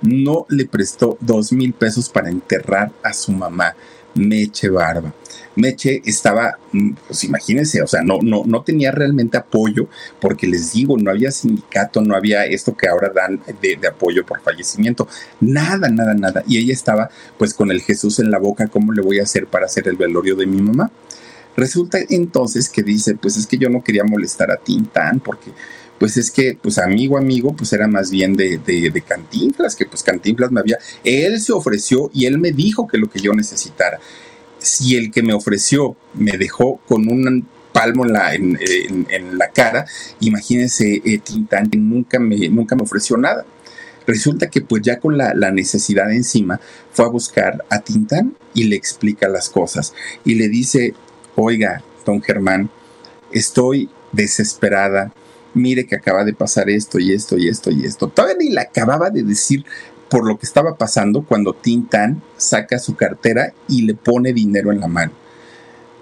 No 0.00 0.46
le 0.48 0.64
prestó 0.64 1.18
dos 1.20 1.52
mil 1.52 1.72
pesos 1.72 2.08
para 2.08 2.30
enterrar 2.30 2.92
a 3.02 3.12
su 3.12 3.32
mamá. 3.32 3.74
Meche 4.14 4.68
Barba. 4.68 5.12
Meche 5.58 6.00
estaba, 6.04 6.58
mm, 6.72 6.90
pues 7.08 7.24
imagínense, 7.24 7.82
o 7.82 7.86
sea, 7.86 8.02
no, 8.02 8.20
no, 8.22 8.44
no 8.46 8.62
tenía 8.62 8.92
realmente 8.92 9.36
apoyo, 9.36 9.88
porque 10.20 10.46
les 10.46 10.72
digo, 10.72 10.96
no 10.96 11.10
había 11.10 11.30
sindicato, 11.30 12.00
no 12.00 12.14
había 12.14 12.44
esto 12.46 12.76
que 12.76 12.88
ahora 12.88 13.10
dan 13.14 13.40
de, 13.60 13.78
apoyo 13.88 14.24
por 14.24 14.40
fallecimiento, 14.40 15.08
nada, 15.40 15.88
nada, 15.88 16.14
nada. 16.14 16.44
Y 16.46 16.58
ella 16.58 16.72
estaba 16.72 17.10
pues 17.36 17.54
con 17.54 17.70
el 17.70 17.82
Jesús 17.82 18.18
en 18.20 18.30
la 18.30 18.38
boca, 18.38 18.68
¿cómo 18.68 18.92
le 18.92 19.02
voy 19.02 19.18
a 19.18 19.24
hacer 19.24 19.46
para 19.46 19.66
hacer 19.66 19.88
el 19.88 19.96
velorio 19.96 20.36
de 20.36 20.46
mi 20.46 20.62
mamá? 20.62 20.90
Resulta 21.56 21.98
entonces 22.08 22.68
que 22.68 22.84
dice, 22.84 23.16
pues 23.16 23.36
es 23.36 23.46
que 23.46 23.58
yo 23.58 23.68
no 23.68 23.82
quería 23.82 24.04
molestar 24.04 24.50
a 24.52 24.58
Tintán, 24.58 25.18
porque 25.18 25.50
pues 25.98 26.16
es 26.16 26.30
que, 26.30 26.56
pues 26.60 26.78
amigo, 26.78 27.18
amigo, 27.18 27.54
pues 27.56 27.72
era 27.72 27.88
más 27.88 28.10
bien 28.10 28.34
de, 28.34 28.58
de, 28.58 28.90
de, 28.90 29.02
Cantinflas, 29.02 29.74
que 29.74 29.84
pues 29.84 30.04
Cantinflas 30.04 30.52
me 30.52 30.60
había, 30.60 30.78
él 31.02 31.40
se 31.40 31.52
ofreció 31.52 32.10
y 32.14 32.26
él 32.26 32.38
me 32.38 32.52
dijo 32.52 32.86
que 32.86 32.98
lo 32.98 33.10
que 33.10 33.18
yo 33.18 33.32
necesitara. 33.32 33.98
Si 34.58 34.96
el 34.96 35.10
que 35.10 35.22
me 35.22 35.34
ofreció 35.34 35.96
me 36.14 36.36
dejó 36.36 36.80
con 36.88 37.08
un 37.08 37.46
palmo 37.72 38.04
en 38.04 39.38
la, 39.38 39.50
cara, 39.50 39.86
imagínense 40.20 41.00
eh, 41.04 41.18
Tintán 41.18 41.70
que 41.70 41.78
nunca 41.78 42.18
me, 42.18 42.48
nunca 42.48 42.74
me 42.74 42.82
ofreció 42.82 43.16
nada. 43.16 43.44
Resulta 44.06 44.48
que 44.48 44.62
pues 44.62 44.82
ya 44.82 44.98
con 44.98 45.18
la, 45.18 45.34
la, 45.34 45.50
necesidad 45.50 46.10
encima 46.10 46.60
fue 46.90 47.04
a 47.04 47.08
buscar 47.08 47.64
a 47.68 47.80
Tintán 47.80 48.34
y 48.54 48.64
le 48.64 48.74
explica 48.76 49.28
las 49.28 49.48
cosas 49.50 49.92
y 50.24 50.34
le 50.34 50.48
dice, 50.48 50.94
oiga, 51.36 51.84
don 52.06 52.22
Germán, 52.22 52.70
estoy 53.32 53.90
desesperada, 54.12 55.12
mire 55.54 55.86
que 55.86 55.96
acaba 55.96 56.24
de 56.24 56.32
pasar 56.32 56.70
esto 56.70 56.98
y 56.98 57.12
esto 57.12 57.36
y 57.36 57.48
esto 57.48 57.70
y 57.70 57.84
esto. 57.84 58.08
Todavía 58.08 58.36
ni 58.38 58.50
le 58.50 58.60
acababa 58.60 59.10
de 59.10 59.22
decir 59.22 59.64
por 60.08 60.26
lo 60.26 60.38
que 60.38 60.46
estaba 60.46 60.76
pasando 60.76 61.22
cuando 61.22 61.52
Tintan 61.52 62.22
saca 62.36 62.78
su 62.78 62.96
cartera 62.96 63.52
y 63.68 63.82
le 63.82 63.94
pone 63.94 64.32
dinero 64.32 64.72
en 64.72 64.80
la 64.80 64.88
mano. 64.88 65.12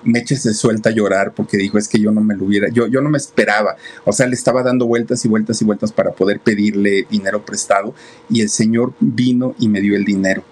Meche 0.04 0.36
se 0.36 0.54
suelta 0.54 0.90
a 0.90 0.92
llorar 0.92 1.32
porque 1.34 1.56
dijo 1.56 1.78
es 1.78 1.88
que 1.88 1.98
yo 1.98 2.12
no 2.12 2.20
me 2.20 2.36
lo 2.36 2.44
hubiera, 2.44 2.68
yo, 2.68 2.86
yo 2.86 3.00
no 3.00 3.10
me 3.10 3.18
esperaba, 3.18 3.76
o 4.04 4.12
sea, 4.12 4.28
le 4.28 4.34
estaba 4.34 4.62
dando 4.62 4.86
vueltas 4.86 5.24
y 5.24 5.28
vueltas 5.28 5.60
y 5.60 5.64
vueltas 5.64 5.90
para 5.90 6.12
poder 6.12 6.38
pedirle 6.38 7.06
dinero 7.10 7.44
prestado 7.44 7.92
y 8.30 8.40
el 8.40 8.48
señor 8.48 8.94
vino 9.00 9.56
y 9.58 9.68
me 9.68 9.80
dio 9.80 9.96
el 9.96 10.04
dinero. 10.04 10.44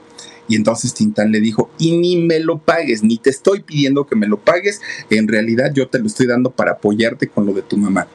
Y 0.49 0.57
entonces 0.57 0.93
Tintán 0.93 1.31
le 1.33 1.41
dijo, 1.41 1.71
y 1.79 1.97
ni 1.97 2.17
me 2.17 2.41
lo 2.41 2.59
pagues, 2.59 3.03
ni 3.03 3.17
te 3.17 3.31
estoy 3.31 3.63
pidiendo 3.63 4.07
que 4.07 4.17
me 4.17 4.27
lo 4.27 4.39
pagues, 4.39 4.81
en 5.09 5.29
realidad 5.29 5.73
yo 5.73 5.89
te 5.89 5.99
lo 5.99 6.07
estoy 6.07 6.27
dando 6.27 6.51
para 6.51 6.73
apoyarte 6.73 7.29
con 7.29 7.47
lo 7.47 7.55
de 7.55 7.63
tu 7.63 7.77
mamá. 7.77 8.09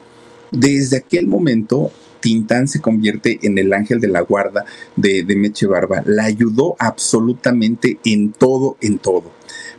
Desde 0.52 0.98
aquel 0.98 1.26
momento, 1.26 1.90
Tintán 2.20 2.68
se 2.68 2.80
convierte 2.80 3.38
en 3.42 3.58
el 3.58 3.72
ángel 3.72 4.00
de 4.00 4.08
la 4.08 4.20
guarda 4.20 4.64
de, 4.96 5.24
Meche 5.36 5.66
Barba. 5.66 6.02
La 6.06 6.24
ayudó 6.24 6.76
absolutamente 6.78 7.98
en 8.04 8.32
todo, 8.32 8.76
en 8.80 8.98
todo. 8.98 9.32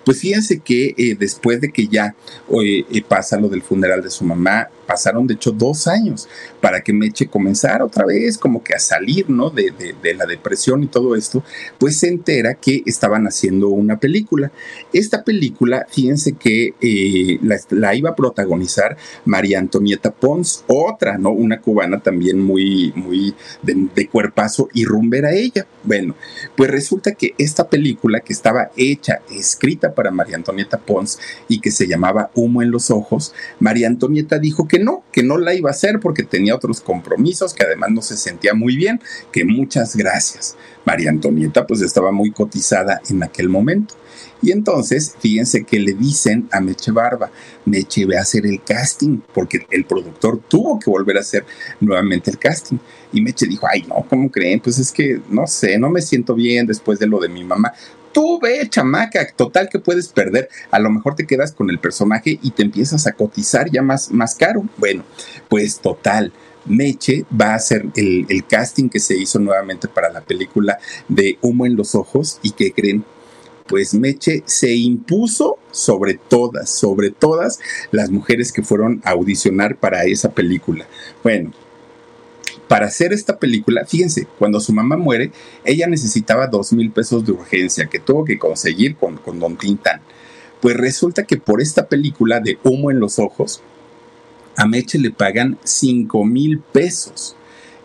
Pues 0.03 0.19
fíjense 0.19 0.59
que 0.59 0.95
eh, 0.97 1.15
después 1.17 1.61
de 1.61 1.71
que 1.71 1.87
ya 1.87 2.15
eh, 2.63 3.03
pasa 3.07 3.39
lo 3.39 3.49
del 3.49 3.61
funeral 3.61 4.01
de 4.01 4.09
su 4.09 4.25
mamá, 4.25 4.69
pasaron 4.91 5.25
de 5.25 5.35
hecho 5.35 5.51
dos 5.51 5.87
años 5.87 6.27
para 6.59 6.81
que 6.81 6.91
Meche 6.91 7.27
comenzara 7.27 7.85
otra 7.85 8.05
vez 8.05 8.37
como 8.37 8.61
que 8.61 8.73
a 8.73 8.79
salir, 8.79 9.29
¿no? 9.29 9.49
De, 9.49 9.71
la 10.13 10.25
depresión 10.25 10.83
y 10.83 10.87
todo 10.87 11.15
esto, 11.15 11.43
pues 11.77 11.97
se 11.97 12.09
entera 12.09 12.55
que 12.55 12.83
estaban 12.85 13.25
haciendo 13.25 13.69
una 13.69 13.97
película. 13.97 14.51
Esta 14.91 15.23
película, 15.23 15.87
fíjense 15.89 16.33
que 16.33 16.73
eh, 16.81 17.39
la, 17.69 17.95
iba 17.95 18.09
a 18.09 18.15
protagonizar 18.15 18.97
María 19.23 19.59
Antonieta 19.59 20.11
Pons, 20.11 20.65
otra, 20.67 21.17
¿no? 21.17 21.31
Una 21.31 21.61
cubana 21.61 22.01
también 22.01 22.41
muy, 22.41 22.91
muy 22.93 23.33
de, 23.61 23.87
de 23.95 24.07
cuerpazo 24.09 24.67
y 24.73 24.83
rumbera 24.83 25.31
ella. 25.31 25.65
Bueno, 25.85 26.15
pues 26.57 26.69
resulta 26.69 27.13
que 27.13 27.33
esta 27.37 27.69
película 27.69 28.19
que 28.19 28.33
estaba 28.33 28.71
hecha, 28.75 29.21
escrita 29.31 29.95
para 29.95 30.11
María 30.11 30.35
Antonieta 30.35 30.77
Pons 30.77 31.17
y 31.47 31.61
que 31.61 31.71
se 31.71 31.87
llamaba 31.87 32.29
Humo 32.35 32.61
en 32.61 32.71
los 32.71 32.91
Ojos, 32.91 33.33
María 33.59 33.87
Antonieta 33.87 34.37
dijo 34.37 34.67
que 34.67 34.80
no, 34.81 35.03
que 35.11 35.23
no 35.23 35.37
la 35.37 35.53
iba 35.53 35.69
a 35.69 35.71
hacer 35.71 35.99
porque 35.99 36.23
tenía 36.23 36.55
otros 36.55 36.81
compromisos, 36.81 37.53
que 37.53 37.63
además 37.63 37.91
no 37.91 38.01
se 38.01 38.17
sentía 38.17 38.53
muy 38.53 38.75
bien, 38.75 39.01
que 39.31 39.45
muchas 39.45 39.95
gracias. 39.95 40.55
María 40.85 41.09
Antonieta 41.09 41.65
pues 41.65 41.81
estaba 41.81 42.11
muy 42.11 42.31
cotizada 42.31 43.01
en 43.09 43.23
aquel 43.23 43.49
momento. 43.49 43.95
Y 44.41 44.51
entonces, 44.51 45.15
fíjense 45.19 45.63
que 45.63 45.79
le 45.79 45.93
dicen 45.93 46.47
a 46.51 46.59
Meche 46.59 46.91
Barba, 46.91 47.29
Meche 47.65 48.05
ve 48.05 48.17
a 48.17 48.21
hacer 48.21 48.45
el 48.45 48.63
casting, 48.63 49.19
porque 49.33 49.67
el 49.69 49.85
productor 49.85 50.41
tuvo 50.47 50.79
que 50.79 50.89
volver 50.89 51.17
a 51.17 51.19
hacer 51.19 51.45
nuevamente 51.79 52.31
el 52.31 52.39
casting. 52.39 52.77
Y 53.13 53.21
Meche 53.21 53.45
dijo, 53.45 53.67
ay, 53.71 53.85
no, 53.87 54.03
¿cómo 54.09 54.31
creen? 54.31 54.59
Pues 54.59 54.79
es 54.79 54.91
que, 54.91 55.21
no 55.29 55.45
sé, 55.45 55.77
no 55.77 55.89
me 55.89 56.01
siento 56.01 56.33
bien 56.33 56.65
después 56.65 56.97
de 56.97 57.05
lo 57.05 57.19
de 57.19 57.29
mi 57.29 57.43
mamá 57.43 57.73
tú 58.11 58.39
ve, 58.39 58.67
chamaca, 58.69 59.27
total 59.35 59.69
que 59.69 59.79
puedes 59.79 60.07
perder. 60.09 60.49
A 60.71 60.79
lo 60.79 60.89
mejor 60.89 61.15
te 61.15 61.25
quedas 61.25 61.51
con 61.51 61.69
el 61.69 61.79
personaje 61.79 62.39
y 62.41 62.51
te 62.51 62.63
empiezas 62.63 63.07
a 63.07 63.13
cotizar 63.13 63.69
ya 63.71 63.81
más, 63.81 64.11
más 64.11 64.35
caro. 64.35 64.63
Bueno, 64.77 65.03
pues 65.49 65.79
total. 65.79 66.31
Meche 66.65 67.25
va 67.29 67.53
a 67.53 67.55
hacer 67.55 67.85
el, 67.95 68.27
el 68.29 68.45
casting 68.45 68.89
que 68.89 68.99
se 68.99 69.17
hizo 69.17 69.39
nuevamente 69.39 69.87
para 69.87 70.11
la 70.11 70.21
película 70.21 70.77
de 71.07 71.39
Humo 71.41 71.65
en 71.65 71.75
los 71.75 71.95
Ojos 71.95 72.39
y 72.43 72.51
que 72.51 72.71
creen, 72.71 73.03
pues 73.67 73.93
Meche 73.93 74.43
se 74.45 74.73
impuso 74.73 75.57
sobre 75.71 76.15
todas, 76.15 76.69
sobre 76.69 77.09
todas 77.09 77.59
las 77.91 78.11
mujeres 78.11 78.51
que 78.51 78.61
fueron 78.61 79.01
a 79.03 79.11
audicionar 79.11 79.77
para 79.77 80.03
esa 80.03 80.31
película. 80.31 80.85
Bueno, 81.23 81.51
para 82.71 82.85
hacer 82.85 83.11
esta 83.11 83.37
película, 83.37 83.85
fíjense, 83.85 84.29
cuando 84.39 84.61
su 84.61 84.71
mamá 84.71 84.95
muere, 84.95 85.33
ella 85.65 85.87
necesitaba 85.87 86.47
dos 86.47 86.71
mil 86.71 86.89
pesos 86.89 87.25
de 87.25 87.33
urgencia 87.33 87.87
que 87.87 87.99
tuvo 87.99 88.23
que 88.23 88.39
conseguir 88.39 88.95
con, 88.95 89.17
con 89.17 89.41
Don 89.41 89.57
Tintán. 89.57 89.99
Pues 90.61 90.77
resulta 90.77 91.25
que 91.25 91.35
por 91.35 91.61
esta 91.61 91.87
película 91.87 92.39
de 92.39 92.57
Humo 92.63 92.89
en 92.89 93.01
los 93.01 93.19
Ojos, 93.19 93.61
a 94.55 94.65
Meche 94.67 94.99
le 94.99 95.11
pagan 95.11 95.57
cinco 95.65 96.23
mil 96.23 96.59
pesos 96.59 97.35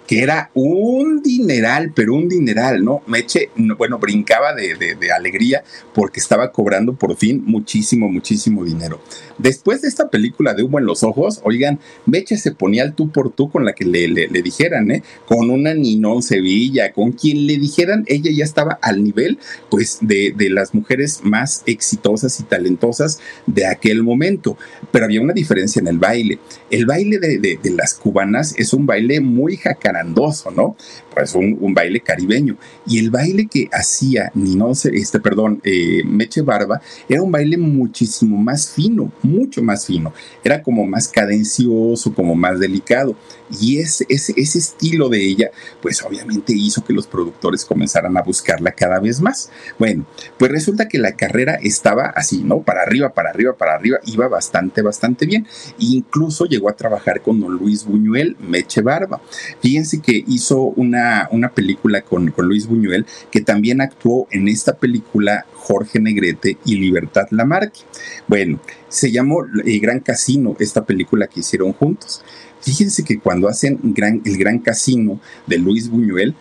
que 0.07 0.23
era 0.23 0.51
un 0.55 1.23
dineral, 1.23 1.93
pero 1.95 2.15
un 2.15 2.29
dineral, 2.29 2.85
¿no? 2.85 3.03
Meche, 3.07 3.51
bueno, 3.77 3.99
brincaba 3.99 4.55
de, 4.55 4.97
alegría 5.17 5.63
porque 5.95 6.21
estaba 6.21 6.53
cobrando 6.53 6.95
por 6.95 7.17
fin 7.17 7.43
muchísimo, 7.45 8.09
muchísimo 8.09 8.65
dinero. 8.65 9.01
Después 9.39 9.83
de 9.83 9.89
esta 9.89 10.09
película 10.09 10.55
de 10.55 10.63
humo 10.63 10.79
en 10.79 10.87
los 10.87 11.03
ojos, 11.03 11.41
oigan, 11.45 11.81
Meche 12.07 12.37
se 12.37 12.53
ponía 12.53 12.83
al 12.83 12.95
tú 12.95 13.11
por 13.11 13.31
tú 13.31 13.51
con 13.51 13.65
la 13.65 13.73
que 13.73 13.85
le, 13.85 14.29
dijeran, 14.43 14.91
¿eh? 14.91 15.03
Con 15.27 15.51
una 15.51 15.75
Ninón 15.75 16.23
Sevilla, 16.23 16.93
con 16.93 17.13
quien 17.13 17.47
le 17.47 17.59
dijeran, 17.59 18.05
ella 18.07 18.31
ya 18.33 18.45
estaba 18.45 18.79
al 18.83 19.03
nivel, 19.03 19.39
pues, 19.71 19.99
de, 20.01 20.35
de 20.37 20.51
las 20.51 20.75
mujeres 20.75 21.21
más 21.23 21.63
exitosas 21.67 22.39
y 22.41 22.45
talentosas 22.45 23.21
de 23.47 23.67
aquel 23.67 24.03
momento. 24.03 24.57
Pero 24.91 25.07
había 25.07 25.21
una 25.21 25.33
diferencia 25.33 25.81
en 25.81 25.89
el 25.89 25.99
baile. 25.99 26.39
El 26.71 26.87
baile 26.87 27.19
de, 27.19 27.59
las 27.77 27.95
cubanas 27.95 28.55
es 28.57 28.73
un 28.73 28.87
baile 28.87 29.21
muy 29.21 29.57
jacarado 29.97 30.51
¿no? 30.55 30.77
Pues 31.13 31.35
un, 31.35 31.75
baile 31.75 32.01
caribeño. 32.01 32.57
Y 32.87 32.99
el 32.99 33.11
baile 33.11 33.47
que 33.47 33.69
hacía 33.73 34.31
Ninón, 34.35 34.73
este, 34.93 35.21
perdón, 35.21 35.61
eh, 35.65 36.03
Meche 36.05 36.43
Barba, 36.43 36.81
era 37.09 37.23
un 37.23 37.33
baile 37.33 37.57
muchísimo 37.57 38.37
más 38.37 38.71
fino, 38.71 39.11
mucho 39.23 39.63
más 39.63 39.87
fino. 39.87 40.13
Era 40.45 40.63
como 40.63 40.87
más 40.87 41.09
cadencioso, 41.09 42.13
como 42.15 42.35
más 42.35 42.61
delicado. 42.61 43.17
Y 43.51 43.79
ese, 43.79 44.05
ese, 44.09 44.35
estilo 44.37 45.09
de 45.09 45.25
ella, 45.25 45.51
pues 45.81 46.03
obviamente 46.03 46.53
hizo 46.53 46.85
que 46.85 46.93
los 46.93 47.07
productores 47.07 47.65
comenzaran 47.65 48.17
a 48.17 48.23
buscarla 48.23 48.73
cada 48.73 48.99
vez 49.01 49.21
más. 49.21 49.51
Bueno, 49.79 50.07
pues 50.39 50.51
resulta 50.51 50.89
que 50.89 50.99
la 50.99 51.17
carrera 51.17 51.59
estaba 51.63 52.07
así, 52.07 52.43
¿no? 52.43 52.63
Para 52.63 52.83
arriba, 52.83 53.11
para 53.11 53.31
arriba, 53.31 53.55
para 53.57 53.75
arriba, 53.75 53.99
iba 54.07 54.29
bastante, 54.29 54.83
bastante 54.83 55.27
bien. 55.27 55.47
incluso 55.79 56.47
llegó 56.47 56.69
a 56.69 56.77
trabajar 56.77 57.23
con 57.23 57.41
don 57.41 57.53
Luis 57.53 57.85
Buñuel, 57.85 58.37
Meche 58.41 58.83
Barba. 58.83 59.21
Fíjense 59.61 60.01
que 60.01 60.25
hizo 60.27 60.61
una, 60.61 61.29
una 61.31 61.51
película 61.51 62.03
con, 62.03 62.31
con 62.31 62.47
Luis 62.47 62.67
Buñuel, 62.67 63.07
que 63.31 63.41
también 63.41 63.81
actuó 63.81 64.27
en 64.31 64.49
esta 64.49 64.77
película 64.77 65.47
Jorge 65.55 66.01
Negrete 66.01 66.59
y 66.65 66.77
Libertad 66.77 67.27
Lamarque. 67.31 67.81
Bueno, 68.29 68.61
se 68.89 69.11
llamó 69.11 69.45
El 69.45 69.69
eh, 69.69 69.79
Gran 69.79 70.01
Casino, 70.01 70.57
esta 70.59 70.85
película 70.85 71.27
que 71.27 71.41
hicieron 71.41 71.73
juntos. 71.73 72.23
Fíjense 72.67 73.05
que 73.05 73.21
cuando 73.21 73.47
hacen 73.47 73.79
el 74.25 74.37
Gran 74.37 74.59
Casino 74.59 75.21
de 75.47 75.57
Luis 75.57 75.89
Buñuel, 75.89 76.35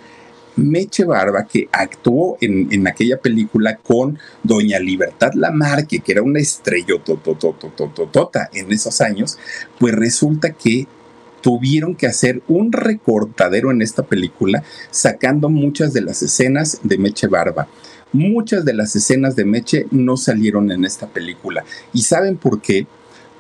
Meche 0.56 1.06
Barba, 1.06 1.46
que 1.46 1.70
actuó 1.72 2.40
en, 2.42 2.68
en, 2.72 2.88
aquella 2.88 3.20
película 3.20 3.78
con 3.78 4.18
Doña 4.42 4.80
Libertad 4.80 5.34
Lamarque, 5.36 6.00
que 6.00 6.14
era 6.14 6.24
una 6.24 6.40
estrella 6.40 6.96
en 8.54 8.72
esos 8.72 9.02
años, 9.02 9.38
pues 9.80 9.94
resulta 9.94 10.54
que 10.54 10.88
tuvieron 11.42 11.94
que 11.94 12.08
hacer 12.08 12.42
un 12.48 12.72
recortadero 12.72 13.70
en 13.70 13.84
esta 13.84 14.02
película, 14.02 14.64
sacando 14.90 15.50
muchas 15.50 15.94
de 15.94 16.02
las 16.02 16.24
escenas 16.24 16.80
de 16.82 16.98
Meche 16.98 17.28
Barba. 17.28 17.68
Muchas 18.14 18.66
de 18.66 18.74
las 18.74 18.96
escenas 18.96 19.36
de 19.36 19.46
Meche 19.46 19.86
no 19.92 20.18
salieron 20.18 20.72
en 20.72 20.86
esta 20.86 21.06
película. 21.06 21.64
¿Y 21.94 22.02
saben 22.02 22.38
por 22.38 22.64
qué? 22.64 22.88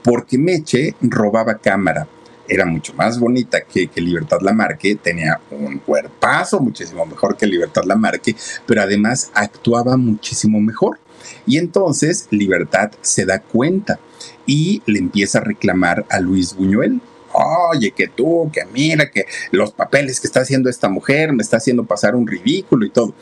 Porque 0.03 0.37
Meche 0.37 0.93
robaba 1.01 1.57
cámara 1.57 2.07
era 2.47 2.65
mucho 2.65 2.93
más 2.93 3.19
bonita 3.19 3.61
que, 3.61 3.87
que, 3.87 4.01
Libertad 4.01 4.39
Lamarque, 4.41 4.95
tenía 4.95 5.39
un 5.51 5.79
cuerpazo 5.79 6.59
muchísimo 6.59 7.05
mejor 7.05 7.37
que 7.37 7.45
Libertad 7.45 7.83
Lamarque, 7.85 8.35
pero 8.65 8.81
además 8.81 9.31
actuaba 9.33 9.97
muchísimo 9.97 10.59
mejor. 10.59 10.99
Y 11.45 11.57
entonces 11.57 12.27
Libertad 12.31 12.91
se 13.01 13.25
da 13.25 13.39
cuenta 13.39 13.99
y 14.45 14.81
le 14.85 14.99
empieza 14.99 15.39
a 15.39 15.41
reclamar 15.41 16.05
a 16.09 16.19
Luis 16.19 16.55
Buñuel. 16.55 17.01
Oye, 17.33 17.91
que 17.91 18.07
tú, 18.07 18.49
que 18.53 18.61
mira, 18.71 19.09
que 19.09 19.25
los 19.51 19.71
papeles 19.71 20.19
que 20.19 20.27
está 20.27 20.41
haciendo 20.41 20.69
esta 20.69 20.87
mujer 20.87 21.33
me 21.33 21.43
está 21.43 21.57
haciendo 21.57 21.83
pasar 21.83 22.15
un 22.15 22.27
ridículo 22.27 22.85
y 22.85 22.89
todo. 22.89 23.13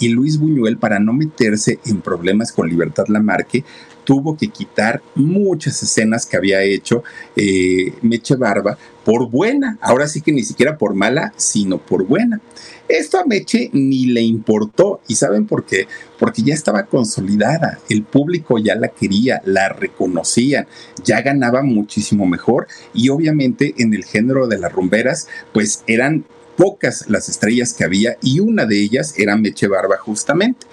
Y 0.00 0.08
Luis 0.08 0.38
Buñuel, 0.38 0.78
para 0.78 1.00
no 1.00 1.12
meterse 1.12 1.80
en 1.84 2.00
problemas 2.00 2.52
con 2.52 2.68
Libertad 2.68 3.06
Lamarque, 3.08 3.64
tuvo 4.08 4.38
que 4.38 4.48
quitar 4.48 5.02
muchas 5.14 5.82
escenas 5.82 6.24
que 6.24 6.38
había 6.38 6.62
hecho 6.62 7.04
eh, 7.36 7.92
Meche 8.00 8.36
Barba 8.36 8.78
por 9.04 9.28
buena. 9.28 9.76
Ahora 9.82 10.08
sí 10.08 10.22
que 10.22 10.32
ni 10.32 10.44
siquiera 10.44 10.78
por 10.78 10.94
mala, 10.94 11.34
sino 11.36 11.76
por 11.76 12.06
buena. 12.06 12.40
Esto 12.88 13.18
a 13.18 13.26
Meche 13.26 13.68
ni 13.74 14.06
le 14.06 14.22
importó. 14.22 15.02
¿Y 15.08 15.16
saben 15.16 15.44
por 15.44 15.66
qué? 15.66 15.88
Porque 16.18 16.40
ya 16.40 16.54
estaba 16.54 16.86
consolidada. 16.86 17.80
El 17.90 18.02
público 18.02 18.56
ya 18.56 18.76
la 18.76 18.88
quería, 18.88 19.42
la 19.44 19.68
reconocían, 19.68 20.66
ya 21.04 21.20
ganaba 21.20 21.62
muchísimo 21.62 22.24
mejor. 22.24 22.66
Y 22.94 23.10
obviamente 23.10 23.74
en 23.76 23.92
el 23.92 24.06
género 24.06 24.46
de 24.46 24.56
las 24.56 24.72
rumberas, 24.72 25.28
pues 25.52 25.84
eran 25.86 26.24
pocas 26.56 27.10
las 27.10 27.28
estrellas 27.28 27.74
que 27.74 27.84
había 27.84 28.16
y 28.22 28.40
una 28.40 28.64
de 28.64 28.82
ellas 28.82 29.12
era 29.18 29.36
Meche 29.36 29.68
Barba 29.68 29.98
justamente. 29.98 30.66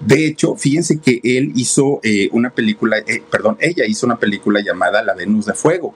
De 0.00 0.26
hecho, 0.26 0.56
fíjense 0.56 0.98
que 0.98 1.20
él 1.22 1.52
hizo 1.54 2.00
eh, 2.02 2.28
una 2.32 2.50
película, 2.50 2.98
eh, 2.98 3.22
perdón, 3.30 3.56
ella 3.60 3.84
hizo 3.86 4.06
una 4.06 4.18
película 4.18 4.60
llamada 4.60 5.02
La 5.02 5.14
Venus 5.14 5.46
de 5.46 5.54
Fuego. 5.54 5.94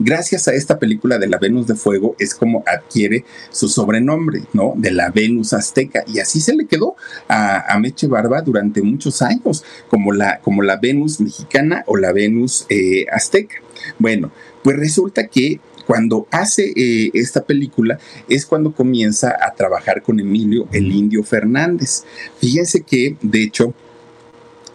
Gracias 0.00 0.46
a 0.46 0.54
esta 0.54 0.78
película 0.78 1.18
de 1.18 1.26
la 1.26 1.38
Venus 1.38 1.66
de 1.66 1.74
Fuego 1.74 2.14
es 2.20 2.32
como 2.32 2.62
adquiere 2.66 3.24
su 3.50 3.68
sobrenombre, 3.68 4.42
¿no? 4.52 4.74
De 4.76 4.92
la 4.92 5.10
Venus 5.10 5.52
azteca. 5.52 6.04
Y 6.06 6.20
así 6.20 6.40
se 6.40 6.54
le 6.54 6.66
quedó 6.66 6.94
a, 7.28 7.76
Meche 7.80 8.06
Barba 8.06 8.40
durante 8.42 8.80
muchos 8.80 9.22
años, 9.22 9.64
como 9.88 10.12
la, 10.12 10.38
como 10.38 10.62
la 10.62 10.76
Venus 10.76 11.18
mexicana 11.18 11.82
o 11.88 11.96
la 11.96 12.12
Venus 12.12 12.64
eh, 12.68 13.06
azteca. 13.10 13.56
Bueno, 13.98 14.30
pues 14.62 14.76
resulta 14.76 15.26
que 15.26 15.60
cuando 15.88 16.28
hace 16.30 16.70
eh, 16.76 17.10
esta 17.14 17.42
película 17.42 17.98
es 18.28 18.44
cuando 18.44 18.72
comienza 18.72 19.34
a 19.40 19.54
trabajar 19.54 20.02
con 20.02 20.20
Emilio 20.20 20.68
el 20.70 20.92
Indio 20.92 21.24
Fernández. 21.24 22.04
Fíjense 22.36 22.82
que, 22.82 23.16
de 23.22 23.42
hecho, 23.42 23.72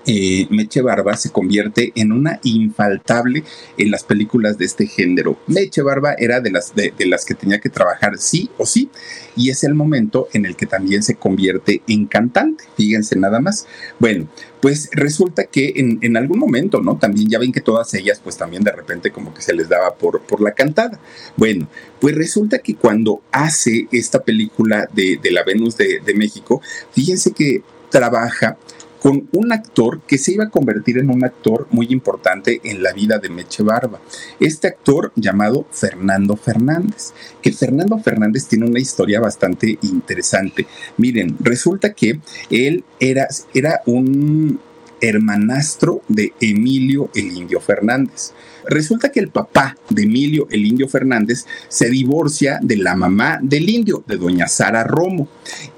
Meche 0.05 0.81
Barba 0.81 1.15
se 1.15 1.31
convierte 1.31 1.91
en 1.95 2.11
una 2.11 2.39
infaltable 2.43 3.43
en 3.77 3.91
las 3.91 4.03
películas 4.03 4.57
de 4.57 4.65
este 4.65 4.87
género. 4.87 5.37
Meche 5.47 5.81
Barba 5.81 6.15
era 6.17 6.41
de 6.41 6.51
las, 6.51 6.75
de, 6.75 6.93
las 7.05 7.25
que 7.25 7.35
tenía 7.35 7.59
que 7.59 7.69
trabajar 7.69 8.17
sí 8.17 8.49
o 8.57 8.65
sí, 8.65 8.89
y 9.35 9.49
es 9.49 9.63
el 9.63 9.73
momento 9.73 10.27
en 10.33 10.45
el 10.45 10.55
que 10.55 10.65
también 10.65 11.03
se 11.03 11.15
convierte 11.15 11.81
en 11.87 12.05
cantante, 12.05 12.65
fíjense 12.75 13.15
nada 13.15 13.39
más. 13.39 13.65
Bueno, 13.99 14.27
pues 14.61 14.89
resulta 14.93 15.45
que 15.45 15.73
en, 15.75 16.17
algún 16.17 16.39
momento, 16.39 16.81
¿no? 16.81 16.97
También 16.97 17.29
ya 17.29 17.39
ven 17.39 17.51
que 17.51 17.59
todas 17.59 17.93
ellas, 17.93 18.21
pues 18.23 18.37
también 18.37 18.63
de 18.63 18.71
repente 18.71 19.11
como 19.11 19.33
que 19.33 19.41
se 19.41 19.53
les 19.53 19.67
daba 19.67 19.95
por, 19.95 20.21
por 20.21 20.41
la 20.41 20.53
cantada. 20.53 20.99
Bueno, 21.35 21.67
pues 21.99 22.15
resulta 22.15 22.59
que 22.59 22.75
cuando 22.75 23.21
hace 23.31 23.87
esta 23.91 24.23
película 24.23 24.87
de, 24.93 25.19
la 25.31 25.43
Venus 25.43 25.75
de, 25.75 25.99
de 26.05 26.13
México, 26.13 26.61
fíjense 26.93 27.31
que 27.31 27.61
trabaja 27.89 28.57
con 29.03 29.27
un 29.33 29.51
actor 29.51 29.99
que 30.07 30.17
se 30.17 30.31
iba 30.31 30.45
a 30.45 30.49
convertir 30.49 30.97
en 30.97 31.09
un 31.09 31.25
actor 31.25 31.67
muy 31.71 31.87
importante 31.89 32.61
en 32.63 32.81
la 32.81 32.93
vida 32.93 33.17
de 33.17 33.27
Meche 33.27 33.61
Barba. 33.61 33.99
Este 34.39 34.69
actor 34.69 35.11
llamado 35.17 35.67
Fernando 35.71 36.37
Fernández, 36.37 37.11
que 37.41 37.51
Fernando 37.51 37.97
Fernández 37.99 38.47
tiene 38.47 38.65
una 38.65 38.79
historia 38.79 39.19
bastante 39.19 39.77
interesante. 39.81 40.67
Miren, 40.95 41.35
resulta 41.41 41.93
que 41.93 42.21
él 42.49 42.85
era, 42.97 43.27
era 43.53 43.81
un 43.87 44.57
hermanastro 45.01 46.01
de 46.07 46.31
Emilio 46.39 47.09
el 47.13 47.35
Indio 47.35 47.59
Fernández. 47.59 48.31
Resulta 48.65 49.11
que 49.11 49.19
el 49.19 49.27
papá 49.27 49.75
de 49.89 50.03
Emilio 50.03 50.47
el 50.49 50.65
Indio 50.65 50.87
Fernández 50.87 51.45
se 51.67 51.89
divorcia 51.89 52.59
de 52.61 52.77
la 52.77 52.95
mamá 52.95 53.39
del 53.41 53.69
indio, 53.69 54.03
de 54.07 54.15
doña 54.15 54.47
Sara 54.47 54.85
Romo, 54.85 55.27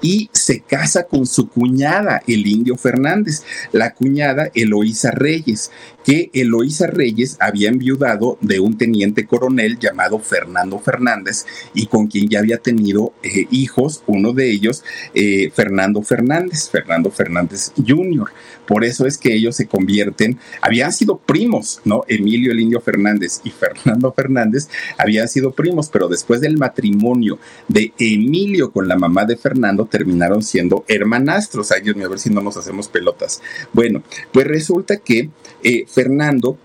y 0.02 0.30
se 0.32 0.60
casa 0.60 1.04
con 1.04 1.26
su 1.26 1.48
cuñada, 1.48 2.22
el 2.26 2.46
Indio 2.46 2.76
Fernández, 2.76 3.42
la 3.72 3.94
cuñada 3.94 4.50
Eloísa 4.54 5.10
Reyes, 5.10 5.70
que 6.06 6.30
Eloísa 6.32 6.86
Reyes 6.86 7.36
había 7.40 7.68
enviudado 7.68 8.38
de 8.40 8.60
un 8.60 8.78
teniente 8.78 9.26
coronel 9.26 9.76
llamado 9.80 10.20
Fernando 10.20 10.78
Fernández 10.78 11.44
y 11.74 11.86
con 11.86 12.06
quien 12.06 12.28
ya 12.28 12.38
había 12.38 12.58
tenido 12.58 13.12
eh, 13.24 13.46
hijos, 13.50 14.04
uno 14.06 14.32
de 14.32 14.52
ellos, 14.52 14.84
eh, 15.14 15.50
Fernando 15.52 16.02
Fernández, 16.02 16.70
Fernando 16.70 17.10
Fernández 17.10 17.72
Jr. 17.76 18.30
Por 18.68 18.84
eso 18.84 19.06
es 19.06 19.18
que 19.18 19.34
ellos 19.34 19.56
se 19.56 19.66
convierten, 19.66 20.38
habían 20.60 20.92
sido 20.92 21.18
primos, 21.18 21.80
¿no? 21.84 22.04
Emilio 22.06 22.52
el 22.52 22.60
Indio 22.60 22.80
Fernández 22.80 23.40
y 23.42 23.50
Fernando 23.50 24.12
Fernández 24.12 24.68
habían 24.98 25.26
sido 25.28 25.52
primos, 25.52 25.88
pero 25.88 26.08
después 26.08 26.40
del 26.40 26.56
matrimonio 26.56 27.40
de 27.66 27.92
Emilio 27.98 28.70
con 28.70 28.86
la 28.86 28.96
mamá 28.96 29.24
de 29.24 29.36
Fernando 29.36 29.55
terminaron 29.86 30.42
siendo 30.42 30.84
hermanastros. 30.88 31.72
Ay, 31.72 31.82
Dios 31.82 31.96
mío, 31.96 32.06
a 32.06 32.10
ver 32.10 32.18
si 32.18 32.30
no 32.30 32.40
nos 32.40 32.56
hacemos 32.56 32.88
pelotas. 32.88 33.42
Bueno, 33.72 34.02
pues 34.32 34.46
resulta 34.46 34.96
que 34.98 35.30
eh, 35.62 35.84
Fernando 35.86 36.58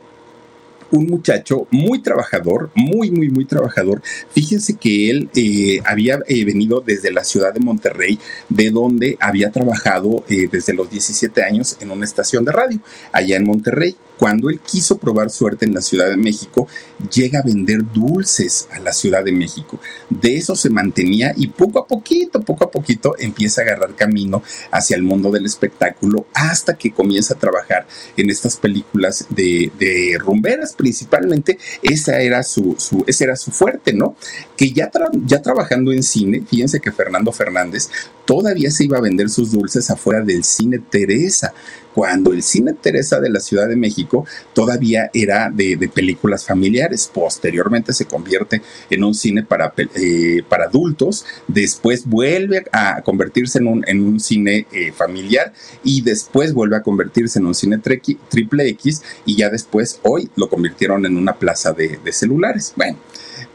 un 0.92 1.08
muchacho 1.08 1.68
muy 1.72 2.02
trabajador, 2.02 2.70
muy, 2.76 3.12
muy, 3.12 3.30
muy 3.30 3.46
trabajador. 3.46 4.02
Fíjense 4.32 4.76
que 4.76 5.10
él 5.10 5.30
eh, 5.36 5.80
había 5.86 6.20
eh, 6.28 6.44
venido 6.44 6.82
desde 6.82 7.12
la 7.12 7.24
ciudad 7.24 7.54
de 7.54 7.62
Monterrey, 7.62 8.20
de 8.50 8.72
donde 8.72 9.18
había 9.22 9.52
trabajado 9.52 10.26
desde 10.28 10.74
los 10.74 10.89
17 10.89 11.44
años 11.44 11.78
en 11.80 11.92
una 11.92 12.04
estación 12.04 12.44
de 12.44 12.52
radio, 12.52 12.80
allá 13.14 13.38
en 13.38 13.46
Monterrey 13.46 13.96
cuando 14.22 14.51
él 14.51 14.59
quiso 14.59 14.99
probar 14.99 15.32
suerte 15.32 15.65
en 15.65 15.74
la 15.74 15.82
Ciudad 15.82 16.07
de 16.07 16.15
México, 16.15 16.67
llega 17.11 17.39
a 17.39 17.41
vender 17.41 17.80
dulces 17.91 18.67
a 18.72 18.80
la 18.80 18.93
Ciudad 18.93 19.24
de 19.24 19.32
México. 19.32 19.80
De 20.11 20.38
eso 20.38 20.55
se 20.55 20.69
mantenía 20.69 21.34
y 21.36 21.47
poco 21.47 21.80
a 21.80 21.88
poquito, 21.88 22.39
poco 22.41 22.65
a 22.65 22.69
poquito 22.69 23.15
empieza 23.17 23.61
a 23.61 23.63
agarrar 23.63 23.95
camino 23.95 24.43
hacia 24.69 24.95
el 24.95 25.01
mundo 25.01 25.32
del 25.32 25.47
espectáculo 25.47 26.28
hasta 26.36 26.78
que 26.78 26.91
comienza 26.91 27.34
a 27.34 27.39
trabajar 27.39 27.88
en 28.15 28.30
estas 28.30 28.57
películas 28.57 29.26
de, 29.32 29.72
rumberas 30.19 30.74
principalmente. 30.74 31.57
Esa 31.82 32.22
era 32.22 32.43
su, 32.43 32.78
ese 33.07 33.24
era 33.24 33.36
su 33.36 33.49
fuerte, 33.49 33.91
¿no? 33.91 34.15
Que 34.55 34.72
ya, 34.72 34.91
ya 35.26 35.41
trabajando 35.41 35.91
en 35.93 36.03
cine, 36.03 36.43
fíjense 36.47 36.80
que 36.80 36.91
Fernando 36.91 37.32
Fernández 37.32 37.89
todavía 38.26 38.69
se 38.69 38.84
iba 38.84 38.99
a 38.99 39.01
vender 39.01 39.32
sus 39.32 39.51
dulces 39.51 39.89
afuera 39.89 40.22
del 40.22 40.43
cine 40.43 40.78
Teresa 40.78 41.55
cuando 41.94 42.34
el 42.34 42.44
cine 42.44 42.74
Teresa 42.74 43.20
de 43.20 43.30
la 43.30 43.39
Ciudad 43.39 43.68
de 43.68 43.76
México 43.76 44.26
todavía 44.54 45.10
era 45.14 45.50
de, 45.50 45.78
películas 45.94 46.46
familiares. 46.46 47.10
Posteriormente 47.14 47.94
se 47.94 48.06
convierte 48.06 48.62
en 48.89 49.04
un 49.04 49.14
cine 49.14 49.44
para, 49.44 49.74
eh, 49.96 50.44
para 50.48 50.66
adultos, 50.66 51.26
después 51.48 52.06
vuelve 52.06 52.66
a 52.72 53.02
convertirse 53.02 53.60
en 53.60 53.68
un, 53.68 53.84
en 53.88 54.02
un 54.02 54.20
cine 54.20 54.68
eh, 54.72 54.92
familiar 54.92 55.54
y 55.84 56.02
después 56.02 56.54
vuelve 56.54 56.78
a 56.78 56.84
convertirse 56.84 57.39
en 57.39 57.46
un 57.46 57.56
cine 57.56 57.80
triple 57.80 58.68
X 58.70 59.02
y 59.26 59.36
ya 59.36 59.50
después 59.50 60.00
hoy 60.04 60.30
lo 60.36 60.50
convirtieron 60.50 61.06
en 61.06 61.18
una 61.18 61.34
plaza 61.34 61.74
de, 61.74 62.00
de 62.04 62.12
celulares. 62.12 62.74
Bueno 62.76 62.98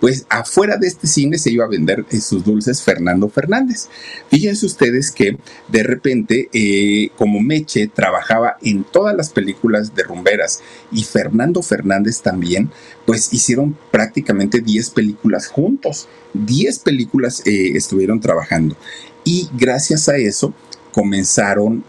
pues 0.00 0.26
afuera 0.28 0.76
de 0.76 0.86
este 0.86 1.06
cine 1.06 1.38
se 1.38 1.50
iba 1.50 1.64
a 1.64 1.68
vender 1.68 2.04
sus 2.20 2.44
dulces 2.44 2.82
Fernando 2.82 3.28
Fernández. 3.28 3.88
Fíjense 4.28 4.66
ustedes 4.66 5.10
que 5.10 5.38
de 5.68 5.82
repente, 5.82 6.48
eh, 6.52 7.10
como 7.16 7.40
Meche 7.40 7.88
trabajaba 7.88 8.56
en 8.62 8.84
todas 8.84 9.16
las 9.16 9.30
películas 9.30 9.94
de 9.94 10.02
rumberas 10.02 10.60
y 10.92 11.04
Fernando 11.04 11.62
Fernández 11.62 12.20
también, 12.20 12.70
pues 13.06 13.32
hicieron 13.32 13.76
prácticamente 13.90 14.60
10 14.60 14.90
películas 14.90 15.46
juntos. 15.46 16.08
10 16.34 16.78
películas 16.80 17.42
eh, 17.46 17.72
estuvieron 17.74 18.20
trabajando. 18.20 18.76
Y 19.24 19.48
gracias 19.56 20.08
a 20.08 20.16
eso 20.16 20.54
comenzaron 20.92 21.84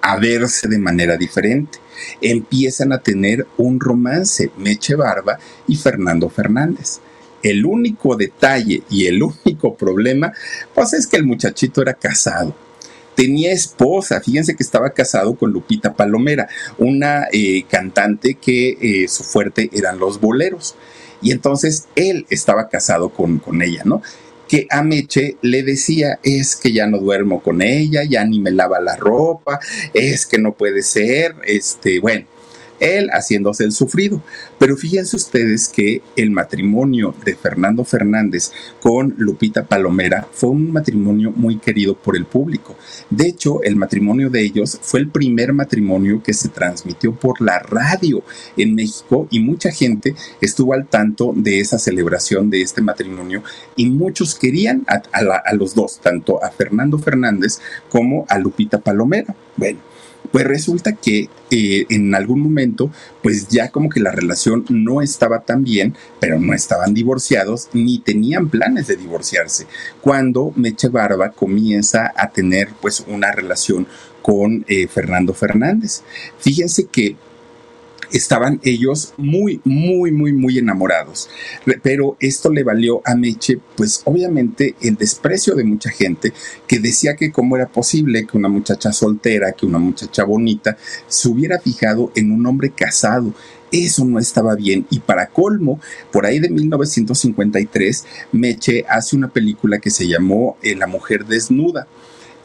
a 0.00 0.16
verse 0.18 0.68
de 0.68 0.78
manera 0.78 1.16
diferente 1.16 1.83
empiezan 2.20 2.92
a 2.92 2.98
tener 2.98 3.46
un 3.56 3.80
romance, 3.80 4.50
Meche 4.56 4.94
Barba 4.94 5.38
y 5.66 5.76
Fernando 5.76 6.28
Fernández. 6.28 7.00
El 7.42 7.66
único 7.66 8.16
detalle 8.16 8.82
y 8.88 9.06
el 9.06 9.22
único 9.22 9.74
problema, 9.74 10.32
pues 10.74 10.94
es 10.94 11.06
que 11.06 11.16
el 11.16 11.24
muchachito 11.24 11.82
era 11.82 11.94
casado. 11.94 12.54
Tenía 13.14 13.52
esposa, 13.52 14.20
fíjense 14.20 14.56
que 14.56 14.62
estaba 14.62 14.90
casado 14.90 15.34
con 15.34 15.52
Lupita 15.52 15.94
Palomera, 15.94 16.48
una 16.78 17.28
eh, 17.32 17.64
cantante 17.68 18.34
que 18.34 18.76
eh, 18.80 19.08
su 19.08 19.22
fuerte 19.22 19.70
eran 19.72 19.98
los 19.98 20.20
boleros. 20.20 20.74
Y 21.22 21.30
entonces 21.30 21.86
él 21.94 22.26
estaba 22.28 22.68
casado 22.68 23.10
con, 23.10 23.38
con 23.38 23.62
ella, 23.62 23.82
¿no? 23.84 24.02
Que 24.48 24.66
a 24.70 24.82
Meche 24.82 25.36
le 25.42 25.62
decía, 25.62 26.18
es 26.22 26.56
que 26.56 26.72
ya 26.72 26.86
no 26.86 26.98
duermo 26.98 27.42
con 27.42 27.62
ella, 27.62 28.02
ya 28.04 28.24
ni 28.24 28.40
me 28.40 28.50
lava 28.50 28.80
la 28.80 28.96
ropa, 28.96 29.60
es 29.92 30.26
que 30.26 30.38
no 30.38 30.52
puede 30.54 30.82
ser, 30.82 31.34
este, 31.44 32.00
bueno, 32.00 32.26
él 32.84 33.08
haciéndose 33.12 33.64
el 33.64 33.72
sufrido. 33.72 34.22
Pero 34.58 34.76
fíjense 34.76 35.16
ustedes 35.16 35.68
que 35.68 36.02
el 36.16 36.30
matrimonio 36.30 37.14
de 37.24 37.34
Fernando 37.34 37.84
Fernández 37.84 38.52
con 38.80 39.14
Lupita 39.16 39.64
Palomera 39.64 40.28
fue 40.32 40.50
un 40.50 40.70
matrimonio 40.70 41.32
muy 41.34 41.58
querido 41.58 41.94
por 41.94 42.16
el 42.16 42.26
público. 42.26 42.76
De 43.10 43.26
hecho, 43.26 43.62
el 43.62 43.76
matrimonio 43.76 44.30
de 44.30 44.42
ellos 44.42 44.78
fue 44.82 45.00
el 45.00 45.08
primer 45.08 45.52
matrimonio 45.52 46.22
que 46.22 46.34
se 46.34 46.48
transmitió 46.48 47.14
por 47.14 47.40
la 47.40 47.58
radio 47.58 48.22
en 48.56 48.74
México 48.74 49.26
y 49.30 49.40
mucha 49.40 49.70
gente 49.70 50.14
estuvo 50.40 50.74
al 50.74 50.86
tanto 50.86 51.32
de 51.34 51.60
esa 51.60 51.78
celebración 51.78 52.50
de 52.50 52.62
este 52.62 52.82
matrimonio 52.82 53.42
y 53.76 53.86
muchos 53.86 54.34
querían 54.34 54.84
a, 54.86 55.02
a 55.44 55.54
los 55.54 55.74
dos, 55.74 56.00
tanto 56.00 56.42
a 56.44 56.50
Fernando 56.50 56.98
Fernández 56.98 57.60
como 57.88 58.26
a 58.28 58.38
Lupita 58.38 58.78
Palomera. 58.78 59.34
Bueno, 59.56 59.78
pues 60.34 60.48
resulta 60.48 60.94
que 60.96 61.28
eh, 61.52 61.86
en 61.90 62.12
algún 62.12 62.40
momento, 62.40 62.90
pues 63.22 63.46
ya 63.46 63.70
como 63.70 63.88
que 63.88 64.00
la 64.00 64.10
relación 64.10 64.64
no 64.68 65.00
estaba 65.00 65.44
tan 65.44 65.62
bien, 65.62 65.94
pero 66.18 66.40
no 66.40 66.54
estaban 66.54 66.92
divorciados 66.92 67.68
ni 67.72 68.00
tenían 68.00 68.48
planes 68.48 68.88
de 68.88 68.96
divorciarse. 68.96 69.68
Cuando 70.00 70.52
Meche 70.56 70.88
Barba 70.88 71.30
comienza 71.30 72.12
a 72.16 72.30
tener 72.32 72.70
pues 72.82 73.04
una 73.06 73.30
relación 73.30 73.86
con 74.22 74.64
eh, 74.66 74.88
Fernando 74.88 75.34
Fernández. 75.34 76.02
Fíjense 76.40 76.86
que 76.86 77.14
estaban 78.14 78.60
ellos 78.62 79.12
muy, 79.16 79.60
muy, 79.64 80.12
muy, 80.12 80.32
muy 80.32 80.58
enamorados. 80.58 81.28
Pero 81.82 82.16
esto 82.20 82.50
le 82.50 82.62
valió 82.62 83.02
a 83.04 83.14
Meche, 83.14 83.58
pues 83.76 84.02
obviamente 84.04 84.76
el 84.80 84.96
desprecio 84.96 85.54
de 85.54 85.64
mucha 85.64 85.90
gente 85.90 86.32
que 86.66 86.78
decía 86.78 87.16
que 87.16 87.32
cómo 87.32 87.56
era 87.56 87.68
posible 87.68 88.26
que 88.26 88.36
una 88.36 88.48
muchacha 88.48 88.92
soltera, 88.92 89.52
que 89.52 89.66
una 89.66 89.78
muchacha 89.78 90.24
bonita, 90.24 90.76
se 91.08 91.28
hubiera 91.28 91.58
fijado 91.58 92.12
en 92.14 92.30
un 92.30 92.46
hombre 92.46 92.70
casado. 92.70 93.34
Eso 93.72 94.04
no 94.04 94.20
estaba 94.20 94.54
bien. 94.54 94.86
Y 94.90 95.00
para 95.00 95.26
colmo, 95.26 95.80
por 96.12 96.26
ahí 96.26 96.38
de 96.38 96.48
1953, 96.48 98.04
Meche 98.30 98.84
hace 98.88 99.16
una 99.16 99.28
película 99.28 99.80
que 99.80 99.90
se 99.90 100.06
llamó 100.06 100.56
eh, 100.62 100.76
La 100.76 100.86
mujer 100.86 101.26
desnuda 101.26 101.88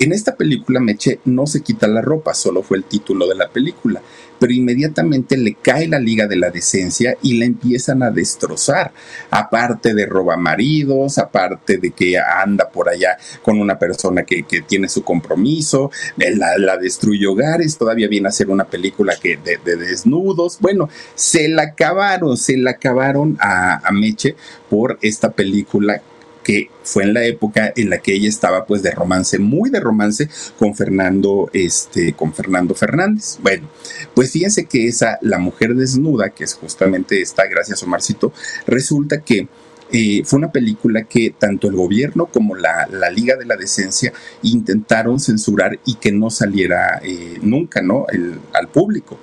En 0.01 0.13
esta 0.13 0.37
película 0.37 0.79
Meche 0.79 1.19
no 1.25 1.45
se 1.45 1.61
quita 1.61 1.85
la 1.85 2.01
ropa, 2.01 2.33
solo 2.33 2.63
fue 2.63 2.77
el 2.77 2.85
título 2.85 3.27
de 3.27 3.35
la 3.35 3.49
película, 3.49 4.01
pero 4.39 4.53
inmediatamente 4.53 5.35
le 5.35 5.55
cae 5.55 5.89
la 5.89 5.99
liga 5.99 6.25
de 6.25 6.37
la 6.37 6.49
decencia 6.51 7.17
y 7.21 7.37
la 7.37 7.43
empiezan 7.43 8.01
a 8.01 8.09
destrozar, 8.09 8.93
aparte 9.29 9.93
de 9.93 10.05
roba 10.05 10.37
maridos, 10.37 11.17
aparte 11.17 11.79
de 11.79 11.91
que 11.91 12.17
anda 12.17 12.69
por 12.69 12.87
allá 12.87 13.17
con 13.43 13.59
una 13.59 13.77
persona 13.77 14.23
que, 14.23 14.45
tiene 14.65 14.87
su 14.87 15.03
compromiso, 15.03 15.91
eh, 16.17 16.33
la, 16.33 16.77
destruye 16.77 17.27
hogares, 17.27 17.77
todavía 17.77 18.07
viene 18.07 18.29
a 18.29 18.31
ser 18.31 18.49
una 18.49 18.63
película 18.63 19.17
que 19.21 19.35
de, 19.35 19.75
desnudos, 19.75 20.59
bueno, 20.61 20.87
se 21.15 21.49
la 21.49 21.63
acabaron, 21.63 22.37
se 22.37 22.55
la 22.55 22.71
acabaron 22.71 23.37
a 23.41 23.89
Meche 23.91 24.37
por 24.69 24.97
esta 25.01 25.31
película 25.31 26.01
que 26.49 26.71
fue 26.81 27.03
en 27.03 27.13
la 27.13 27.23
época 27.25 27.71
en 27.75 27.91
la 27.91 27.99
que 27.99 28.15
ella 28.15 28.27
estaba 28.27 28.65
pues 28.65 28.81
de 28.81 28.89
romance, 28.89 29.37
muy 29.37 29.69
de 29.69 29.79
romance 29.79 30.27
con 30.57 30.73
Fernando, 30.73 31.47
este, 31.53 32.13
con 32.13 32.33
Fernando 32.33 32.73
Fernández. 32.73 33.37
Bueno, 33.43 33.69
pues 34.15 34.31
fíjense 34.31 34.65
que 34.65 34.87
esa, 34.87 35.19
la 35.21 35.37
mujer 35.37 35.75
desnuda, 35.75 36.31
que 36.31 36.45
es 36.45 36.55
justamente 36.55 37.21
esta, 37.21 37.45
gracias 37.45 37.83
Omarcito, 37.83 38.33
resulta 38.65 39.21
que 39.21 39.47
eh, 39.91 40.23
fue 40.25 40.39
una 40.39 40.51
película 40.51 41.03
que 41.03 41.35
tanto 41.37 41.67
el 41.67 41.75
gobierno 41.75 42.25
como 42.25 42.55
la, 42.55 42.87
Liga 43.13 43.35
de 43.35 43.45
la 43.45 43.55
Decencia 43.55 44.11
intentaron 44.41 45.19
censurar 45.19 45.79
y 45.85 45.97
que 45.97 46.11
no 46.11 46.31
saliera 46.31 46.99
eh, 47.03 47.37
nunca, 47.43 47.83
¿no? 47.83 48.07
al 48.53 48.69
público 48.69 49.19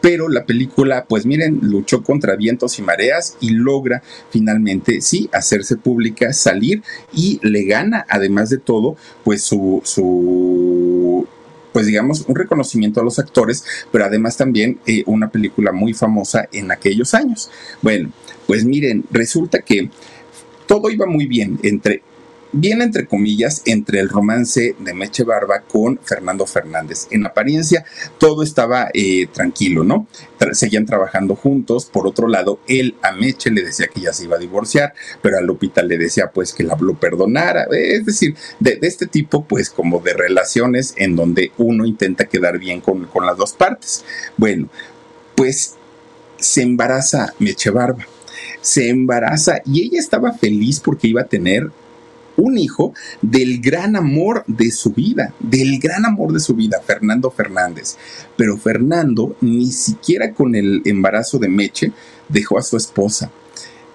pero 0.00 0.28
la 0.28 0.46
película, 0.46 1.04
pues 1.08 1.26
miren, 1.26 1.58
luchó 1.62 2.02
contra 2.02 2.36
vientos 2.36 2.78
y 2.78 2.82
mareas 2.82 3.36
y 3.40 3.50
logra 3.50 4.02
finalmente, 4.30 5.00
sí, 5.00 5.28
hacerse 5.32 5.76
pública, 5.76 6.32
salir 6.32 6.82
y 7.12 7.38
le 7.42 7.64
gana, 7.64 8.06
además 8.08 8.50
de 8.50 8.58
todo, 8.58 8.96
pues 9.24 9.42
su, 9.42 9.82
su 9.84 11.26
pues 11.72 11.86
digamos, 11.86 12.24
un 12.26 12.34
reconocimiento 12.34 13.00
a 13.00 13.04
los 13.04 13.18
actores, 13.18 13.64
pero 13.92 14.04
además 14.04 14.36
también 14.36 14.80
eh, 14.86 15.04
una 15.06 15.30
película 15.30 15.72
muy 15.72 15.94
famosa 15.94 16.48
en 16.52 16.70
aquellos 16.70 17.14
años. 17.14 17.50
Bueno, 17.80 18.10
pues 18.46 18.64
miren, 18.64 19.04
resulta 19.10 19.60
que 19.60 19.88
todo 20.66 20.90
iba 20.90 21.06
muy 21.06 21.26
bien 21.26 21.58
entre 21.62 22.02
bien 22.52 22.82
entre 22.82 23.06
comillas 23.06 23.62
entre 23.64 24.00
el 24.00 24.08
romance 24.08 24.74
de 24.78 24.94
Meche 24.94 25.24
Barba 25.24 25.62
con 25.62 25.98
Fernando 26.02 26.46
Fernández. 26.46 27.06
En 27.10 27.26
apariencia 27.26 27.84
todo 28.18 28.42
estaba 28.42 28.88
eh, 28.94 29.26
tranquilo, 29.32 29.84
¿no? 29.84 30.06
seguían 30.52 30.86
trabajando 30.86 31.36
juntos. 31.36 31.84
Por 31.84 32.06
otro 32.06 32.26
lado, 32.26 32.60
él 32.66 32.96
a 33.02 33.12
Meche 33.12 33.50
le 33.50 33.62
decía 33.62 33.88
que 33.88 34.00
ya 34.00 34.12
se 34.12 34.24
iba 34.24 34.36
a 34.36 34.40
divorciar, 34.40 34.94
pero 35.22 35.36
a 35.36 35.40
Lupita 35.40 35.82
le 35.82 35.98
decía 35.98 36.30
pues 36.32 36.54
que 36.54 36.64
la 36.64 36.76
lo 36.80 36.94
perdonara. 36.94 37.66
Es 37.70 38.06
decir, 38.06 38.34
de, 38.58 38.78
este 38.82 39.06
tipo 39.06 39.44
pues 39.44 39.70
como 39.70 40.00
de 40.00 40.14
relaciones 40.14 40.94
en 40.96 41.14
donde 41.14 41.52
uno 41.58 41.84
intenta 41.84 42.24
quedar 42.24 42.58
bien 42.58 42.80
con, 42.80 43.06
con 43.06 43.26
las 43.26 43.36
dos 43.36 43.52
partes. 43.52 44.04
Bueno, 44.36 44.68
pues 45.34 45.74
se 46.38 46.62
embaraza 46.62 47.34
Meche 47.38 47.70
Barba 47.70 48.06
se 48.62 48.90
embaraza 48.90 49.62
y 49.64 49.82
ella 49.82 49.98
estaba 49.98 50.32
feliz 50.32 50.80
porque 50.80 51.08
iba 51.08 51.22
a 51.22 51.28
tener 51.28 51.70
un 52.40 52.58
hijo 52.58 52.94
del 53.22 53.60
gran 53.60 53.96
amor 53.96 54.44
de 54.46 54.70
su 54.70 54.92
vida, 54.92 55.34
del 55.38 55.78
gran 55.78 56.04
amor 56.04 56.32
de 56.32 56.40
su 56.40 56.54
vida, 56.54 56.80
Fernando 56.84 57.30
Fernández. 57.30 57.96
Pero 58.36 58.56
Fernando, 58.56 59.36
ni 59.40 59.70
siquiera 59.72 60.32
con 60.32 60.54
el 60.54 60.82
embarazo 60.84 61.38
de 61.38 61.48
Meche, 61.48 61.92
dejó 62.28 62.58
a 62.58 62.62
su 62.62 62.76
esposa. 62.76 63.30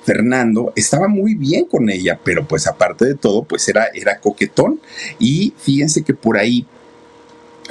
Fernando 0.04 0.72
estaba 0.76 1.08
muy 1.08 1.34
bien 1.34 1.66
con 1.66 1.90
ella, 1.90 2.20
pero 2.24 2.48
pues 2.48 2.68
aparte 2.68 3.06
de 3.06 3.16
todo, 3.16 3.44
pues 3.44 3.68
era, 3.68 3.88
era 3.94 4.20
coquetón. 4.20 4.80
Y 5.18 5.54
fíjense 5.58 6.04
que 6.04 6.14
por 6.14 6.38
ahí 6.38 6.68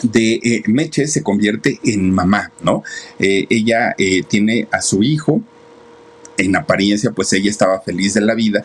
de 0.03 0.41
eh, 0.43 0.63
Meche 0.67 1.07
se 1.07 1.23
convierte 1.23 1.79
en 1.85 2.11
mamá, 2.11 2.51
¿no? 2.61 2.83
Eh, 3.21 3.47
ella 3.49 3.95
eh, 3.99 4.25
tiene 4.25 4.67
a 4.73 4.83
su 4.83 5.05
hijo, 5.05 5.41
en 6.37 6.57
apariencia 6.57 7.13
pues 7.13 7.33
ella 7.33 7.49
estaba 7.49 7.81
feliz 7.81 8.15
de 8.15 8.21
la 8.21 8.35
vida 8.35 8.65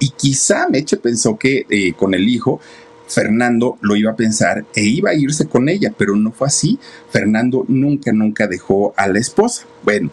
y 0.00 0.10
quizá 0.10 0.66
Meche 0.68 0.96
pensó 0.96 1.38
que 1.38 1.66
eh, 1.70 1.92
con 1.92 2.14
el 2.14 2.28
hijo 2.28 2.60
Fernando 3.06 3.76
lo 3.80 3.96
iba 3.96 4.12
a 4.12 4.16
pensar 4.16 4.64
e 4.74 4.82
iba 4.82 5.10
a 5.10 5.14
irse 5.14 5.46
con 5.46 5.68
ella, 5.68 5.92
pero 5.96 6.16
no 6.16 6.32
fue 6.32 6.46
así. 6.46 6.78
Fernando 7.10 7.64
nunca, 7.68 8.12
nunca 8.12 8.46
dejó 8.46 8.94
a 8.96 9.08
la 9.08 9.18
esposa. 9.18 9.66
Bueno, 9.82 10.10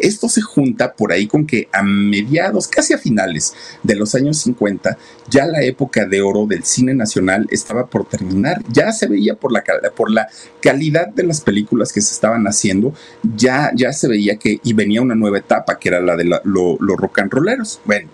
esto 0.00 0.30
se 0.30 0.40
junta 0.40 0.94
por 0.94 1.12
ahí 1.12 1.26
con 1.26 1.46
que 1.46 1.68
a 1.72 1.82
mediados, 1.82 2.66
casi 2.66 2.94
a 2.94 2.98
finales 2.98 3.54
de 3.82 3.94
los 3.94 4.14
años 4.14 4.38
50, 4.38 4.96
ya 5.28 5.46
la 5.46 5.62
época 5.62 6.06
de 6.06 6.22
oro 6.22 6.46
del 6.46 6.64
cine 6.64 6.94
nacional 6.94 7.46
estaba 7.50 7.86
por 7.86 8.08
terminar. 8.08 8.64
Ya 8.72 8.92
se 8.92 9.06
veía 9.06 9.34
por 9.34 9.52
la, 9.52 9.62
por 9.94 10.10
la 10.10 10.28
calidad 10.62 11.08
de 11.08 11.24
las 11.24 11.42
películas 11.42 11.92
que 11.92 12.00
se 12.00 12.14
estaban 12.14 12.46
haciendo, 12.46 12.94
ya, 13.36 13.70
ya 13.74 13.92
se 13.92 14.08
veía 14.08 14.36
que 14.36 14.58
y 14.64 14.72
venía 14.72 15.02
una 15.02 15.14
nueva 15.14 15.38
etapa 15.38 15.78
que 15.78 15.90
era 15.90 16.00
la 16.00 16.16
de 16.16 16.24
los 16.24 16.96
rock 16.96 17.18
and 17.18 17.32
rolleros. 17.32 17.80
Bueno, 17.84 18.08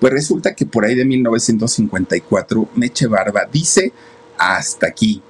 pues 0.00 0.12
resulta 0.12 0.54
que 0.54 0.66
por 0.66 0.84
ahí 0.84 0.94
de 0.94 1.04
1954, 1.04 2.68
Meche 2.74 3.06
Barba 3.06 3.48
dice 3.50 3.92
hasta 4.38 4.86
aquí 4.86 5.22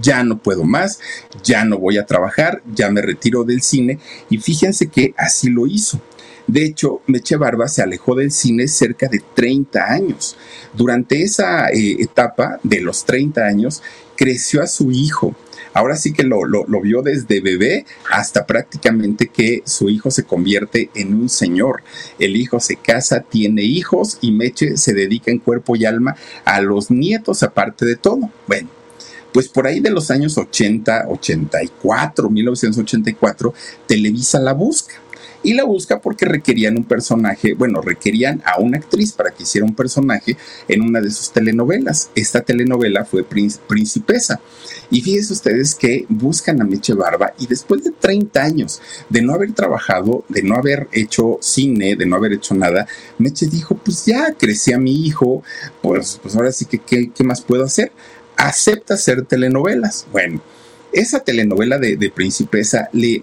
ya 0.00 0.24
no 0.24 0.38
puedo 0.38 0.64
más, 0.64 0.98
ya 1.42 1.64
no 1.64 1.78
voy 1.78 1.98
a 1.98 2.06
trabajar, 2.06 2.62
ya 2.74 2.90
me 2.90 3.02
retiro 3.02 3.44
del 3.44 3.62
cine 3.62 3.98
y 4.30 4.38
fíjense 4.38 4.88
que 4.88 5.14
así 5.16 5.50
lo 5.50 5.66
hizo. 5.66 6.00
De 6.46 6.64
hecho, 6.64 7.00
Meche 7.06 7.36
Barba 7.36 7.68
se 7.68 7.82
alejó 7.82 8.14
del 8.14 8.30
cine 8.30 8.68
cerca 8.68 9.08
de 9.08 9.22
30 9.34 9.92
años. 9.92 10.36
Durante 10.74 11.22
esa 11.22 11.70
eh, 11.70 11.96
etapa 12.00 12.60
de 12.62 12.82
los 12.82 13.04
30 13.04 13.46
años, 13.46 13.82
creció 14.14 14.62
a 14.62 14.66
su 14.66 14.90
hijo. 14.90 15.34
Ahora 15.74 15.96
sí 15.96 16.12
que 16.12 16.22
lo, 16.22 16.44
lo, 16.44 16.80
vio 16.80 17.02
desde 17.02 17.40
bebé 17.40 17.84
hasta 18.10 18.46
prácticamente 18.46 19.26
que 19.28 19.62
su 19.66 19.90
hijo 19.90 20.10
se 20.10 20.22
convierte 20.22 20.88
en 20.94 21.14
un 21.14 21.28
señor. 21.28 21.82
El 22.18 22.36
hijo 22.36 22.60
se 22.60 22.76
casa, 22.76 23.20
tiene 23.20 23.62
hijos 23.62 24.18
y 24.20 24.32
Meche 24.32 24.76
se 24.76 24.94
dedica 24.94 25.30
en 25.30 25.40
cuerpo 25.40 25.76
y 25.76 25.84
alma 25.84 26.16
a 26.44 26.60
los 26.60 26.90
nietos 26.90 27.42
aparte 27.42 27.84
de 27.84 27.96
todo. 27.96 28.30
Bueno, 28.46 28.68
pues 29.34 29.48
por 29.48 29.66
ahí 29.66 29.80
de 29.80 29.90
los 29.90 30.12
años 30.12 30.38
80, 30.38 31.06
84, 31.08 32.30
1984, 32.30 33.52
Televisa 33.88 34.38
la 34.38 34.52
busca. 34.52 34.94
Y 35.44 35.54
la 35.54 35.64
busca 35.64 36.00
porque 36.00 36.24
requerían 36.24 36.76
un 36.76 36.84
personaje, 36.84 37.54
bueno, 37.54 37.80
requerían 37.80 38.42
a 38.44 38.58
una 38.58 38.78
actriz 38.78 39.12
para 39.12 39.30
que 39.30 39.44
hiciera 39.44 39.64
un 39.64 39.74
personaje 39.74 40.36
en 40.66 40.82
una 40.82 41.00
de 41.00 41.10
sus 41.10 41.30
telenovelas. 41.32 42.10
Esta 42.16 42.40
telenovela 42.40 43.04
fue 43.04 43.24
Principesa. 43.24 44.40
Y 44.90 45.02
fíjense 45.02 45.32
ustedes 45.32 45.74
que 45.74 46.06
buscan 46.08 46.60
a 46.60 46.64
Meche 46.64 46.94
Barba 46.94 47.32
y 47.38 47.46
después 47.46 47.84
de 47.84 47.92
30 47.92 48.42
años 48.42 48.82
de 49.08 49.22
no 49.22 49.34
haber 49.34 49.52
trabajado, 49.52 50.24
de 50.28 50.42
no 50.42 50.56
haber 50.56 50.88
hecho 50.90 51.38
cine, 51.40 51.94
de 51.94 52.06
no 52.06 52.16
haber 52.16 52.32
hecho 52.32 52.54
nada, 52.54 52.88
Meche 53.18 53.46
dijo, 53.46 53.76
pues 53.76 54.06
ya 54.06 54.32
crecí 54.32 54.72
a 54.72 54.78
mi 54.78 55.06
hijo, 55.06 55.42
pues, 55.80 56.18
pues 56.20 56.34
ahora 56.34 56.50
sí 56.50 56.64
que, 56.64 56.80
¿qué 56.80 57.24
más 57.24 57.40
puedo 57.40 57.64
hacer? 57.64 57.92
acepta 58.36 58.94
hacer 58.94 59.24
telenovelas. 59.24 60.06
Bueno, 60.12 60.40
esa 60.94 61.20
telenovela 61.20 61.78
de, 61.78 61.96
de 61.96 62.10
Principesa 62.10 62.88
le, 62.92 63.22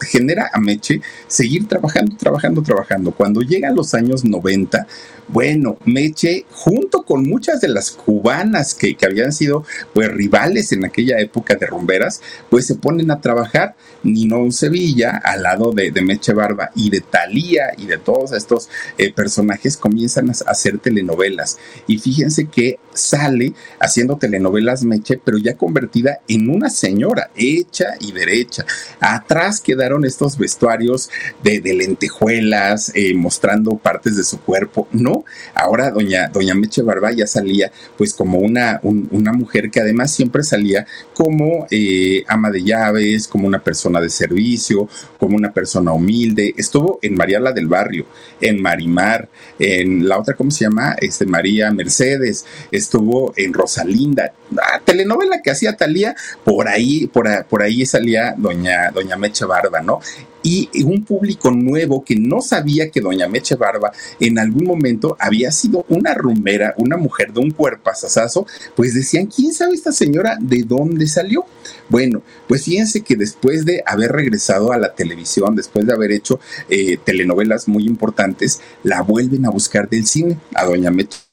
genera 0.00 0.50
a 0.52 0.60
Meche 0.60 1.00
seguir 1.26 1.66
trabajando, 1.68 2.16
trabajando, 2.16 2.62
trabajando. 2.62 3.10
Cuando 3.12 3.42
llegan 3.42 3.74
los 3.74 3.92
años 3.94 4.24
90, 4.24 4.86
bueno, 5.28 5.78
Meche, 5.84 6.46
junto 6.50 7.02
con 7.02 7.22
muchas 7.24 7.60
de 7.60 7.68
las 7.68 7.90
cubanas 7.90 8.74
que, 8.74 8.96
habían 9.02 9.32
sido 9.32 9.64
pues 9.92 10.08
rivales 10.12 10.72
en 10.72 10.84
aquella 10.84 11.18
época 11.18 11.56
de 11.56 11.66
rumberas, 11.66 12.20
pues 12.50 12.66
se 12.66 12.76
ponen 12.76 13.10
a 13.10 13.20
trabajar. 13.20 13.74
Nino 14.04 14.50
Sevilla, 14.50 15.20
al 15.24 15.42
lado 15.42 15.72
de, 15.72 15.92
Meche 16.02 16.32
Barba 16.32 16.70
y 16.74 16.90
de 16.90 17.00
Talía 17.00 17.72
y 17.76 17.86
de 17.86 17.98
todos 17.98 18.32
estos 18.32 18.68
eh, 18.98 19.12
personajes, 19.12 19.76
comienzan 19.76 20.30
a 20.30 20.34
hacer 20.46 20.78
telenovelas. 20.78 21.58
Y 21.86 21.98
fíjense 21.98 22.46
que 22.46 22.78
sale 22.94 23.54
haciendo 23.80 24.16
telenovelas 24.16 24.84
Meche, 24.84 25.20
pero 25.22 25.38
ya 25.38 25.56
convertida 25.56 26.20
en 26.28 26.48
una 26.48 26.70
señora, 26.70 27.30
hecha 27.36 27.94
y 28.00 28.12
derecha. 28.12 28.64
Atrás 29.00 29.60
quedaron 29.60 30.04
estos 30.04 30.38
vestuarios 30.38 31.10
de, 31.42 31.60
lentejuelas, 31.60 32.92
eh, 32.94 33.14
mostrando 33.14 33.76
partes 33.76 34.16
de 34.16 34.24
su 34.24 34.40
cuerpo. 34.40 34.88
No, 34.92 35.24
Ahora 35.54 35.90
doña, 35.90 36.28
doña 36.28 36.54
Meche 36.54 36.82
Barba 36.82 37.12
ya 37.12 37.26
salía 37.26 37.70
pues 37.96 38.14
como 38.14 38.38
una, 38.38 38.80
una 38.82 39.32
mujer 39.32 39.70
que 39.70 39.80
además 39.80 40.12
siempre 40.12 40.42
salía 40.42 40.86
como 41.14 41.66
eh, 41.70 42.24
ama 42.28 42.50
de 42.50 42.62
llaves, 42.62 43.28
como 43.28 43.46
una 43.46 43.62
persona 43.62 44.00
de 44.00 44.08
servicio, 44.08 44.88
como 45.18 45.36
una 45.36 45.52
persona 45.52 45.92
humilde. 45.92 46.54
Estuvo 46.56 46.98
en 47.02 47.14
Mariala 47.14 47.52
del 47.52 47.68
Barrio, 47.68 48.06
en 48.40 48.60
Marimar, 48.60 49.28
en 49.58 50.08
la 50.08 50.18
otra, 50.18 50.34
¿cómo 50.34 50.50
se 50.50 50.64
llama? 50.64 50.96
Este, 51.00 51.26
María 51.26 51.70
Mercedes, 51.70 52.44
estuvo 52.82 53.32
en 53.36 53.52
Rosalinda, 53.52 54.32
la 54.50 54.82
telenovela 54.84 55.40
que 55.42 55.50
hacía 55.50 55.76
Talía, 55.76 56.14
por 56.44 56.68
ahí, 56.68 57.06
por, 57.06 57.26
por 57.46 57.62
ahí 57.62 57.86
salía 57.86 58.34
doña, 58.36 58.90
doña 58.90 59.16
Meche 59.16 59.44
Barba, 59.44 59.80
¿no? 59.80 60.00
y 60.42 60.68
un 60.84 61.04
público 61.04 61.50
nuevo 61.50 62.04
que 62.04 62.16
no 62.16 62.40
sabía 62.40 62.90
que 62.90 63.00
doña 63.00 63.28
Meche 63.28 63.54
Barba 63.54 63.92
en 64.20 64.38
algún 64.38 64.66
momento 64.66 65.16
había 65.18 65.52
sido 65.52 65.84
una 65.88 66.14
rumbera, 66.14 66.74
una 66.76 66.96
mujer 66.96 67.32
de 67.32 67.40
un 67.40 67.50
cuerpazazazo, 67.50 68.46
pues 68.74 68.94
decían, 68.94 69.26
¿quién 69.26 69.52
sabe 69.52 69.74
esta 69.74 69.92
señora 69.92 70.36
de 70.40 70.62
dónde 70.66 71.06
salió? 71.06 71.44
Bueno, 71.88 72.22
pues 72.48 72.64
fíjense 72.64 73.02
que 73.02 73.16
después 73.16 73.64
de 73.64 73.82
haber 73.86 74.12
regresado 74.12 74.72
a 74.72 74.78
la 74.78 74.94
televisión, 74.94 75.54
después 75.54 75.86
de 75.86 75.92
haber 75.92 76.12
hecho 76.12 76.40
eh, 76.68 76.98
telenovelas 77.04 77.68
muy 77.68 77.86
importantes, 77.86 78.60
la 78.82 79.02
vuelven 79.02 79.46
a 79.46 79.50
buscar 79.50 79.88
del 79.88 80.06
cine, 80.06 80.38
a 80.54 80.64
doña 80.64 80.90
Meche. 80.90 81.31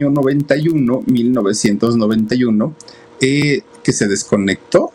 91, 0.00 1.02
1991, 1.06 2.74
eh, 3.20 3.62
que 3.82 3.92
se 3.92 4.06
desconectó, 4.06 4.92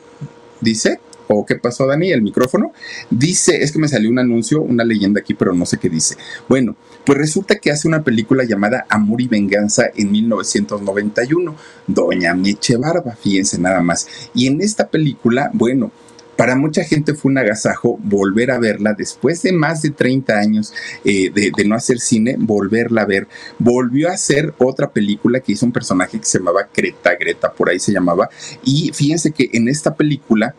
dice, 0.61 1.01
o 1.27 1.45
qué 1.45 1.55
pasó, 1.55 1.85
Dani, 1.85 2.13
el 2.13 2.21
micrófono. 2.21 2.71
Dice, 3.09 3.61
es 3.63 3.73
que 3.73 3.79
me 3.79 3.89
salió 3.89 4.09
un 4.09 4.19
anuncio, 4.19 4.61
una 4.61 4.85
leyenda 4.85 5.19
aquí, 5.19 5.33
pero 5.33 5.53
no 5.53 5.65
sé 5.65 5.77
qué 5.77 5.89
dice. 5.89 6.15
Bueno, 6.47 6.77
pues 7.05 7.17
resulta 7.17 7.57
que 7.57 7.69
hace 7.69 7.89
una 7.89 8.01
película 8.01 8.45
llamada 8.45 8.85
Amor 8.87 9.19
y 9.19 9.27
Venganza 9.27 9.87
en 9.93 10.09
1991, 10.09 11.53
Doña 11.85 12.33
Meche 12.33 12.77
Barba, 12.77 13.17
fíjense 13.21 13.59
nada 13.59 13.81
más. 13.81 14.07
Y 14.33 14.47
en 14.47 14.61
esta 14.61 14.87
película, 14.87 15.51
bueno, 15.53 15.91
para 16.35 16.55
mucha 16.55 16.83
gente 16.83 17.13
fue 17.13 17.31
un 17.31 17.37
agasajo 17.37 17.97
volver 18.01 18.51
a 18.51 18.59
verla 18.59 18.93
después 18.93 19.41
de 19.43 19.53
más 19.53 19.81
de 19.81 19.91
30 19.91 20.33
años 20.33 20.73
eh, 21.03 21.29
de, 21.31 21.51
no 21.65 21.75
hacer 21.75 21.99
cine, 21.99 22.35
volverla 22.37 23.03
a 23.03 23.05
ver. 23.05 23.27
Volvió 23.59 24.09
a 24.09 24.13
hacer 24.13 24.53
otra 24.57 24.89
película 24.89 25.39
que 25.39 25.53
hizo 25.53 25.65
un 25.65 25.71
personaje 25.71 26.19
que 26.19 26.25
se 26.25 26.39
llamaba 26.39 26.67
Greta, 26.75 27.15
Greta, 27.15 27.51
por 27.51 27.69
ahí 27.69 27.79
se 27.79 27.91
llamaba. 27.91 28.29
Y 28.63 28.91
fíjense 28.93 29.31
que 29.31 29.49
en 29.53 29.67
esta 29.67 29.93
película 29.95 30.55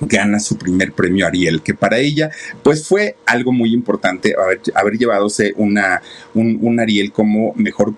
gana 0.00 0.40
su 0.40 0.56
primer 0.56 0.92
premio 0.92 1.26
Ariel, 1.26 1.62
que 1.62 1.74
para 1.74 1.98
ella 1.98 2.30
pues 2.62 2.86
fue 2.86 3.16
algo 3.24 3.52
muy 3.52 3.72
importante 3.72 4.34
haber, 4.36 4.60
haber 4.74 4.98
llevadose 4.98 5.52
una, 5.56 6.02
un, 6.34 6.58
un, 6.60 6.80
Ariel 6.80 7.12
como 7.12 7.52
mejor 7.54 7.94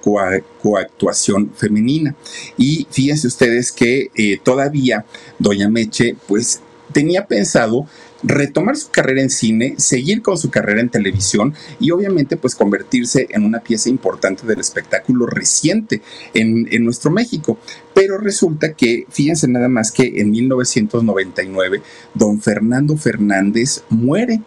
coactuación 0.61 1.51
femenina. 1.55 2.15
Y 2.57 2.87
fíjense 2.91 3.27
ustedes 3.27 3.73
que 3.73 4.11
eh, 4.15 4.39
todavía 4.43 5.05
Doña 5.39 5.69
Meche 5.69 6.17
pues 6.27 6.61
tenía 6.93 7.27
pensado 7.27 7.87
retomar 8.23 8.77
su 8.77 8.91
carrera 8.91 9.21
en 9.21 9.31
cine, 9.31 9.75
seguir 9.77 10.23
con 10.23 10.39
su 10.39 10.51
carrera 10.51 10.81
en 10.81 10.89
televisión 10.89 11.55
y 11.79 11.91
obviamente 11.91 12.37
pues 12.37 12.55
convertirse 12.55 13.27
en 13.31 13.45
una 13.45 13.61
pieza 13.61 13.91
importante 13.91 14.47
del 14.47 14.61
espectáculo 14.61 15.27
reciente 15.27 16.01
en, 16.33 16.67
en 16.71 16.85
nuestro 16.85 17.11
México. 17.11 17.59
Pero 17.93 18.19
resulta 18.19 18.73
que, 18.73 19.07
fíjense 19.11 19.47
nada 19.47 19.69
más 19.69 19.93
que 19.93 20.21
en 20.21 20.31
1999, 20.31 21.83
don 22.15 22.41
Fernando 22.41 22.97
Fernández 22.97 23.83
muere 23.91 24.41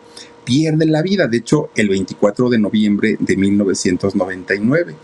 pierde 0.47 0.85
la 0.85 1.01
vida, 1.01 1.27
de 1.27 1.39
hecho 1.39 1.71
el 1.75 1.89
24 1.89 2.49
de 2.49 2.57
noviembre 2.57 3.17
de 3.19 3.35
1999. 3.35 4.95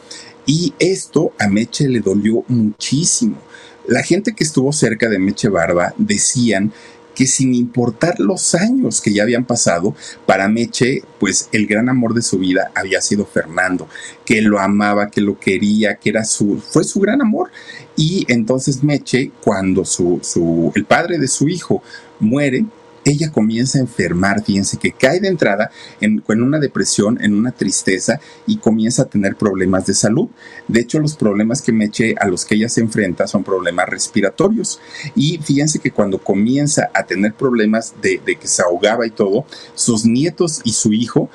Y 0.45 0.73
esto 0.79 1.34
a 1.38 1.49
Meche 1.49 1.89
le 1.89 1.99
dolió 1.99 2.45
muchísimo. 2.47 3.38
La 3.86 4.03
gente 4.03 4.34
que 4.34 4.45
estuvo 4.45 4.71
cerca 4.71 5.09
de 5.09 5.19
Meche 5.19 5.49
Barba 5.49 5.93
decían 5.97 6.71
que 7.16 7.28
sin 7.28 7.53
importar 7.53 8.20
los 8.20 8.55
años 8.55 9.01
que 9.01 9.14
ya 9.14 9.24
habían 9.24 9.45
pasado, 9.45 9.95
para 10.26 10.47
Meche, 10.47 11.03
pues 11.20 11.49
el 11.51 11.68
gran 11.68 11.89
amor 11.89 12.14
de 12.14 12.22
su 12.22 12.39
vida 12.39 12.72
había 12.76 13.01
sido 13.01 13.26
Fernando, 13.26 13.88
que 14.26 14.41
lo 14.41 14.59
amaba, 14.59 15.09
que 15.09 15.22
lo 15.22 15.39
quería, 15.39 15.95
que 15.95 16.09
era 16.09 16.26
su, 16.26 16.59
fue 16.59 16.84
su 16.84 16.99
gran 16.99 17.22
amor. 17.22 17.51
Y 17.95 18.26
entonces 18.28 18.84
Meche, 18.84 19.32
cuando 19.43 19.86
su, 19.86 20.20
su, 20.24 20.72
el 20.76 20.86
padre 20.86 21.20
de 21.20 21.28
su 21.28 21.47
hijo 21.47 21.84
muere, 22.20 22.66
ella 23.06 23.32
comienza 23.32 23.78
a 23.78 23.82
enfermar, 23.82 24.43
fíjense 24.43 24.78
que 24.78 24.91
cae 24.91 25.20
de 25.20 25.28
entrada 25.28 25.72
en, 26.01 26.24
una 26.28 26.60
depresión, 26.60 27.18
en 27.22 27.34
una 27.34 27.51
tristeza 27.51 28.20
y 28.47 28.58
comienza 28.58 29.04
a 29.04 29.06
tener 29.06 29.36
problemas 29.36 29.86
de 29.86 29.93
salud. 29.93 30.30
De 30.68 30.82
hecho, 30.82 30.99
los 30.99 31.16
problemas 31.16 31.62
que 31.62 31.72
Meche 31.72 32.16
a 32.20 32.28
los 32.28 32.45
que 32.45 32.56
ella 32.56 32.70
se 32.70 32.82
enfrenta 32.82 33.28
son 33.28 33.43
problemas 33.43 33.89
respiratorios. 33.89 34.80
Y 35.16 35.39
fíjense 35.39 35.80
que 35.80 35.91
cuando 35.91 36.18
comienza 36.18 36.89
a 36.93 37.04
tener 37.04 37.34
problemas 37.34 37.93
de 38.01 38.20
que 38.20 38.47
se 38.47 38.62
ahogaba 38.62 39.06
y 39.06 39.12
todo, 39.12 39.45
sus 39.76 40.06
nietos 40.06 40.62
y 40.64 40.74
su 40.74 40.93
hijo 40.93 41.30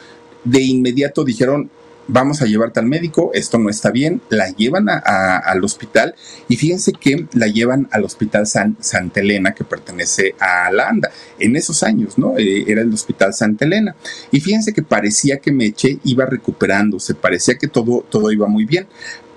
de 0.45 0.62
inmediato 0.62 1.25
dijeron, 1.25 1.71
vamos 2.09 2.43
a 2.43 2.47
llevarte 2.47 2.81
al 2.81 2.87
médico, 2.87 3.31
esto 3.35 3.59
no 3.59 3.71
está 3.71 3.91
bien, 3.91 4.21
la 4.31 4.49
llevan 4.51 4.89
a, 4.89 5.37
al 5.39 5.63
hospital 5.63 6.15
y 6.49 6.57
fíjense 6.57 6.93
que 6.93 7.27
la 7.35 7.47
llevan 7.47 7.89
al 7.93 8.05
hospital 8.05 8.47
San, 8.47 8.77
Santa 8.81 9.21
Elena 9.21 9.55
que 9.55 9.65
pertenece 9.65 10.35
a 10.41 10.71
la 10.73 10.89
ANDA. 10.89 11.11
En 11.39 11.55
esos 11.55 11.83
años, 11.83 12.19
¿no? 12.19 12.37
Eh, 12.39 12.65
era 12.67 12.81
el 12.81 12.93
hospital 12.93 13.35
Santa 13.35 13.67
Elena. 13.67 13.95
Y 14.33 14.41
fíjense 14.41 14.73
que 14.73 14.83
parecía 14.83 15.39
que 15.39 15.53
Meche 15.53 15.99
iba 16.05 16.25
recuperándose, 16.27 17.15
parecía 17.15 17.57
que 17.57 17.69
todo, 17.69 18.05
todo 18.09 18.33
iba 18.33 18.49
muy 18.49 18.65
bien 18.65 18.87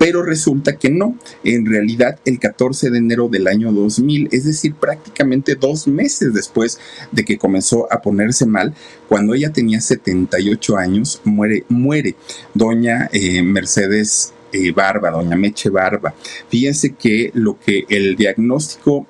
pero 0.02 0.24
resulta 0.24 0.78
que 0.78 0.89
no. 0.89 1.16
En 1.43 1.68
realidad, 1.68 2.18
el 2.26 2.39
14 2.39 2.89
de 2.89 2.97
enero 2.97 3.28
del 3.30 3.45
año 3.45 3.72
2000, 3.72 4.30
es 4.32 4.45
decir, 4.45 4.74
prácticamente 4.74 5.54
dos 5.54 5.88
meses 5.88 6.34
después 6.34 6.80
de 7.12 7.24
que 7.24 7.38
comenzó 7.38 7.88
a 7.93 8.02
ponerse 8.02 8.47
mal, 8.47 8.74
cuando 9.08 9.36
ella 9.36 9.54
tenía 9.54 9.80
78 9.80 10.76
años, 10.76 11.22
muere, 11.24 11.66
muere 11.70 12.16
doña 12.56 13.12
eh, 13.14 13.43
Mercedes 13.43 14.34
eh, 14.52 14.72
Barba, 14.72 15.12
doña 15.12 15.36
Meche 15.36 15.70
Barba. 15.70 16.16
Fíjense 16.49 16.95
que 16.95 17.30
lo 17.36 17.60
que 17.60 17.86
el 17.88 18.16
diagnóstico 18.16 19.06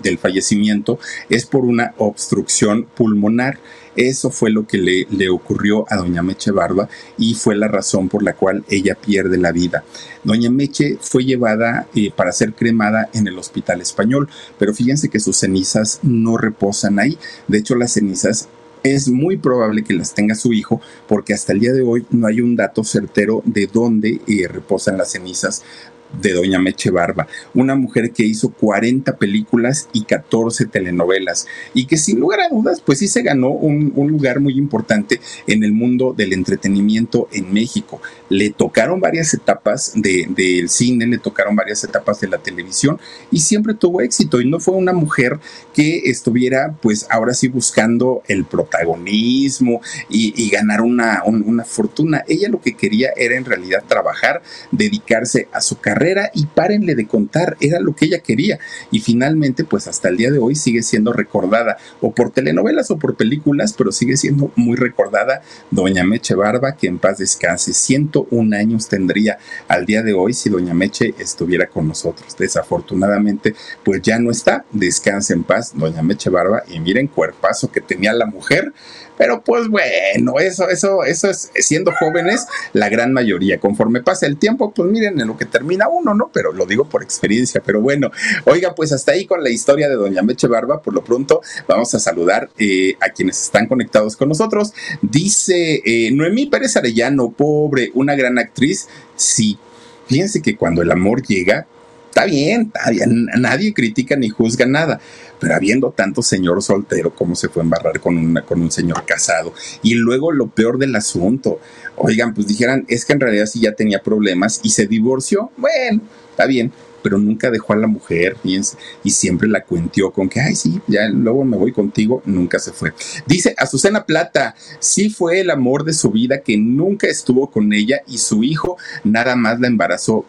del 0.00 0.18
fallecimiento 0.18 1.00
es 1.28 1.46
por 1.46 1.64
una 1.64 1.94
obstrucción 1.98 2.86
pulmonar. 2.94 3.58
Eso 3.98 4.30
fue 4.30 4.50
lo 4.50 4.64
que 4.64 4.78
le, 4.78 5.08
le, 5.10 5.28
ocurrió 5.28 5.84
a 5.88 5.96
doña 5.96 6.22
Meche 6.22 6.52
Barba 6.52 6.88
y 7.18 7.34
fue 7.34 7.56
la 7.56 7.66
razón 7.66 8.08
por 8.08 8.22
la 8.22 8.34
cual 8.34 8.64
ella 8.68 8.94
pierde 8.94 9.38
la 9.38 9.50
vida. 9.50 9.82
Doña 10.22 10.50
Meche 10.50 10.98
fue 11.00 11.24
llevada 11.24 11.88
eh, 11.96 12.12
para 12.14 12.30
ser 12.30 12.52
cremada 12.52 13.10
en 13.12 13.26
el 13.26 13.36
Hospital 13.36 13.80
Español, 13.80 14.28
pero 14.56 14.72
fíjense 14.72 15.08
que 15.08 15.18
sus 15.18 15.38
cenizas 15.38 15.98
no 16.04 16.36
reposan 16.36 17.00
ahí. 17.00 17.18
De 17.48 17.58
hecho, 17.58 17.74
las 17.74 17.94
cenizas 17.94 18.48
es 18.84 19.08
muy 19.08 19.36
probable 19.36 19.82
que 19.82 19.94
las 19.94 20.14
tenga 20.14 20.36
su 20.36 20.52
hijo 20.52 20.80
porque 21.08 21.34
hasta 21.34 21.52
el 21.52 21.58
día 21.58 21.72
de 21.72 21.82
hoy 21.82 22.06
no 22.10 22.28
hay 22.28 22.40
un 22.40 22.54
dato 22.54 22.84
certero 22.84 23.42
de 23.44 23.66
dónde 23.66 24.20
eh, 24.28 24.46
reposan 24.46 24.96
las 24.96 25.10
cenizas 25.10 25.64
de 26.12 26.32
Doña 26.32 26.58
Meche 26.58 26.90
Barba, 26.90 27.26
una 27.54 27.74
mujer 27.74 28.12
que 28.12 28.24
hizo 28.24 28.50
40 28.50 29.16
películas 29.16 29.88
y 29.92 30.04
14 30.04 30.66
telenovelas 30.66 31.46
y 31.74 31.86
que 31.86 31.96
sin 31.96 32.18
lugar 32.18 32.40
a 32.40 32.48
dudas 32.48 32.80
pues 32.80 32.98
sí 32.98 33.08
se 33.08 33.22
ganó 33.22 33.50
un, 33.50 33.92
un 33.94 34.10
lugar 34.10 34.40
muy 34.40 34.56
importante 34.58 35.20
en 35.46 35.62
el 35.62 35.72
mundo 35.72 36.14
del 36.16 36.32
entretenimiento 36.32 37.28
en 37.32 37.52
México. 37.52 38.00
Le 38.28 38.50
tocaron 38.50 39.00
varias 39.00 39.34
etapas 39.34 39.92
del 39.94 40.34
de, 40.34 40.64
cine, 40.68 41.06
le 41.06 41.18
tocaron 41.18 41.54
varias 41.54 41.84
etapas 41.84 42.20
de 42.20 42.28
la 42.28 42.38
televisión 42.38 42.98
y 43.30 43.40
siempre 43.40 43.74
tuvo 43.74 44.00
éxito 44.00 44.40
y 44.40 44.48
no 44.48 44.60
fue 44.60 44.74
una 44.74 44.92
mujer 44.92 45.38
que 45.74 46.02
estuviera 46.06 46.74
pues 46.80 47.06
ahora 47.10 47.34
sí 47.34 47.48
buscando 47.48 48.22
el 48.28 48.44
protagonismo 48.44 49.80
y, 50.08 50.48
ganar 50.48 50.80
una, 50.80 51.22
un, 51.26 51.44
una 51.46 51.64
fortuna. 51.64 52.24
Ella 52.26 52.48
lo 52.48 52.60
que 52.60 52.74
quería 52.74 53.10
era 53.16 53.36
en 53.36 53.44
realidad 53.44 53.84
trabajar, 53.86 54.42
dedicarse 54.72 55.46
a 55.52 55.60
su 55.60 55.78
carrera 55.78 55.97
y 56.34 56.46
párenle 56.46 56.94
de 56.94 57.06
contar, 57.06 57.56
era 57.60 57.80
lo 57.80 57.94
que 57.94 58.06
ella 58.06 58.20
quería. 58.20 58.58
Y 58.90 59.00
finalmente, 59.00 59.64
pues 59.64 59.86
hasta 59.88 60.08
el 60.08 60.16
día 60.16 60.30
de 60.30 60.38
hoy 60.38 60.54
sigue 60.54 60.82
siendo 60.82 61.12
recordada, 61.12 61.76
o 62.00 62.14
por 62.14 62.30
telenovelas 62.30 62.90
o 62.90 62.98
por 62.98 63.16
películas, 63.16 63.74
pero 63.76 63.92
sigue 63.92 64.16
siendo 64.16 64.52
muy 64.56 64.76
recordada 64.76 65.42
Doña 65.70 66.04
Meche 66.04 66.34
Barba, 66.34 66.76
que 66.76 66.86
en 66.86 66.98
paz 66.98 67.18
descanse. 67.18 67.74
101 67.74 68.56
años 68.56 68.88
tendría 68.88 69.38
al 69.66 69.86
día 69.86 70.02
de 70.02 70.12
hoy 70.12 70.34
si 70.34 70.50
Doña 70.50 70.74
Meche 70.74 71.14
estuviera 71.18 71.68
con 71.68 71.88
nosotros. 71.88 72.36
Desafortunadamente, 72.36 73.54
pues 73.84 74.00
ya 74.02 74.18
no 74.18 74.30
está. 74.30 74.64
Descanse 74.72 75.32
en 75.32 75.44
paz, 75.44 75.72
Doña 75.74 76.02
Meche 76.02 76.30
Barba, 76.30 76.62
y 76.68 76.80
miren 76.80 77.08
cuerpazo 77.08 77.70
que 77.72 77.80
tenía 77.80 78.12
la 78.12 78.26
mujer. 78.26 78.72
Pero 79.18 79.42
pues 79.42 79.68
bueno, 79.68 80.38
eso, 80.38 80.68
eso, 80.68 81.04
eso 81.04 81.28
es 81.28 81.50
siendo 81.56 81.92
jóvenes, 81.92 82.46
la 82.72 82.88
gran 82.88 83.12
mayoría. 83.12 83.58
Conforme 83.58 84.00
pasa 84.00 84.26
el 84.26 84.38
tiempo, 84.38 84.72
pues 84.72 84.88
miren 84.88 85.20
en 85.20 85.26
lo 85.26 85.36
que 85.36 85.44
termina 85.44 85.88
uno, 85.88 86.14
¿no? 86.14 86.30
Pero 86.32 86.52
lo 86.52 86.64
digo 86.64 86.88
por 86.88 87.02
experiencia. 87.02 87.60
Pero 87.64 87.80
bueno, 87.80 88.10
oiga, 88.44 88.74
pues 88.74 88.92
hasta 88.92 89.12
ahí 89.12 89.26
con 89.26 89.42
la 89.42 89.50
historia 89.50 89.88
de 89.88 89.96
Doña 89.96 90.22
Meche 90.22 90.46
Barba. 90.46 90.80
Por 90.80 90.94
lo 90.94 91.02
pronto, 91.02 91.42
vamos 91.66 91.92
a 91.94 91.98
saludar 91.98 92.48
eh, 92.58 92.94
a 93.00 93.10
quienes 93.10 93.42
están 93.42 93.66
conectados 93.66 94.16
con 94.16 94.28
nosotros. 94.28 94.72
Dice 95.02 95.82
eh, 95.84 96.10
Noemí 96.12 96.46
Pérez 96.46 96.76
Arellano, 96.76 97.30
pobre, 97.30 97.90
una 97.94 98.14
gran 98.14 98.38
actriz. 98.38 98.88
Sí, 99.16 99.58
fíjense 100.06 100.40
que 100.40 100.56
cuando 100.56 100.82
el 100.82 100.92
amor 100.92 101.22
llega, 101.22 101.66
está 102.08 102.24
bien, 102.24 102.70
está 102.72 102.90
bien, 102.90 103.26
nadie 103.36 103.74
critica 103.74 104.14
ni 104.14 104.28
juzga 104.28 104.64
nada 104.64 105.00
pero 105.38 105.54
habiendo 105.54 105.90
tanto 105.90 106.22
señor 106.22 106.62
soltero, 106.62 107.14
¿cómo 107.14 107.34
se 107.34 107.48
fue 107.48 107.62
a 107.62 107.64
embarrar 107.64 108.00
con, 108.00 108.16
una, 108.16 108.42
con 108.42 108.60
un 108.60 108.70
señor 108.70 109.04
casado? 109.04 109.52
Y 109.82 109.94
luego 109.94 110.32
lo 110.32 110.48
peor 110.48 110.78
del 110.78 110.94
asunto, 110.96 111.60
oigan, 111.96 112.34
pues 112.34 112.46
dijeran, 112.46 112.84
es 112.88 113.04
que 113.04 113.12
en 113.12 113.20
realidad 113.20 113.46
sí 113.46 113.60
ya 113.60 113.72
tenía 113.72 114.02
problemas 114.02 114.60
y 114.62 114.70
se 114.70 114.86
divorció, 114.86 115.50
bueno, 115.56 116.00
está 116.30 116.46
bien, 116.46 116.72
pero 117.02 117.18
nunca 117.18 117.50
dejó 117.50 117.72
a 117.72 117.76
la 117.76 117.86
mujer, 117.86 118.36
fíjense, 118.42 118.76
y 119.04 119.10
siempre 119.10 119.48
la 119.48 119.62
cuentió 119.62 120.10
con 120.10 120.28
que, 120.28 120.40
ay, 120.40 120.54
sí, 120.54 120.80
ya 120.86 121.08
luego 121.08 121.44
me 121.44 121.56
voy 121.56 121.72
contigo, 121.72 122.22
nunca 122.26 122.58
se 122.58 122.72
fue. 122.72 122.92
Dice 123.26 123.54
Azucena 123.56 124.04
Plata, 124.04 124.54
sí 124.78 125.10
fue 125.10 125.40
el 125.40 125.50
amor 125.50 125.84
de 125.84 125.92
su 125.92 126.10
vida 126.10 126.40
que 126.40 126.56
nunca 126.56 127.06
estuvo 127.06 127.50
con 127.50 127.72
ella 127.72 128.02
y 128.06 128.18
su 128.18 128.42
hijo 128.42 128.76
nada 129.04 129.36
más 129.36 129.60
la 129.60 129.68
embarazó 129.68 130.24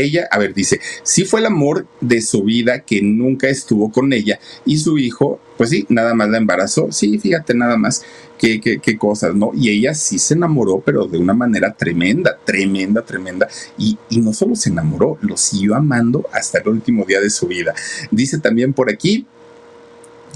ella, 0.00 0.28
a 0.30 0.38
ver, 0.38 0.54
dice, 0.54 0.80
sí 1.02 1.24
fue 1.24 1.40
el 1.40 1.46
amor 1.46 1.86
de 2.00 2.20
su 2.20 2.44
vida 2.44 2.80
que 2.80 3.02
nunca 3.02 3.48
estuvo 3.48 3.90
con 3.90 4.12
ella 4.12 4.38
y 4.64 4.78
su 4.78 4.98
hijo, 4.98 5.40
pues 5.56 5.70
sí, 5.70 5.86
nada 5.88 6.14
más 6.14 6.28
la 6.28 6.38
embarazó. 6.38 6.92
Sí, 6.92 7.18
fíjate 7.18 7.54
nada 7.54 7.76
más 7.76 8.02
qué, 8.38 8.60
qué, 8.60 8.78
qué 8.78 8.96
cosas, 8.96 9.34
¿no? 9.34 9.52
Y 9.54 9.70
ella 9.70 9.94
sí 9.94 10.18
se 10.18 10.34
enamoró, 10.34 10.80
pero 10.84 11.06
de 11.06 11.18
una 11.18 11.34
manera 11.34 11.74
tremenda, 11.74 12.38
tremenda, 12.44 13.02
tremenda. 13.02 13.48
Y, 13.76 13.98
y 14.08 14.20
no 14.20 14.32
solo 14.32 14.54
se 14.54 14.70
enamoró, 14.70 15.18
lo 15.20 15.36
siguió 15.36 15.74
amando 15.74 16.26
hasta 16.32 16.58
el 16.58 16.68
último 16.68 17.04
día 17.04 17.20
de 17.20 17.30
su 17.30 17.46
vida. 17.46 17.74
Dice 18.10 18.38
también 18.38 18.72
por 18.72 18.90
aquí, 18.90 19.26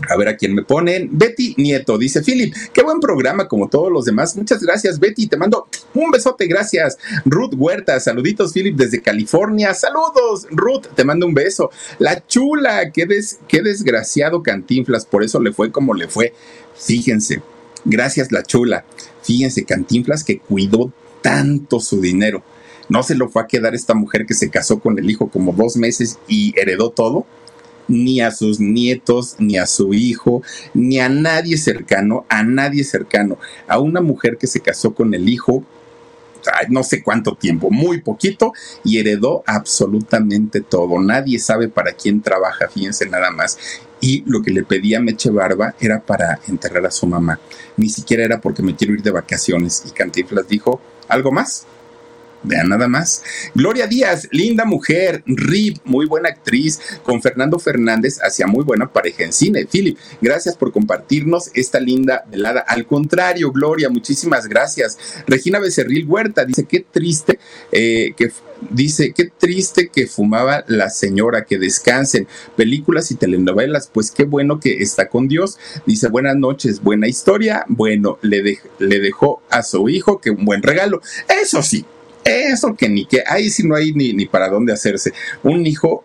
a 0.09 0.17
ver 0.17 0.29
a 0.29 0.37
quién 0.37 0.55
me 0.55 0.63
ponen. 0.63 1.09
Betty 1.13 1.55
Nieto 1.57 1.99
dice: 1.99 2.23
Philip, 2.23 2.55
qué 2.73 2.83
buen 2.83 3.01
programa 3.01 3.49
como 3.49 3.69
todos 3.69 3.93
los 3.93 4.05
demás. 4.05 4.37
Muchas 4.37 4.63
gracias, 4.63 4.99
Betty. 4.99 5.27
Te 5.27 5.37
mando 5.37 5.67
un 5.95 6.11
besote, 6.11 6.47
gracias. 6.47 6.99
Ruth 7.25 7.55
Huerta, 7.57 7.99
saluditos, 8.01 8.53
Philip, 8.53 8.77
desde 8.77 9.01
California. 9.01 9.75
Saludos, 9.75 10.47
Ruth, 10.51 10.87
te 10.95 11.05
mando 11.05 11.27
un 11.27 11.35
beso. 11.35 11.71
La 11.99 12.27
chula, 12.27 12.91
qué, 12.93 13.07
des, 13.07 13.39
qué 13.49 13.63
desgraciado 13.63 14.43
Cantinflas, 14.43 15.07
por 15.07 15.23
eso 15.23 15.41
le 15.41 15.53
fue 15.53 15.71
como 15.71 15.95
le 15.95 16.09
fue. 16.09 16.35
Fíjense, 16.75 17.43
gracias, 17.85 18.33
la 18.33 18.43
chula. 18.43 18.85
Fíjense, 19.23 19.65
Cantinflas 19.65 20.25
que 20.25 20.39
cuidó 20.39 20.93
tanto 21.23 21.81
su 21.81 22.01
dinero. 22.01 22.43
No 22.89 23.03
se 23.03 23.15
lo 23.15 23.29
fue 23.29 23.43
a 23.43 23.47
quedar 23.47 23.75
esta 23.75 23.95
mujer 23.95 24.27
que 24.27 24.35
se 24.35 24.51
casó 24.51 24.81
con 24.81 24.99
el 24.99 25.09
hijo 25.09 25.31
como 25.31 25.53
dos 25.53 25.77
meses 25.77 26.19
y 26.27 26.53
heredó 26.61 26.91
todo 26.91 27.27
ni 27.89 28.21
a 28.21 28.31
sus 28.31 28.61
nietos, 28.61 29.37
ni 29.39 29.59
a 29.59 29.67
su 29.67 29.95
hijo, 29.95 30.43
ni 30.75 31.01
a 31.01 31.09
nadie 31.09 31.57
cercano, 31.57 32.25
a 32.29 32.43
nadie 32.43 32.85
cercano, 32.85 33.39
a 33.67 33.79
una 33.79 34.01
mujer 34.01 34.39
que 34.39 34.47
se 34.47 34.61
casó 34.61 34.95
con 34.95 35.15
el 35.15 35.29
hijo 35.29 35.65
no 36.69 36.83
sé 36.83 37.03
cuánto 37.03 37.35
tiempo, 37.35 37.71
muy 37.71 38.01
poquito, 38.01 38.53
y 38.85 38.99
heredó 38.99 39.43
absolutamente 39.47 40.61
todo. 40.61 41.01
Nadie 41.01 41.39
sabe 41.39 41.69
para 41.69 41.93
quién 41.93 42.21
trabaja, 42.23 42.69
fíjense 42.69 43.09
nada 43.09 43.31
más. 43.31 43.59
Y 44.01 44.25
lo 44.27 44.43
que 44.43 44.51
le 44.51 44.65
pedía 44.65 45.01
Meche 45.01 45.31
Barba 45.31 45.75
era 45.81 46.01
para 46.01 46.41
enterrar 46.49 46.85
a 46.87 46.91
su 46.91 47.07
mamá. 47.07 47.39
Ni 47.77 47.89
siquiera 47.89 48.25
era 48.25 48.41
porque 48.41 48.63
me 48.63 48.75
quiero 48.75 48.95
ir 48.95 49.03
de 49.03 49.13
vacaciones. 49.13 49.85
Y 49.87 49.91
Cantinflas 49.93 50.49
dijo, 50.49 50.81
¿algo 51.09 51.31
más? 51.31 51.67
Vean 52.43 52.69
nada 52.69 52.89
más. 52.89 53.23
Gloria 53.55 53.87
Díaz, 53.87 54.29
linda 54.33 54.65
mujer. 54.65 55.23
Rip, 55.27 55.79
muy 55.85 56.07
buena 56.07 56.29
actriz. 56.31 56.81
Con 57.03 57.23
Fernando 57.23 57.59
Fernández, 57.59 58.19
hacía 58.23 58.47
muy 58.47 58.65
buena 58.65 58.93
pareja 58.93 59.25
en 59.25 59.33
cine. 59.33 59.67
Philip, 59.67 59.99
gracias 60.21 60.57
por 60.57 60.73
compartirnos 60.73 61.51
esta 61.55 61.81
linda 61.81 62.25
velada. 62.31 62.61
Al 62.61 62.87
contrario, 62.87 63.53
Gloria, 63.53 63.89
muchísimas 63.89 64.49
gracias. 64.49 64.99
Regina 65.27 65.59
Becerril 65.59 66.07
Huerta 66.07 66.45
dice: 66.45 66.65
Qué 66.65 66.81
triste 66.81 67.39
eh, 67.71 68.15
que 68.17 68.31
dice, 68.71 69.13
qué 69.13 69.31
triste 69.37 69.89
que 69.89 70.07
fumaba 70.07 70.65
la 70.67 70.91
señora, 70.91 71.45
que 71.45 71.59
descansen. 71.59 72.27
Películas 72.57 73.11
y 73.11 73.17
telenovelas, 73.17 73.91
pues 73.93 74.11
qué 74.11 74.25
bueno 74.25 74.61
que 74.61 74.83
está 74.83 75.09
con 75.09 75.29
Dios. 75.29 75.59
Dice, 75.87 76.09
buenas 76.09 76.37
noches, 76.37 76.83
buena 76.83 77.09
historia. 77.09 77.65
Bueno, 77.69 78.19
le, 78.23 78.59
le 78.79 79.01
dejó 79.01 79.43
a 79.51 79.63
su 79.63 79.89
hijo 79.89 80.21
que 80.21 80.31
un 80.31 80.45
buen 80.45 80.63
regalo. 80.63 81.01
Eso 81.43 81.63
sí, 81.63 81.85
eso 82.25 82.75
que 82.75 82.89
ni 82.89 83.07
que, 83.07 83.23
ahí 83.27 83.51
sí 83.51 83.67
no 83.67 83.75
hay 83.75 83.93
ni, 83.93 84.13
ni 84.13 84.27
para 84.27 84.49
dónde 84.49 84.73
hacerse. 84.73 85.13
Un 85.43 85.67
hijo 85.67 86.05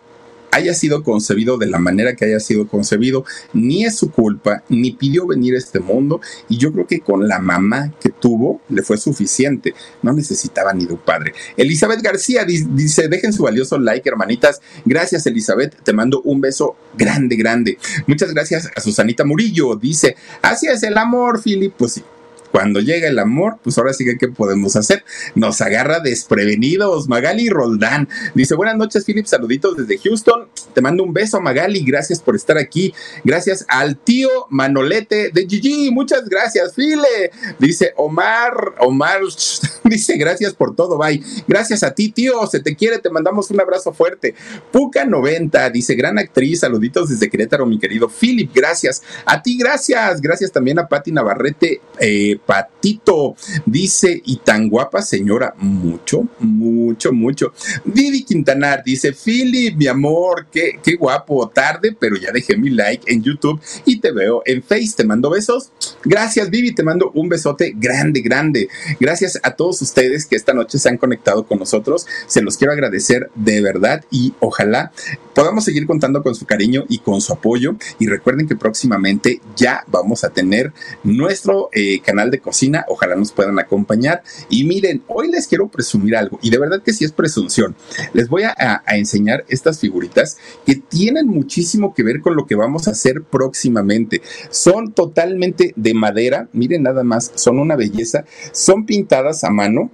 haya 0.50 0.74
sido 0.74 1.02
concebido 1.02 1.58
de 1.58 1.66
la 1.66 1.78
manera 1.78 2.14
que 2.14 2.24
haya 2.24 2.40
sido 2.40 2.66
concebido, 2.68 3.24
ni 3.52 3.84
es 3.84 3.96
su 3.96 4.10
culpa, 4.10 4.62
ni 4.68 4.92
pidió 4.92 5.26
venir 5.26 5.54
a 5.54 5.58
este 5.58 5.80
mundo, 5.80 6.20
y 6.48 6.58
yo 6.58 6.72
creo 6.72 6.86
que 6.86 7.00
con 7.00 7.28
la 7.28 7.38
mamá 7.38 7.92
que 8.00 8.10
tuvo 8.10 8.60
le 8.68 8.82
fue 8.82 8.96
suficiente, 8.96 9.74
no 10.02 10.12
necesitaba 10.12 10.72
ni 10.72 10.86
de 10.86 10.94
un 10.94 11.00
padre. 11.00 11.32
Elizabeth 11.56 12.00
García 12.00 12.44
dice, 12.44 13.08
dejen 13.08 13.32
su 13.32 13.42
valioso 13.42 13.78
like, 13.78 14.08
hermanitas. 14.08 14.60
Gracias, 14.84 15.26
Elizabeth, 15.26 15.74
te 15.82 15.92
mando 15.92 16.20
un 16.22 16.40
beso 16.40 16.76
grande, 16.96 17.36
grande. 17.36 17.78
Muchas 18.06 18.32
gracias 18.32 18.70
a 18.74 18.80
Susanita 18.80 19.24
Murillo, 19.24 19.76
dice, 19.76 20.16
así 20.42 20.66
es 20.66 20.82
el 20.82 20.96
amor, 20.98 21.40
Philip, 21.42 21.72
pues 21.76 21.92
sí 21.92 22.02
cuando 22.50 22.80
llega 22.80 23.08
el 23.08 23.18
amor, 23.18 23.58
pues 23.62 23.78
ahora 23.78 23.92
sí 23.92 24.04
que 24.04 24.16
¿qué 24.16 24.28
podemos 24.28 24.76
hacer? 24.76 25.04
Nos 25.34 25.60
agarra 25.60 26.00
desprevenidos. 26.00 27.08
Magali 27.08 27.48
Roldán 27.48 28.08
dice, 28.34 28.54
buenas 28.54 28.76
noches, 28.76 29.04
Philip, 29.04 29.26
saluditos 29.26 29.76
desde 29.76 29.98
Houston. 29.98 30.48
Te 30.74 30.80
mando 30.80 31.02
un 31.02 31.12
beso, 31.12 31.40
Magali, 31.40 31.84
gracias 31.84 32.20
por 32.20 32.36
estar 32.36 32.58
aquí. 32.58 32.94
Gracias 33.24 33.64
al 33.68 33.96
tío 33.96 34.28
Manolete 34.50 35.30
de 35.32 35.46
Gigi, 35.46 35.90
muchas 35.90 36.28
gracias, 36.28 36.74
File. 36.74 37.30
Dice 37.58 37.92
Omar, 37.96 38.74
Omar, 38.80 39.20
dice, 39.84 40.16
gracias 40.16 40.54
por 40.54 40.74
todo, 40.74 40.98
bye. 40.98 41.22
Gracias 41.46 41.82
a 41.82 41.94
ti, 41.94 42.10
tío, 42.10 42.46
se 42.46 42.60
te 42.60 42.76
quiere, 42.76 42.98
te 42.98 43.10
mandamos 43.10 43.50
un 43.50 43.60
abrazo 43.60 43.92
fuerte. 43.92 44.34
Puca 44.72 45.04
90, 45.04 45.70
dice, 45.70 45.94
gran 45.94 46.18
actriz, 46.18 46.60
saluditos 46.60 47.08
desde 47.08 47.28
Querétaro, 47.28 47.66
mi 47.66 47.78
querido 47.78 48.08
Philip, 48.08 48.50
gracias. 48.54 49.02
A 49.24 49.42
ti, 49.42 49.58
gracias. 49.58 50.20
Gracias 50.20 50.52
también 50.52 50.78
a 50.78 50.88
Patti 50.88 51.12
Navarrete. 51.12 51.80
Eh, 52.00 52.37
Patito. 52.38 53.36
Dice, 53.66 54.20
y 54.24 54.36
tan 54.36 54.68
guapa 54.68 55.02
señora, 55.02 55.54
mucho, 55.58 56.26
mucho, 56.38 57.12
mucho. 57.12 57.52
Vivi 57.84 58.24
Quintanar 58.24 58.82
dice, 58.84 59.12
Philip, 59.12 59.76
mi 59.76 59.86
amor, 59.86 60.46
qué, 60.50 60.78
qué 60.82 60.96
guapo, 60.96 61.48
tarde, 61.48 61.96
pero 61.98 62.16
ya 62.16 62.32
dejé 62.32 62.56
mi 62.56 62.70
like 62.70 63.12
en 63.12 63.22
YouTube 63.22 63.60
y 63.84 64.00
te 64.00 64.12
veo 64.12 64.42
en 64.44 64.62
Face. 64.62 64.92
Te 64.96 65.04
mando 65.04 65.30
besos. 65.30 65.70
Gracias, 66.04 66.50
Vivi, 66.50 66.74
te 66.74 66.82
mando 66.82 67.10
un 67.14 67.28
besote 67.28 67.74
grande, 67.76 68.20
grande. 68.20 68.68
Gracias 69.00 69.38
a 69.42 69.54
todos 69.54 69.80
ustedes 69.82 70.26
que 70.26 70.36
esta 70.36 70.54
noche 70.54 70.78
se 70.78 70.88
han 70.88 70.98
conectado 70.98 71.46
con 71.46 71.58
nosotros. 71.58 72.06
Se 72.26 72.42
los 72.42 72.56
quiero 72.56 72.72
agradecer 72.72 73.30
de 73.34 73.60
verdad 73.60 74.04
y 74.10 74.34
ojalá 74.40 74.92
podamos 75.34 75.64
seguir 75.64 75.86
contando 75.86 76.22
con 76.22 76.34
su 76.34 76.46
cariño 76.46 76.84
y 76.88 76.98
con 76.98 77.20
su 77.20 77.32
apoyo. 77.32 77.76
Y 77.98 78.06
recuerden 78.06 78.48
que 78.48 78.56
próximamente 78.56 79.40
ya 79.56 79.84
vamos 79.86 80.24
a 80.24 80.30
tener 80.30 80.72
nuestro 81.02 81.68
eh, 81.72 82.00
canal 82.00 82.27
de 82.30 82.40
cocina. 82.40 82.84
Ojalá 82.88 83.16
nos 83.16 83.32
puedan 83.32 83.58
acompañar. 83.58 84.22
Y 84.48 84.64
miren, 84.64 85.02
hoy 85.08 85.30
les 85.30 85.46
quiero 85.46 85.68
presumir 85.68 86.16
algo. 86.16 86.38
Y 86.42 86.50
de 86.50 86.58
verdad 86.58 86.82
que 86.82 86.92
sí 86.92 87.04
es 87.04 87.12
presunción. 87.12 87.74
Les 88.12 88.28
voy 88.28 88.44
a, 88.44 88.54
a 88.58 88.96
enseñar 88.96 89.44
estas 89.48 89.78
figuritas 89.80 90.38
que 90.66 90.76
tienen 90.76 91.26
muchísimo 91.26 91.94
que 91.94 92.02
ver 92.02 92.20
con 92.20 92.36
lo 92.36 92.46
que 92.46 92.54
vamos 92.54 92.88
a 92.88 92.92
hacer 92.92 93.22
próximamente. 93.22 94.22
Son 94.50 94.92
totalmente 94.92 95.72
de 95.76 95.94
madera. 95.94 96.48
Miren 96.52 96.82
nada 96.82 97.04
más, 97.04 97.32
son 97.34 97.58
una 97.58 97.76
belleza. 97.76 98.24
Son 98.52 98.86
pintadas 98.86 99.44
a 99.44 99.50
mano 99.50 99.90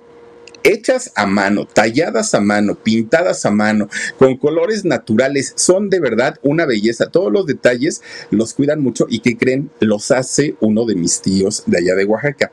hechas 0.64 1.12
a 1.14 1.26
mano, 1.26 1.66
talladas 1.66 2.34
a 2.34 2.40
mano, 2.40 2.74
pintadas 2.74 3.44
a 3.46 3.50
mano, 3.50 3.88
con 4.18 4.36
colores 4.36 4.84
naturales, 4.84 5.52
son 5.56 5.90
de 5.90 6.00
verdad 6.00 6.38
una 6.42 6.66
belleza. 6.66 7.10
Todos 7.10 7.30
los 7.30 7.46
detalles 7.46 8.02
los 8.30 8.54
cuidan 8.54 8.80
mucho 8.80 9.06
y 9.08 9.20
que 9.20 9.36
creen, 9.36 9.70
los 9.80 10.10
hace 10.10 10.56
uno 10.60 10.86
de 10.86 10.96
mis 10.96 11.20
tíos 11.20 11.62
de 11.66 11.78
allá 11.78 11.94
de 11.94 12.06
Oaxaca. 12.06 12.50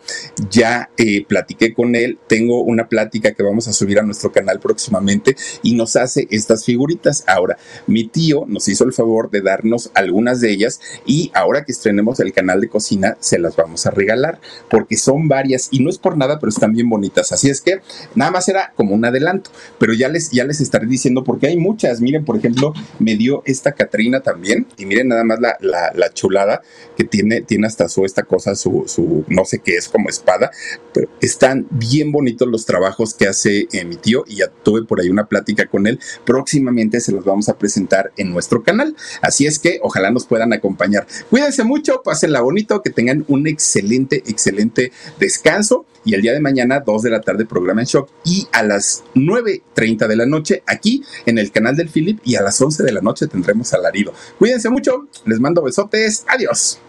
Ya 0.49 0.91
eh, 0.97 1.25
platiqué 1.25 1.73
con 1.73 1.95
él, 1.95 2.19
tengo 2.27 2.61
una 2.61 2.89
plática 2.89 3.31
que 3.31 3.43
vamos 3.43 3.67
a 3.67 3.73
subir 3.73 3.97
a 3.97 4.03
nuestro 4.03 4.31
canal 4.31 4.59
próximamente 4.59 5.35
y 5.63 5.75
nos 5.75 5.95
hace 5.95 6.27
estas 6.29 6.65
figuritas. 6.65 7.23
Ahora, 7.27 7.57
mi 7.87 8.07
tío 8.07 8.45
nos 8.47 8.67
hizo 8.67 8.83
el 8.83 8.93
favor 8.93 9.31
de 9.31 9.41
darnos 9.41 9.89
algunas 9.93 10.41
de 10.41 10.51
ellas 10.51 10.81
y 11.05 11.31
ahora 11.33 11.63
que 11.63 11.71
estrenemos 11.71 12.19
el 12.19 12.33
canal 12.33 12.59
de 12.59 12.67
cocina, 12.67 13.17
se 13.21 13.39
las 13.39 13.55
vamos 13.55 13.85
a 13.85 13.91
regalar 13.91 14.39
porque 14.69 14.97
son 14.97 15.29
varias 15.29 15.69
y 15.71 15.79
no 15.79 15.89
es 15.89 15.97
por 15.97 16.17
nada, 16.17 16.39
pero 16.39 16.49
están 16.49 16.73
bien 16.73 16.89
bonitas. 16.89 17.31
Así 17.31 17.49
es 17.49 17.61
que 17.61 17.79
Nada 18.15 18.31
más 18.31 18.47
era 18.49 18.73
como 18.75 18.95
un 18.95 19.05
adelanto, 19.05 19.51
pero 19.79 19.93
ya 19.93 20.09
les, 20.09 20.31
ya 20.31 20.43
les 20.45 20.61
estaré 20.61 20.87
diciendo 20.87 21.23
porque 21.23 21.47
hay 21.47 21.57
muchas. 21.57 22.01
Miren, 22.01 22.25
por 22.25 22.37
ejemplo, 22.37 22.73
me 22.99 23.15
dio 23.15 23.43
esta 23.45 23.73
Catrina 23.73 24.21
también 24.21 24.67
y 24.77 24.85
miren 24.85 25.09
nada 25.09 25.23
más 25.23 25.39
la, 25.39 25.57
la, 25.61 26.13
chulada 26.13 26.61
que 26.97 27.03
tiene, 27.03 27.41
tiene 27.41 27.67
hasta 27.67 27.87
su 27.87 28.05
esta 28.05 28.23
cosa, 28.23 28.55
su, 28.55 29.25
no 29.27 29.45
sé 29.45 29.59
qué 29.59 29.75
es 29.75 29.87
como 29.87 30.09
espada, 30.09 30.51
pero 30.93 31.09
están 31.21 31.67
bien 31.69 32.11
bonitos 32.11 32.47
los 32.47 32.65
trabajos 32.65 33.13
que 33.13 33.27
hace 33.27 33.67
eh, 33.71 33.85
mi 33.85 33.95
tío 33.95 34.23
y 34.27 34.37
ya 34.37 34.47
tuve 34.63 34.83
por 34.83 34.99
ahí 34.99 35.09
una 35.09 35.27
plática 35.27 35.67
con 35.67 35.87
él. 35.87 35.99
Próximamente 36.25 36.99
se 36.99 37.11
los 37.11 37.23
vamos 37.23 37.49
a 37.49 37.57
presentar 37.57 38.11
en 38.17 38.31
nuestro 38.31 38.63
canal. 38.63 38.95
Así 39.21 39.45
es 39.45 39.59
que 39.59 39.79
ojalá 39.81 40.11
nos 40.11 40.25
puedan 40.25 40.53
acompañar. 40.53 41.07
Cuídense 41.29 41.63
mucho, 41.63 42.01
pásenla 42.03 42.41
bonito, 42.41 42.81
que 42.81 42.89
tengan 42.89 43.25
un 43.27 43.47
excelente, 43.47 44.23
excelente 44.27 44.91
descanso 45.19 45.85
y 46.03 46.15
el 46.15 46.21
día 46.21 46.33
de 46.33 46.39
mañana, 46.39 46.79
2 46.79 47.03
de 47.03 47.09
la 47.09 47.21
tarde, 47.21 47.45
programa 47.45 47.81
en 47.81 47.87
shock 47.87 48.09
y 48.25 48.47
a 48.51 48.63
las 48.63 49.03
9.30 49.15 50.07
de 50.07 50.15
la 50.15 50.25
noche 50.25 50.63
aquí 50.67 51.03
en 51.25 51.37
el 51.37 51.51
canal 51.51 51.75
del 51.75 51.89
Philip 51.89 52.19
y 52.23 52.35
a 52.35 52.41
las 52.41 52.59
11 52.61 52.83
de 52.83 52.91
la 52.91 53.01
noche 53.01 53.27
tendremos 53.27 53.73
alarido. 53.73 54.13
Cuídense 54.37 54.69
mucho, 54.69 55.07
les 55.25 55.39
mando 55.39 55.61
besotes, 55.61 56.25
adiós. 56.27 56.81